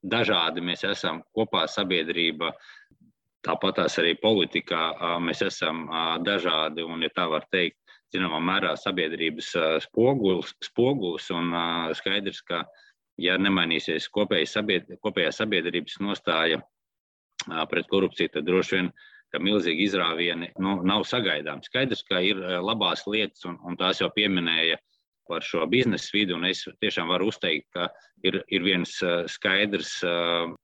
dažādi 0.03 0.65
mēs 0.65 0.85
esam 0.89 1.23
kopā 1.35 1.67
sabiedrība. 1.71 2.53
Tāpat 3.47 3.85
arī 3.87 4.17
politikā 4.21 5.19
mēs 5.23 5.43
esam 5.47 5.87
dažādi 6.27 6.85
un, 6.85 7.03
ja 7.07 7.13
tā 7.15 7.29
var 7.31 7.47
teikt, 7.53 7.79
zināmā 8.15 8.41
mērā 8.43 8.73
sabiedrības 8.77 9.53
spogulis, 9.85 10.55
spogulis 10.65 11.29
un 11.31 11.53
skaidrs, 11.97 12.41
ka, 12.43 12.65
ja 13.21 13.37
nemainīsies 13.39 14.09
kopējā 14.15 15.33
sabiedrības, 15.33 16.01
nostāja 16.03 16.61
pret 17.71 17.87
korupciju, 17.89 18.33
tad 18.35 18.47
droši 18.49 18.77
vien 18.77 18.91
uh, 18.91 19.07
ka 19.33 19.41
milzīgi 19.43 19.87
izrāvieni 19.89 20.53
nu, 20.63 20.79
nav 20.87 21.05
sagaidāmi. 21.09 21.67
Skaidrs, 21.69 22.05
ka 22.09 22.21
ir 22.25 22.41
eh, 22.41 22.59
labās 22.65 23.05
lietas, 23.09 23.45
un, 23.49 23.59
un 23.67 23.77
tās 23.81 24.03
jau 24.03 24.11
pieminēja 24.15 24.79
par 25.29 25.45
šo 25.45 25.67
biznesa 25.69 26.15
vidi. 26.15 26.37
Es 26.49 26.65
tiešām 26.81 27.11
varu 27.13 27.29
uzteikt, 27.33 27.69
ka 27.77 27.91
ir, 28.25 28.41
ir 28.49 28.65
viens 28.65 28.95
eh, 29.05 29.27
skaidrs 29.29 29.99
eh, 30.07 30.55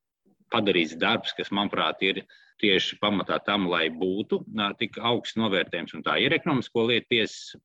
padarīts 0.55 0.97
darbs, 1.01 1.35
kas, 1.37 1.53
manuprāt, 1.53 2.01
ir 2.07 2.25
tieši 2.63 2.97
pamatā 3.03 3.41
tam, 3.45 3.67
lai 3.69 3.89
būtu 3.91 4.39
tik 4.79 4.97
augsts 5.03 5.37
novērtējums. 5.37 5.97
Un 5.99 6.05
tā 6.07 6.15
ir 6.23 6.33
ekonomisko 6.37 6.85
lietu 6.87 7.11
tiesas 7.11 7.57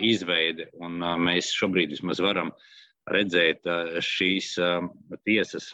izveide, 0.00 0.70
un 0.80 0.96
mēs 1.20 1.50
šobrīd 1.52 1.92
vismaz 1.92 2.22
varam 2.24 2.48
redzēt 3.12 3.68
šīs 4.00 4.54
tiesas 5.28 5.68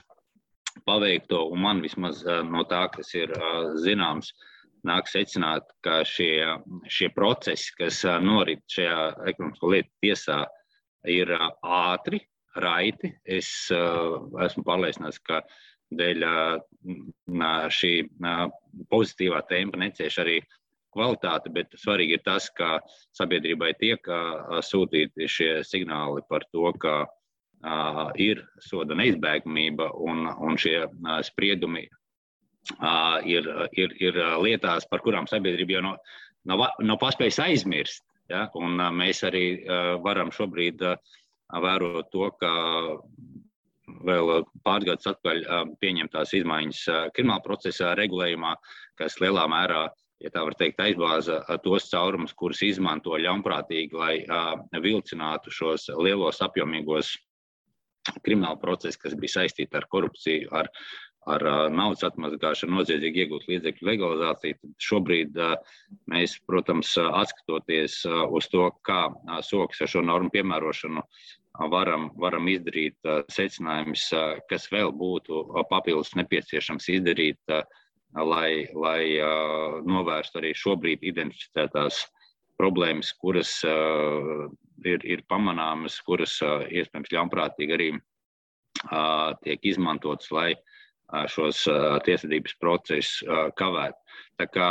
paveikto, 0.85 1.45
un 1.55 1.63
man 1.63 1.85
vismaz 1.87 2.25
no 2.51 2.67
tā, 2.67 2.83
kas 2.97 3.15
ir 3.15 3.31
zināms, 3.79 4.35
nāk 4.87 5.09
secināt, 5.11 5.67
ka 5.85 6.03
šie, 6.07 6.45
šie 6.91 7.09
procesi, 7.17 7.73
kas 7.79 8.03
norit 8.23 8.63
šajā 8.71 8.99
ekonomisko 9.33 9.73
lietu 9.75 9.91
tiesā, 10.05 10.43
ir 11.09 11.33
ātri, 11.63 12.21
raiti. 12.59 13.13
Es 13.25 13.51
esmu 13.71 14.65
pārliecināts, 14.67 15.21
ka 15.25 15.43
dēļ 15.99 16.25
šī 17.73 17.93
pozitīvā 18.93 19.43
tempa 19.49 19.81
necieš 19.81 20.19
arī 20.25 20.39
kvalitāte, 20.95 21.53
bet 21.53 21.77
svarīgi 21.79 22.19
ir 22.19 22.25
tas, 22.25 22.49
ka 22.51 22.79
sabiedrībai 23.17 23.75
tiek 23.81 24.11
sūtīti 24.65 25.29
šie 25.31 25.53
signāli 25.65 26.25
par 26.29 26.47
to, 26.53 26.73
ka 26.81 27.05
ir 28.21 28.45
soda 28.63 28.95
neizbēgamība 28.99 29.91
un, 29.99 30.29
un 30.39 30.59
šie 30.61 30.87
spriedumi 31.27 31.89
ir, 33.29 33.49
ir, 33.73 33.95
ir 34.03 34.21
lietās, 34.45 34.87
par 34.91 35.03
kurām 35.05 35.29
sabiedrība 35.31 35.79
jau 35.79 35.85
nav, 35.87 35.99
nav, 36.49 36.67
nav 36.85 37.01
paspējusi 37.03 37.45
aizmirst. 37.47 38.05
Ja? 38.29 38.49
Un 38.59 38.77
mēs 38.99 39.25
arī 39.25 39.65
varam 40.05 40.33
šobrīd 40.35 40.85
vērot 41.49 42.11
to, 42.13 42.31
ka 42.41 42.53
vēl 44.05 44.45
pāris 44.67 44.91
gadus 44.91 45.09
atpakaļ 45.15 45.73
pieņemtās 45.81 46.35
izmaiņas 46.37 46.83
krimināla 47.17 47.45
procesa 47.45 47.95
regulējumā, 47.99 48.53
kas 49.01 49.17
lielā 49.23 49.47
mērā, 49.49 49.87
ja 50.21 50.33
tā 50.35 50.43
var 50.45 50.57
teikt, 50.59 50.83
aizbāza 50.85 51.41
tos 51.65 51.89
caurumus, 51.93 52.35
kurus 52.37 52.61
izmanto 52.67 53.17
ļaunprātīgi, 53.17 53.97
lai 53.97 54.83
vilcinātu 54.85 55.55
šos 55.55 55.89
lielos 55.97 56.43
apjomīgos 56.45 57.15
krimināla 58.25 58.59
procesu, 58.61 59.01
kas 59.03 59.17
bija 59.19 59.41
saistīti 59.41 59.77
ar 59.77 59.87
korupciju, 59.91 60.49
ar, 60.57 60.71
ar 61.29 61.45
naudas 61.75 62.05
atmazgāšanu, 62.09 62.79
noziedzīgi 62.79 63.25
iegūt 63.25 63.49
līdzekļu 63.51 63.89
legalizāciju. 63.91 64.59
Tad 64.63 64.87
šobrīd 64.89 65.41
mēs, 66.11 66.39
protams, 66.49 66.95
atskatoties 66.99 68.01
uz 68.09 68.49
to, 68.53 68.71
kā 68.89 69.09
soks 69.47 69.83
ar 69.85 69.93
šo 69.93 70.05
normu 70.07 70.33
piemērošanu 70.35 71.05
varam, 71.73 72.11
varam 72.21 72.49
izdarīt 72.51 72.97
secinājumus, 73.35 74.09
kas 74.51 74.69
vēl 74.73 74.93
būtu 74.95 75.43
papildus 75.71 76.15
nepieciešams 76.19 76.89
izdarīt, 76.95 77.41
lai, 78.15 78.69
lai 78.73 79.03
novērstu 79.87 80.41
arī 80.41 80.55
šobrīd 80.57 81.03
identificētās 81.11 82.07
problēmas, 82.59 83.13
kuras 83.21 83.59
ir, 83.65 85.03
ir 85.05 85.25
pamanāmas, 85.31 85.99
kuras 86.07 86.39
iespējams 86.43 87.13
ļaunprātīgi 87.15 87.77
arī 87.77 87.91
tiek 89.45 89.67
izmantotas, 89.67 90.31
lai 90.31 90.53
šos 91.33 91.65
tiesvedības 92.07 92.57
procesus 92.61 93.23
kavētu. 93.59 93.99
Tā 94.39 94.47
kā 94.53 94.71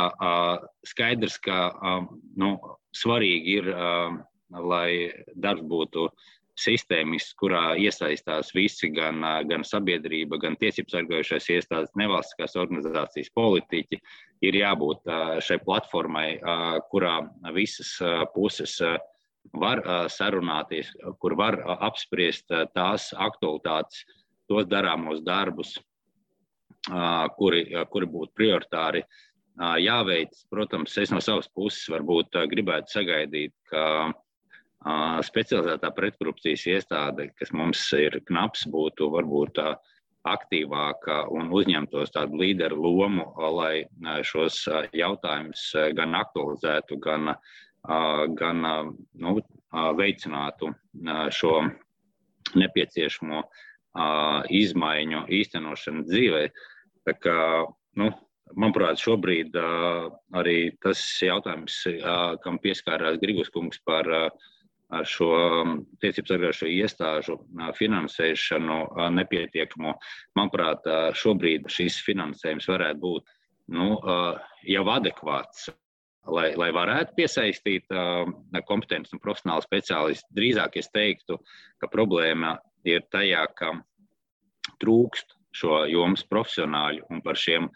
skaidrs, 0.86 1.38
ka 1.44 1.72
nu, 2.40 2.54
svarīgi 2.96 3.58
ir, 3.60 3.70
lai 4.48 5.12
darbs 5.36 5.66
būtu 5.68 6.08
sistēmisks, 6.58 7.34
kurā 7.38 7.76
iesaistās 7.78 8.50
visi, 8.54 8.90
gan, 8.94 9.22
gan 9.50 9.64
sabiedrība, 9.66 10.40
gan 10.42 10.56
tiesību 10.58 10.90
sargājušās 10.90 11.50
iestādes, 11.54 11.92
nevalstiskās 11.98 12.56
organizācijas, 12.58 13.30
politiķi, 13.36 14.00
ir 14.48 14.58
jābūt 14.62 15.06
šai 15.44 15.60
platformai, 15.66 16.28
kurā 16.90 17.20
visas 17.54 17.94
puses 18.34 18.78
var 19.54 19.82
sarunāties, 20.12 20.90
kur 21.22 21.36
var 21.38 21.60
apspriest 21.78 22.50
tās 22.74 23.12
aktualitātes, 23.14 24.02
tos 24.48 24.66
darāmos 24.66 25.22
darbus, 25.24 25.76
kuri, 27.38 27.64
kuri 27.90 28.06
būtu 28.06 28.32
prioritāri 28.38 29.02
jāveic. 29.58 30.32
Protams, 30.50 30.96
es 30.98 31.10
no 31.10 31.20
savas 31.24 31.48
puses 31.50 31.88
varbūt 31.90 32.38
gribētu 32.50 32.98
sagaidīt, 32.98 33.54
ka 33.70 34.12
specializētā 35.26 35.90
pretkorupcijas 35.94 36.66
iestāde, 36.70 37.32
kas 37.38 37.50
mums 37.52 37.82
ir 37.98 38.20
knaps, 38.28 38.68
būtu 38.70 39.10
varbūt 39.10 39.58
aktīvāka 40.28 41.24
un 41.34 41.50
uzņemtos 41.54 42.12
tādu 42.14 42.38
līderu 42.42 42.78
lomu, 42.84 43.26
lai 43.56 43.88
šos 44.22 44.60
jautājumus 44.94 45.64
gan 45.96 46.14
aktualizētu, 46.14 46.98
gan, 47.02 47.32
gan 48.38 48.66
nu, 49.14 49.34
veicinātu 49.98 50.70
šo 51.34 51.54
nepieciešamo 52.54 53.42
izmaiņu 54.52 55.24
īstenošanu 55.38 56.04
dzīvē. 56.08 56.42
Tā 57.08 57.14
kā, 57.22 57.38
nu, 58.00 58.10
manuprāt, 58.54 59.00
šobrīd 59.00 59.56
arī 60.36 60.58
tas 60.82 61.00
jautājums, 61.22 61.80
kam 62.44 62.60
pieskārās 62.62 63.18
Grigus 63.22 63.50
kungs 63.54 63.80
par 63.84 64.08
ar 64.88 65.04
šo 65.04 65.32
tiesību 66.00 66.30
sargājušo 66.30 66.68
iestāžu 66.72 67.34
finansēšanu 67.76 68.78
nepietiekamo. 69.16 69.92
Manuprāt, 70.38 70.88
šobrīd 71.18 71.68
šis 71.72 71.98
finansējums 72.06 72.68
varētu 72.70 73.02
būt 73.02 73.34
nu, 73.76 73.90
jau 74.64 74.86
adekvāts. 74.94 75.68
Lai, 76.28 76.50
lai 76.60 76.66
varētu 76.76 77.14
piesaistīt 77.16 77.86
uh, 77.94 78.28
kompetentus 78.68 79.14
un 79.16 79.20
profesionālu 79.22 79.64
speciālistu, 79.64 80.28
drīzāk 80.36 80.74
es 80.76 80.90
teiktu, 80.92 81.38
ka 81.80 81.88
problēma 81.88 82.50
ir 82.86 83.04
tajā, 83.12 83.44
ka 83.58 83.72
trūkst 84.82 85.36
šo 85.58 85.84
jomas 85.90 86.24
profesionāļu 86.28 87.08
un 87.10 87.22
par 87.24 87.38
šiem 87.40 87.70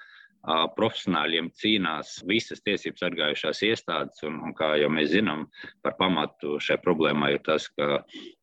profesionāļiem 0.76 1.52
cīnās 1.54 2.16
visas 2.26 2.62
tiesību 2.66 2.98
sargājušās 2.98 3.62
iestādes. 3.68 4.22
Un, 4.26 4.40
un 4.42 4.54
kā 4.58 4.74
jau 4.80 4.90
mēs 4.90 5.12
zinām, 5.14 5.46
par 5.82 5.96
pamatu 5.98 6.58
šai 6.62 6.80
problēmai 6.82 7.36
ir 7.36 7.42
tas, 7.46 7.68
ka 7.78 8.02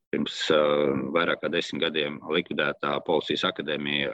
pirms 0.10 0.38
vairāk 1.14 1.44
kā 1.44 1.52
desmit 1.54 1.84
gadiem 1.84 2.18
likvidētā 2.34 2.96
Policijas 3.06 3.44
akadēmija, 3.52 4.14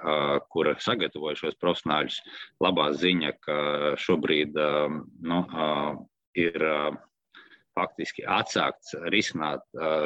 kura 0.51 0.75
sagatavoja 0.81 1.37
šos 1.39 1.59
profesionāļus, 1.61 2.19
labā 2.65 2.89
ziņa, 2.97 3.31
ka 3.45 3.59
šobrīd 4.01 4.57
nu, 5.29 5.39
ir 6.35 6.67
faktiski 7.75 8.23
atsākts 8.27 8.95
risināt 9.11 9.63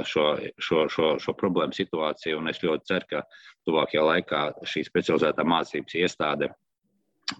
šo, 0.09 0.25
šo, 0.57 0.87
šo, 0.91 1.11
šo 1.21 1.35
problēmu 1.37 1.75
situāciju. 1.77 2.41
Es 2.49 2.63
ļoti 2.63 2.89
ceru, 2.89 3.09
ka 3.13 3.23
tuvākajā 3.69 4.05
laikā 4.07 4.41
šī 4.67 4.85
specializētā 4.87 5.45
mācības 5.47 5.97
iestāde 6.01 6.51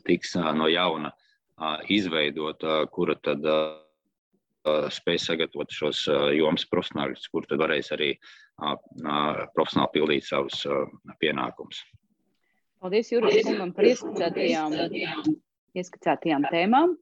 tiks 0.06 0.36
no 0.38 0.70
jauna 0.70 1.12
izveidota, 1.92 2.84
kura 2.94 3.18
tad 3.20 3.46
spēj 4.94 5.22
sagatavot 5.24 5.72
šos 5.74 6.04
jomas 6.36 6.66
profesionāļus, 6.70 7.30
kur 7.32 7.48
tad 7.50 7.62
varēs 7.64 7.94
arī 7.96 8.12
profesionāli 8.60 9.94
pildīt 9.96 10.28
savus 10.28 10.62
pienākumus. 11.22 11.82
Paldies, 12.80 13.10
Juris, 13.12 13.42
kungam 13.44 13.74
par 13.76 13.88
ieskicētajām, 13.90 14.76
ieskicētajām 15.80 16.46
tēmām. 16.52 16.94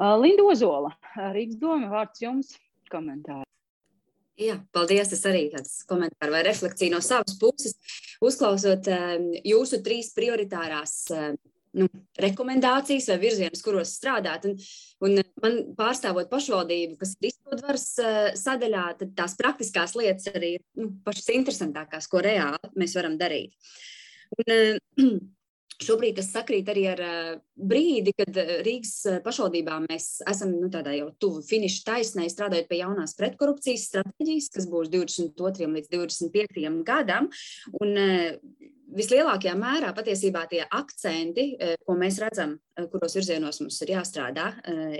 Linda 0.00 0.46
Ozola, 0.48 0.94
Rīgas 1.34 1.58
doma, 1.60 1.90
vārds 1.92 2.22
jums 2.22 2.54
komentāri. 2.90 3.46
Jā, 4.40 4.56
paldies. 4.72 5.12
Es 5.12 5.26
arī 5.28 5.50
tāds 5.52 5.82
komentārs 5.88 6.32
vai 6.32 6.40
refleksija 6.46 6.94
no 6.94 7.02
savas 7.04 7.36
puses. 7.40 7.76
Uzklausot 8.24 8.88
jūsu 9.44 9.82
trīs 9.84 10.14
prioritārās 10.16 10.94
nu, 11.76 11.86
rekomendācijas 12.20 13.08
vai 13.12 13.18
virzienus, 13.22 13.62
kuros 13.64 13.92
strādāt. 13.98 14.46
Un, 14.48 14.56
un 15.04 15.20
man 15.42 15.58
pārstāvot 15.78 16.30
pašvaldību, 16.32 16.96
kas 17.00 17.14
ir 17.18 17.30
izpildvaras 17.30 17.86
uh, 18.02 18.20
sadaļā, 18.38 18.86
tad 19.02 19.12
tās 19.18 19.36
praktiskās 19.38 19.94
lietas 19.98 20.30
arī 20.32 20.56
ir 20.58 20.64
nu, 20.80 20.90
pašas 21.04 21.30
interesantākās, 21.36 22.08
ko 22.10 22.24
reāli 22.24 22.72
mēs 22.80 22.96
varam 22.98 23.18
darīt. 23.20 23.54
Un, 24.40 24.56
uh, 24.56 25.20
Šobrīd 25.80 26.18
tas 26.18 26.28
sakrīt 26.34 26.68
arī 26.68 26.82
ar 26.90 27.00
brīdi, 27.56 28.12
kad 28.18 28.36
Rīgas 28.66 29.22
pašvaldībā 29.24 29.78
mēs 29.86 30.08
esam 30.28 30.52
nu, 30.58 30.68
jau 30.68 31.08
tuvu 31.22 31.40
finiša 31.46 31.86
taisnē, 31.86 32.26
strādājot 32.28 32.68
pie 32.68 32.82
jaunās 32.82 33.16
pretkorupcijas 33.16 33.86
stratēģijas, 33.88 34.50
kas 34.56 34.68
būs 34.68 34.92
22. 34.92 35.70
līdz 35.78 35.88
25. 35.94 36.68
gadam. 36.84 37.30
Un, 37.80 37.96
vislielākajā 38.90 39.54
mērā 39.58 39.92
patiesībā 39.94 40.44
tie 40.50 40.64
akcenti, 40.66 41.54
ko 41.86 41.96
mēs 41.98 42.20
redzam, 42.22 42.56
kuros 42.92 43.16
virzienos 43.18 43.60
mums 43.62 43.80
ir 43.84 43.94
jāstrādā, 43.94 44.50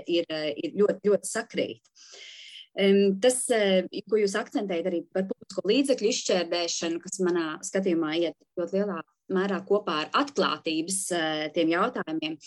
ir, 0.07 0.27
ir 0.31 0.77
ļoti, 0.79 1.11
ļoti 1.11 1.31
sakrīt. 1.31 1.93
Tas, 3.21 3.41
ko 4.07 4.19
jūs 4.21 4.37
akcentējat 4.39 4.87
arī 4.87 5.01
par 5.11 5.25
publisko 5.27 5.65
līdzekļu 5.67 6.11
izšķērdēšanu, 6.13 7.01
kas 7.03 7.19
manā 7.25 7.47
skatījumā 7.67 8.13
iet 8.21 8.37
ļoti 8.59 8.79
lielā 8.79 9.01
mērā 9.33 9.61
kopā 9.67 10.01
ar 10.03 10.11
atklātības 10.23 11.01
tiem 11.55 11.73
jautājumiem, 11.73 12.37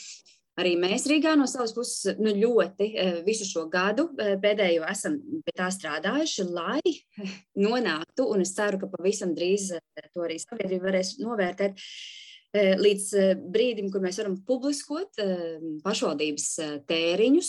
Arī 0.61 0.76
mēs 0.78 1.09
Rīgā 1.11 1.32
no 1.35 1.49
savas 1.51 1.72
puses 1.74 2.14
nu, 2.20 2.30
ļoti 2.39 2.87
eh, 2.95 3.16
visu 3.26 3.47
šo 3.49 3.64
gadu 3.70 4.07
eh, 4.22 4.37
pēdējo 4.43 4.85
esam 4.87 5.16
pie 5.43 5.55
tā 5.57 5.66
strādājuši, 5.74 6.47
lai 6.55 6.82
nonāktu, 7.64 8.28
un 8.30 8.45
es 8.45 8.55
ceru, 8.55 8.78
ka 8.82 8.91
pavisam 8.93 9.35
drīz 9.35 9.72
eh, 9.74 10.07
to 10.14 10.22
arī 10.26 10.39
sabiedrība 10.43 10.93
varēs 10.93 11.16
novērtēt, 11.22 11.82
līdz 12.55 13.07
brīdim, 13.51 13.89
kur 13.91 13.99
mēs 13.99 14.20
varam 14.20 14.37
publiskot 14.47 15.18
pašvaldības 15.82 16.45
tēriņus. 16.87 17.49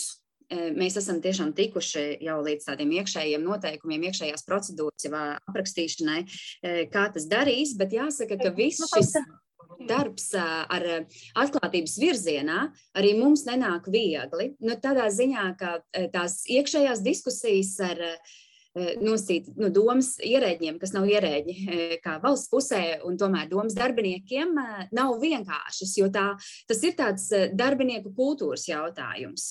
Mēs 0.50 0.98
esam 1.00 1.18
tiešām 1.22 1.50
tikuši 1.58 2.04
jau 2.22 2.36
līdz 2.46 2.68
tādiem 2.68 2.92
iekšējiem 3.00 3.42
noteikumiem, 3.42 4.06
iekšējās 4.10 4.46
procedūras 4.46 5.08
aprakstīšanai, 5.50 6.20
kā 6.92 7.08
tas 7.14 7.26
darīs, 7.30 7.74
bet 7.78 7.96
jāsaka, 7.96 8.38
ka 8.38 8.52
viss 8.54 8.86
šis 8.92 9.16
darbs 9.88 10.30
ar 10.38 10.86
atklātības 11.36 11.98
virzienā 12.00 12.60
arī 12.96 13.12
mums 13.18 13.44
nenāk 13.48 13.90
viegli. 13.92 14.52
Nu, 14.62 14.78
tādā 14.80 15.08
ziņā, 15.12 15.46
ka 15.58 15.76
tās 16.14 16.44
iekšējās 16.46 17.02
diskusijas 17.04 17.74
ar 17.84 18.02
nosīt 19.00 19.48
nu, 19.56 19.70
domas 19.72 20.14
ierēģiem, 20.24 20.78
kas 20.80 20.92
nav 20.94 21.08
ierēģi, 21.10 21.54
kā 22.04 22.16
valsts 22.22 22.50
pusē, 22.52 22.82
un 23.08 23.18
tomēr 23.20 23.48
domas 23.50 23.76
darbiniekiem 23.76 24.54
nav 24.96 25.16
vienkāršas, 25.22 25.94
jo 26.00 26.10
tā, 26.12 26.26
tas 26.68 26.82
ir 26.84 26.96
tāds 26.98 27.28
darbinieku 27.56 28.12
kultūras 28.16 28.66
jautājums. 28.68 29.48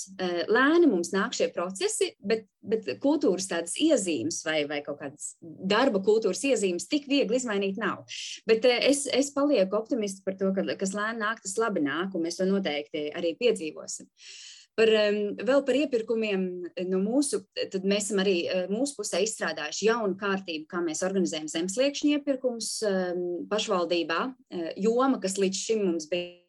Lēni 0.52 0.90
mums 0.92 1.14
nāk 1.16 1.36
šie 1.38 1.50
procesi, 1.56 2.12
bet, 2.22 2.46
bet 2.66 2.90
kultūras 3.04 3.50
tādas 3.50 3.78
iezīmes 3.82 4.42
vai, 4.46 4.62
vai 4.70 4.82
kaut 4.86 5.02
kādas 5.02 5.34
darba 5.42 6.02
kultūras 6.06 6.44
iezīmes 6.46 6.90
tik 6.92 7.10
viegli 7.10 7.40
izmainīt 7.40 7.80
nav. 7.82 8.06
Bet 8.50 8.68
es, 8.70 9.06
es 9.10 9.32
palieku 9.36 9.80
optimists 9.80 10.26
par 10.26 10.38
to, 10.40 10.54
ka 10.56 10.68
kas 10.80 10.94
lēni 10.98 11.24
nāk, 11.24 11.42
tas 11.46 11.58
labi 11.62 11.86
nāk, 11.86 12.14
un 12.14 12.28
mēs 12.28 12.40
to 12.42 12.50
noteikti 12.50 13.10
arī 13.16 13.34
piedzīvosim. 13.40 14.06
Uh, 14.06 14.55
Par, 14.76 14.90
vēl 15.48 15.62
par 15.64 15.78
iepirkumiem 15.80 16.42
no 16.90 16.98
mūsu, 17.00 17.46
tad 17.56 17.86
mēs 17.88 18.10
esam 18.10 18.20
arī 18.26 18.38
mūsu 18.68 18.98
pusē 18.98 19.22
izstrādājuši 19.24 19.88
jaunu 19.88 20.18
kārtību, 20.20 20.66
kā 20.68 20.82
mēs 20.84 21.04
organizējam 21.08 21.48
zemesliekšņu 21.54 22.12
iepirkumus 22.18 22.72
pašvaldībā. 23.52 24.20
Joma, 24.84 25.22
kas 25.24 25.40
līdz 25.40 25.62
šim 25.70 25.86
mums 25.88 26.10
bija 26.12 26.42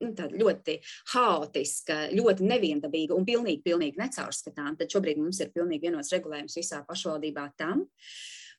nu, 0.00 0.14
ļoti 0.40 0.78
haotiska, 1.12 2.00
ļoti 2.16 2.48
neviendabīga 2.48 3.16
un 3.16 3.28
pilnīgi, 3.28 3.60
pilnīgi 3.68 4.00
necaurskatām. 4.00 4.78
Tad 4.80 4.88
šobrīd 4.94 5.20
mums 5.20 5.42
ir 5.44 5.52
pilnīgi 5.52 5.90
vienots 5.90 6.14
regulējums 6.16 6.56
visā 6.56 6.80
pašvaldībā 6.88 7.50
tam. 7.60 7.84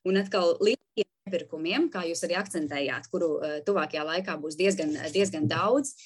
Un 0.06 0.22
atkal 0.22 0.54
līdzīgi 0.62 1.08
iepirkumiem, 1.28 1.90
kā 1.92 2.06
jūs 2.08 2.22
arī 2.26 2.38
akcentējāt, 2.40 3.10
kuru 3.12 3.34
tuvākajā 3.66 4.06
laikā 4.06 4.38
būs 4.40 4.56
diezgan, 4.60 4.94
diezgan 5.12 5.50
daudz. 5.50 5.96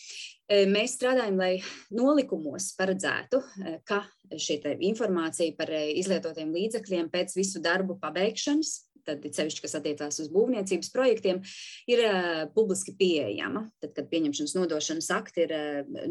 Mēs 0.45 0.99
strādājam, 0.99 1.39
lai 1.41 1.53
nolikumos 1.95 2.75
paredzētu, 2.77 3.41
ka 3.89 4.03
šī 4.29 4.59
informācija 4.91 5.55
par 5.57 5.73
izlietotiem 5.73 6.53
līdzekļiem 6.53 7.09
pēc 7.13 7.33
visu 7.39 7.63
darbu 7.65 7.97
pabeigšanas, 8.03 8.75
tad 9.09 9.25
sevišķi, 9.25 9.63
kas 9.65 9.77
attiecās 9.79 10.21
uz 10.21 10.29
būvniecības 10.33 10.93
projektiem, 10.93 11.41
ir 11.89 12.05
publiski 12.57 12.93
pieejama, 12.99 13.67
tad, 13.81 13.95
kad 13.97 14.09
pieņemšanas 14.13 14.57
nodošanas 14.59 15.11
akti 15.17 15.47
ir 15.47 15.57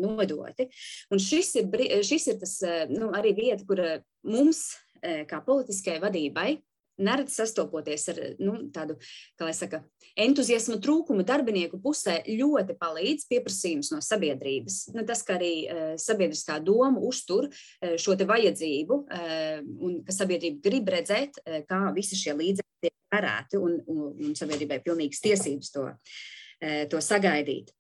nodoti. 0.02 0.70
Un 1.14 1.22
šis 1.22 1.54
ir, 1.62 1.70
šis 2.06 2.30
ir 2.34 2.42
tas, 2.42 2.58
nu, 2.90 3.12
arī 3.14 3.36
vieta, 3.38 3.62
kur 3.70 3.82
mums, 4.26 4.66
kā 5.02 5.42
politiskai 5.46 6.00
vadībai, 6.02 6.56
neredz 7.02 7.36
sastopoties 7.38 8.08
ar 8.14 8.20
nu, 8.42 8.56
tādu, 8.74 8.98
kā 9.40 9.48
lai 9.48 9.56
saka, 9.58 9.82
entuziasmu 10.20 10.80
trūkumu 10.84 11.26
darbinieku 11.28 11.80
pusē, 11.84 12.20
ļoti 12.28 12.78
palīdz 12.80 13.28
pieprasījums 13.32 13.92
no 13.94 14.02
sabiedrības. 14.04 14.80
Nu, 14.96 15.06
tas, 15.08 15.24
ka 15.26 15.38
arī 15.38 15.54
uh, 15.66 15.84
sabiedriskā 16.02 16.60
doma 16.64 17.02
uztur 17.04 17.50
uh, 17.50 17.96
šo 18.00 18.18
te 18.20 18.28
vajadzību 18.30 19.00
uh, 19.04 19.62
un 19.84 20.02
ka 20.08 20.16
sabiedrība 20.16 20.64
grib 20.70 20.92
redzēt, 20.94 21.42
uh, 21.44 21.62
kā 21.70 21.84
visi 21.98 22.20
šie 22.20 22.38
līdzekļi 22.40 22.88
tiek 22.88 22.98
tērēti 23.14 23.62
un, 23.62 23.80
un, 23.88 24.04
un 24.30 24.36
sabiedrībai 24.38 24.82
pilnīgas 24.86 25.24
tiesības 25.24 25.74
to, 25.74 25.88
uh, 25.94 26.84
to 26.92 27.02
sagaidīt. 27.04 27.74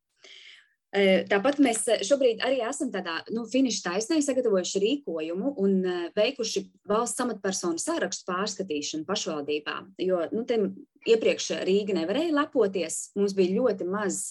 Tāpat 0.93 1.57
mēs 1.63 1.87
šobrīd 2.05 2.43
arī 2.45 2.59
esam 2.67 2.91
tādā 2.93 3.15
nu, 3.33 3.47
finiša 3.49 3.81
taisnē 3.87 4.19
sagatavojuši 4.21 4.81
rīkojumu 4.83 5.55
un 5.63 5.79
veikuši 6.13 6.67
valsts 6.89 7.23
amatpersonu 7.25 7.81
sarakstu 7.81 8.27
pārskatīšanu 8.29 9.07
pašvaldībā. 9.07 9.79
Jo 10.05 10.27
nu, 10.35 10.45
iepriekš 11.09 11.49
Rīga 11.65 11.97
nevarēja 11.97 12.35
lepoties, 12.37 13.07
mums 13.17 13.33
bija 13.37 13.57
ļoti 13.57 13.89
maz 13.89 14.27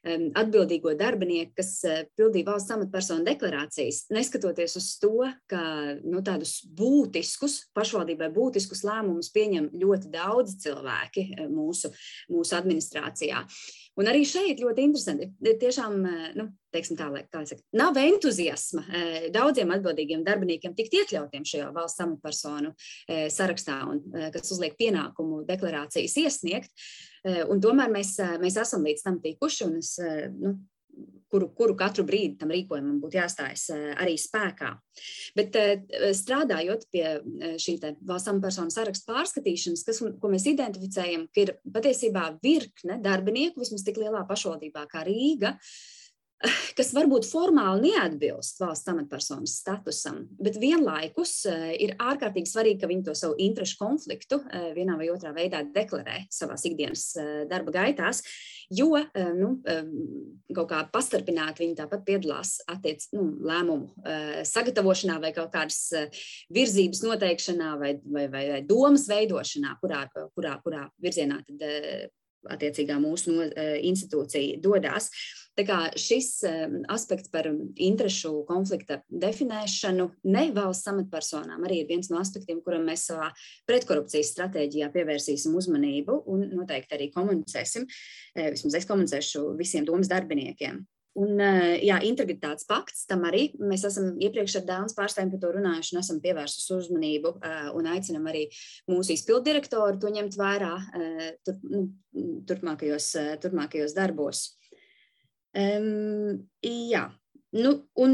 atbildīgo 0.00 0.94
darbinieku, 0.96 1.52
kas 1.58 1.74
pildīja 2.16 2.46
valsts 2.48 2.72
amatpersonu 2.72 3.26
deklarācijas, 3.26 4.06
neskatoties 4.14 4.78
uz 4.80 4.86
to, 5.02 5.26
ka 5.50 5.60
nu, 6.00 6.22
tādus 6.24 6.62
būtiskus, 6.64 7.66
pašvaldībai 7.76 8.30
būtiskus 8.32 8.80
lēmumus 8.88 9.28
pieņem 9.34 9.68
ļoti 9.76 10.12
daudzi 10.14 10.56
cilvēki 10.64 11.26
mūsu, 11.52 11.92
mūsu 12.32 12.56
administrācijā. 12.56 13.44
Un 14.00 14.08
arī 14.08 14.22
šeit 14.24 14.62
ļoti 14.62 14.84
interesanti. 14.86 15.28
Tiešām, 15.60 15.96
eh, 16.08 16.30
nu, 16.38 16.46
teiksim 16.72 16.96
tā, 16.96 17.10
lai, 17.12 17.24
tā 17.28 17.42
saka, 17.48 17.60
nav 17.76 17.98
entuziasma 18.00 18.84
eh, 18.86 19.28
daudziem 19.34 19.72
atbildīgiem 19.74 20.24
darbiniekiem 20.24 20.74
tikt 20.78 20.96
iekļautiem 21.02 21.44
šajā 21.44 21.68
valsts 21.76 22.00
amatpersonu 22.06 22.72
eh, 22.72 23.28
sarakstā, 23.32 23.82
un, 23.92 24.02
kas 24.32 24.54
uzliek 24.54 24.78
pienākumu 24.80 25.44
deklarācijas 25.48 26.16
iesniegt. 26.24 26.72
Un 27.52 27.60
tomēr 27.60 27.90
mēs, 27.92 28.14
mēs 28.40 28.54
esam 28.62 28.86
līdz 28.88 29.02
tam 29.04 29.18
tikuši, 29.20 29.64
un 29.66 29.74
es 29.82 29.90
nu, 30.40 30.54
kuru, 31.30 31.48
kuru 31.56 31.76
katru 31.78 32.04
brīdi 32.06 32.38
tam 32.40 32.52
rīkojumam 32.54 32.98
būtu 33.02 33.20
jāstājas 33.20 33.68
eh, 33.74 33.84
arī 34.00 34.16
spēkā. 34.20 34.72
Bet 35.38 35.58
eh, 35.58 35.84
strādājot 36.16 36.88
pie 36.92 37.06
eh, 37.18 37.54
šī 37.60 37.78
valsts 38.06 38.32
amatpersonu 38.32 38.74
sarakstu 38.74 39.10
pārskatīšanas, 39.12 39.86
kas, 39.86 40.02
ko 40.02 40.32
mēs 40.32 40.48
identificējam, 40.50 41.28
ka 41.30 41.46
ir 41.46 41.54
patiesībā 41.64 42.26
virkne 42.42 43.00
darbinieku, 43.04 43.62
vismaz 43.62 43.86
tik 43.86 44.02
lielā 44.02 44.26
pašvaldībā 44.28 44.86
kā 44.90 45.04
Rīga, 45.06 45.54
kas 46.78 46.94
varbūt 46.96 47.28
formāli 47.28 47.90
neatbilst 47.90 48.62
valsts 48.62 48.90
amatpersonas 48.90 49.58
statusam, 49.60 50.22
bet 50.40 50.56
vienlaikus 50.60 51.42
ir 51.76 51.92
ārkārtīgi 52.00 52.48
svarīgi, 52.48 52.80
ka 52.80 52.88
viņi 52.90 53.04
to 53.10 53.14
savu 53.18 53.36
interešu 53.44 53.76
konfliktu 53.76 54.40
vienā 54.76 54.96
vai 54.96 55.10
otrā 55.12 55.34
veidā 55.36 55.60
deklarē 55.68 56.24
savā 56.32 56.56
ikdienas 56.64 57.10
darba 57.50 57.76
gaitās. 57.76 58.24
Jo 58.70 58.94
eh, 58.96 59.32
nu, 59.34 59.56
eh, 59.66 59.82
kaut 60.54 60.68
kā 60.70 60.84
pastarpināti 60.94 61.64
viņi 61.64 61.74
tāpat 61.80 62.04
piedalās 62.06 62.60
attiec, 62.70 63.02
nu, 63.16 63.24
lēmumu 63.42 64.06
eh, 64.06 64.36
sagatavošanā 64.46 65.16
vai 65.24 65.32
kaut 65.34 65.50
kādas 65.54 65.80
virzības 66.54 67.02
noteikšanā 67.02 67.72
vai, 67.80 67.96
vai, 68.04 68.28
vai, 68.30 68.44
vai 68.52 68.60
domas 68.66 69.08
veidošanā, 69.10 69.74
kurā, 69.82 70.04
kurā, 70.36 70.54
kurā 70.62 70.86
virzienā 71.02 71.40
tad 71.48 71.66
attiecīgā 72.50 72.94
mūsu 73.02 73.34
no, 73.34 73.48
institūcija 73.90 74.62
dodas. 74.62 75.10
Tā 75.60 75.66
kā 75.68 75.78
šis 75.98 76.28
aspekts 76.88 77.28
par 77.28 77.44
interešu 77.50 78.30
konflikta 78.48 79.02
definēšanu 79.12 80.06
ne 80.32 80.44
valsts 80.56 80.88
amatpersonām 80.88 81.66
arī 81.68 81.82
ir 81.82 81.90
viens 81.90 82.08
no 82.08 82.16
aspektiem, 82.16 82.62
kuram 82.64 82.86
mēs 82.88 83.02
savā 83.10 83.26
pretkorupcijas 83.68 84.30
stratēģijā 84.32 84.88
pievērsīsim 84.94 85.58
uzmanību 85.60 86.22
un 86.32 86.46
noteikti 86.54 86.96
arī 86.96 87.10
komunicēsim. 87.12 87.84
Vismaz 88.38 88.78
es 88.78 88.88
komunicēšu 88.88 89.42
visiem 89.58 89.84
domas 89.84 90.08
darbiniekiem. 90.08 90.80
Un, 91.20 91.42
jā, 91.82 91.98
integritātes 92.08 92.64
pakts 92.70 93.02
tam 93.10 93.26
arī 93.28 93.50
mēs 93.60 93.84
esam 93.84 94.14
iepriekš 94.22 94.60
ar 94.62 94.64
Dānas 94.68 94.96
pārstāvjiem 94.96 95.34
par 95.34 95.42
to 95.42 95.50
runājuši 95.58 95.92
un 95.92 96.00
esam 96.00 96.22
pievērsuši 96.22 96.76
uzmanību 96.78 97.34
un 97.76 97.90
aicinam 97.90 98.30
arī 98.32 98.46
mūsu 98.88 99.12
izpildu 99.12 99.42
direktoru 99.50 100.00
to 100.00 100.14
ņemt 100.14 100.40
vērā 100.40 100.72
nu, 101.68 101.84
turpmākajos, 102.48 103.10
turpmākajos 103.44 103.98
darbos. 103.98 104.46
Um, 105.56 106.44
jā, 106.62 107.08
Nu, 107.50 107.72
un 107.98 108.12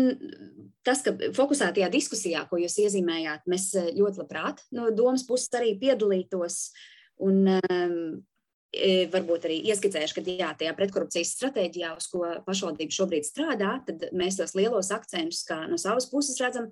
tas, 0.87 1.03
ka 1.05 1.13
fokusētajā 1.37 1.91
diskusijā, 1.93 2.47
ko 2.49 2.57
jūs 2.57 2.79
iezīmējāt, 2.87 3.45
mēs 3.53 3.67
ļoti 3.93 4.23
labprāt 4.23 4.63
no 4.73 4.89
domas 4.97 5.27
puses 5.29 5.53
arī 5.59 5.75
piedalītos. 5.81 6.71
Un, 7.27 7.45
um, 7.69 7.99
varbūt 9.13 9.47
arī 9.49 9.59
ieskicējuši, 9.71 10.15
ka 10.17 10.23
jā, 10.27 10.49
tajā 10.61 10.73
pretkorupcijas 10.77 11.35
stratēģijā, 11.37 11.93
uz 11.97 12.09
ko 12.13 12.25
pašvaldība 12.45 12.93
šobrīd 12.93 13.25
strādā, 13.25 13.77
tad 13.87 14.09
mēs 14.17 14.37
tos 14.41 14.57
lielos 14.59 14.91
akcentus, 14.93 15.45
kā 15.49 15.63
no 15.71 15.79
savas 15.81 16.09
puses 16.11 16.37
redzam, 16.43 16.67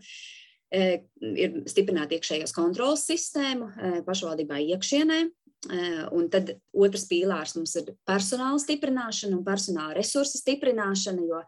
ir 0.74 1.62
stiprināt 1.70 2.12
iekšējos 2.16 2.52
kontrolas 2.56 3.06
sistēmu 3.08 4.02
pašvaldībā 4.08 4.58
iekšienē, 4.74 5.20
Un 5.64 6.26
tad 6.32 6.50
otrs 6.76 7.06
pīlārs 7.08 7.54
mums 7.56 7.74
ir 7.80 7.92
personāla 8.08 8.60
stiprināšana 8.60 9.36
un 9.38 9.44
personāla 9.46 9.96
resursu 9.96 10.40
stiprināšana, 10.40 11.24
jo 11.24 11.40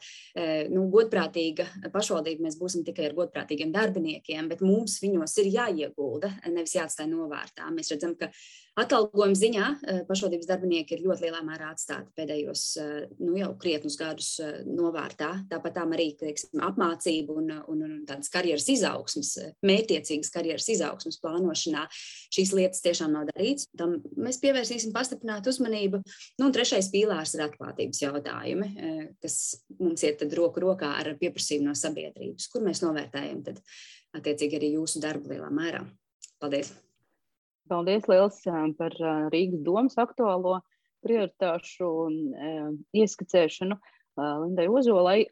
nu, 0.72 0.86
godprātīga 0.92 1.66
pašvaldība 1.92 2.46
mēs 2.46 2.56
būsim 2.60 2.84
tikai 2.86 3.10
ar 3.10 3.16
godprātīgiem 3.18 3.74
darbiniekiem, 3.74 4.48
bet 4.52 4.64
mums 4.64 4.98
viņos 5.04 5.36
ir 5.42 5.52
jāiegulda, 5.58 6.32
nevis 6.48 6.78
jāatstāj 6.78 7.10
novārtā. 7.12 7.68
Mēs 7.74 7.92
redzam, 7.92 8.16
ka 8.16 8.30
Atalgojuma 8.76 9.36
ziņā 9.40 9.66
eh, 9.72 9.98
pašvaldības 10.04 10.48
darbinieki 10.50 10.98
ir 10.98 11.04
ļoti 11.06 11.24
lielā 11.24 11.38
mērā 11.46 11.70
atstāti 11.72 12.12
pēdējos 12.18 12.64
eh, 12.82 12.90
nu, 13.22 13.32
jau 13.38 13.48
krietnus 13.56 13.96
gadus 13.96 14.28
eh, 14.44 14.58
novārtā. 14.68 15.30
Tāpat 15.48 15.78
arī 15.80 16.10
teiksim, 16.20 16.60
apmācību 16.66 17.38
un, 17.40 17.48
un, 17.72 17.80
un 17.86 17.94
tādas 18.08 18.28
karjeras 18.34 18.68
izaugsmas, 18.74 19.32
mērķiecīgas 19.64 20.32
karjeras 20.34 20.68
izaugsmas 20.76 21.16
plānošanā 21.24 21.86
šīs 21.96 22.52
lietas 22.58 22.84
tiešām 22.84 23.16
nav 23.16 23.30
darīts. 23.32 23.70
Tam 23.80 23.96
mēs 24.12 24.42
pievērsīsim 24.44 24.92
pastiprinātu 24.92 25.54
uzmanību. 25.54 26.04
Nu, 26.36 26.50
un 26.50 26.56
trešais 26.56 26.92
pīlārs 26.92 27.32
ir 27.38 27.46
atklātības 27.48 28.04
jautājumi, 28.04 28.72
kas 29.24 29.38
mums 29.80 30.04
iet 30.04 30.26
roku 30.36 30.60
rokā 30.66 30.98
ar 31.00 31.14
pieprasījumu 31.16 31.70
no 31.70 31.78
sabiedrības, 31.78 32.52
kur 32.52 32.66
mēs 32.66 32.84
novērtējam 32.84 33.40
tad, 33.48 33.62
attiecīgi 34.20 34.60
arī 34.60 34.76
jūsu 34.76 35.00
darbu 35.00 35.32
lielā 35.32 35.48
mērā. 35.48 35.86
Paldies! 36.36 36.76
Paldies 37.66 38.06
liels 38.10 38.42
par 38.78 38.94
Rīgas 39.32 39.62
domas 39.66 39.96
aktuālo 39.98 40.60
prioritāšu 41.06 41.88
ieskicēšanu 42.96 43.78
Lindai 44.16 44.68
Ozolai. 44.70 45.24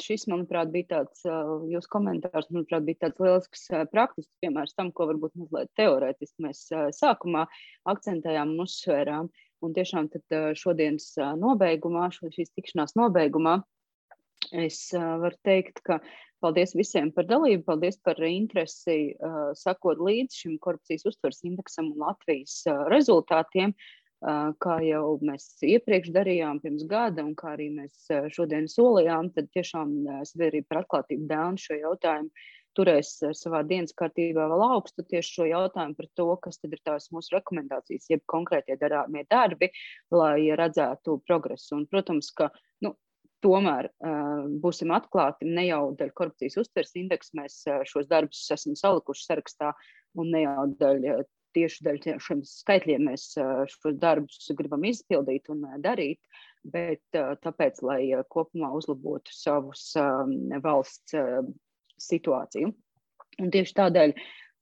šis, 0.00 0.24
manuprāt, 0.32 0.70
bija 0.72 0.88
tāds, 0.94 1.22
jūsu 1.68 1.90
komentārs, 1.92 2.48
manuprāt, 2.50 2.84
bija 2.86 3.06
tāds 3.06 3.20
lielisks 3.20 3.66
praktisks 3.92 4.32
piemērs 4.40 4.74
tam, 4.76 4.90
ko 4.92 5.08
varbūt 5.10 5.36
mazliet 5.36 5.70
teorētiski 5.76 6.46
mēs 6.46 6.62
sākumā 6.96 7.46
akcentējām 7.92 8.54
un 8.54 8.64
uzsvērām. 8.66 9.30
Un 9.64 9.72
tiešām 9.76 10.10
tad 10.12 10.56
šodienas 10.58 11.14
nobeigumā, 11.40 12.10
šīs 12.12 12.52
tikšanās 12.56 12.96
nobeigumā, 12.98 13.58
es 14.52 14.90
varu 14.92 15.36
teikt, 15.46 15.80
ka 15.86 16.00
paldies 16.44 16.74
visiem 16.76 17.12
par 17.14 17.28
dalību, 17.28 17.64
paldies 17.66 17.98
par 18.04 18.20
interesi, 18.26 19.14
sakot 19.58 20.00
līdzi 20.02 20.42
šim 20.42 20.58
korupcijas 20.62 21.06
uztveres 21.10 21.44
indeksam 21.48 21.92
un 21.92 22.02
Latvijas 22.06 22.62
rezultātiem. 22.92 23.76
Kā 24.64 24.76
jau 24.80 25.18
mēs 25.20 25.50
iepriekš 25.60 26.08
darījām 26.14 26.58
pirms 26.62 26.86
gada, 26.88 27.20
un 27.22 27.34
kā 27.36 27.52
arī 27.52 27.68
mēs 27.74 28.08
šodien 28.32 28.64
solījām, 28.72 29.28
tad 29.36 29.50
tiešām 29.52 29.92
sabiedrība 30.24 30.72
par 30.72 30.84
atklātību 30.84 31.28
dēļ 31.30 31.58
šo 31.60 31.76
jautājumu 31.82 32.46
turēs 32.76 33.12
savā 33.36 33.62
dienas 33.66 33.94
kārtībā 33.96 34.46
vēl 34.50 34.64
augstu 34.66 35.04
tieši 35.08 35.38
šo 35.38 35.48
jautājumu 35.48 35.96
par 35.98 36.08
to, 36.18 36.28
kas 36.44 36.60
tad 36.60 36.76
ir 36.76 36.82
tās 36.84 37.08
mūsu 37.14 37.36
rekomendācijas, 37.36 38.08
jeb 38.12 38.24
konkrētie 38.32 38.76
darāmie 38.80 39.24
darbi, 39.30 39.70
lai 40.12 40.48
redzētu 40.60 41.20
progresu. 41.28 41.76
Un, 41.78 41.86
protams, 41.90 42.30
ka 42.36 42.50
nu, 42.52 42.65
tomēr 43.46 43.88
uh, 43.90 44.42
būsim 44.62 44.92
atklāti, 44.94 45.46
ne 45.46 45.68
jau 45.68 45.94
dēļ 45.98 46.12
korupcijas 46.18 46.58
uztveres 46.64 46.94
indeksa 46.98 47.38
mēs 47.38 47.62
uh, 47.70 47.80
šos 47.88 48.10
darbus 48.10 48.42
esam 48.54 48.76
salikuši 48.78 49.26
sarakstā, 49.30 49.72
un 50.18 50.34
ne 50.34 50.44
jau 50.46 50.66
dēļ 50.82 51.24
tieši 51.56 51.86
dēļ 51.86 52.00
šiem 52.20 52.42
skaitļiem 52.44 53.06
mēs 53.08 53.30
šos 53.72 53.94
darbus 53.96 54.50
gribam 54.58 54.82
izpildīt 54.84 55.48
un 55.54 55.62
darīt, 55.80 56.20
bet 56.68 57.16
tāpēc, 57.16 57.80
lai 57.86 58.00
kopumā 58.28 58.68
uzlabotu 58.76 59.32
savus 59.32 59.86
valsts 60.66 61.16
situāciju. 62.10 62.74
Un 63.40 63.52
tieši 63.52 63.72
tādēļ 63.78 64.12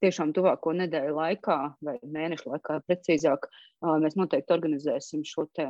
tiešām 0.05 0.33
tuvāko 0.37 0.75
nedēļu 0.77 1.17
laikā, 1.17 1.59
vai 1.85 1.97
mēnešu 2.05 2.53
laikā, 2.53 2.79
precīzāk, 2.89 3.49
mēs 4.05 4.17
noteikti 4.21 4.55
organizēsim 4.55 5.25
šo 5.27 5.49
te, 5.57 5.69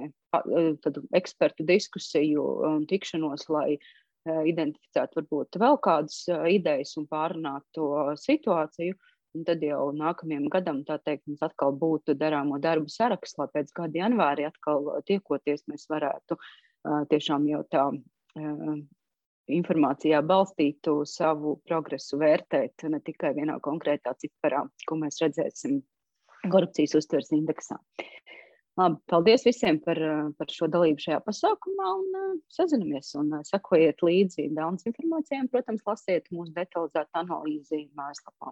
ekspertu 1.17 1.67
diskusiju 1.69 2.45
un 2.69 2.85
tikšanos, 2.91 3.49
lai 3.55 3.79
identificētu 4.25 5.21
varbūt 5.21 5.59
vēl 5.61 5.81
kādas 5.85 6.23
idejas 6.51 6.95
un 7.01 7.09
pārunātu 7.11 7.67
to 7.77 7.89
situāciju. 8.21 8.97
Un 9.35 9.43
tad 9.43 9.65
jau 9.67 9.89
nākamajam 9.91 10.45
gadam, 10.47 10.85
tā 10.87 10.95
teikt, 11.03 11.25
mums 11.27 11.41
atkal 11.43 11.73
būtu 11.75 12.15
darāmo 12.15 12.61
darbu 12.63 12.87
saraksts, 12.93 13.35
lai 13.41 13.49
pēc 13.51 13.73
gada 13.75 13.99
janvārī 13.99 14.45
atkal 14.47 14.93
tiekoties, 15.09 15.65
mēs 15.67 15.89
varētu 15.91 16.39
tiešām 17.11 17.49
jau 17.51 17.65
tā 17.67 17.89
informācijā 19.53 20.21
balstītu 20.25 21.03
savu 21.09 21.59
progresu 21.69 22.19
vērtēt 22.21 22.87
ne 22.89 23.01
tikai 23.05 23.35
vienā 23.37 23.59
konkrētā 23.65 24.15
ciparā, 24.21 24.65
ko 24.89 24.99
mēs 25.01 25.21
redzēsim 25.23 25.83
korupcijas 26.51 26.97
uztveres 27.01 27.33
indeksā. 27.37 27.79
Labi, 28.75 28.99
paldies 29.07 29.45
visiem 29.47 29.77
par, 29.85 30.01
par 30.35 30.51
šo 30.51 30.67
dalību 30.67 31.05
šajā 31.05 31.21
pasākumā 31.23 31.91
un 32.01 32.39
sazinamies 32.51 33.13
un 33.21 33.31
sekojiet 33.47 34.03
līdzi 34.03 34.49
daudz 34.57 34.89
informācijām. 34.91 35.47
Protams, 35.53 35.85
lasiet 35.87 36.27
mūsu 36.35 36.51
detalizētu 36.57 37.21
analīzi 37.21 37.85
mājaslapā. 37.95 38.51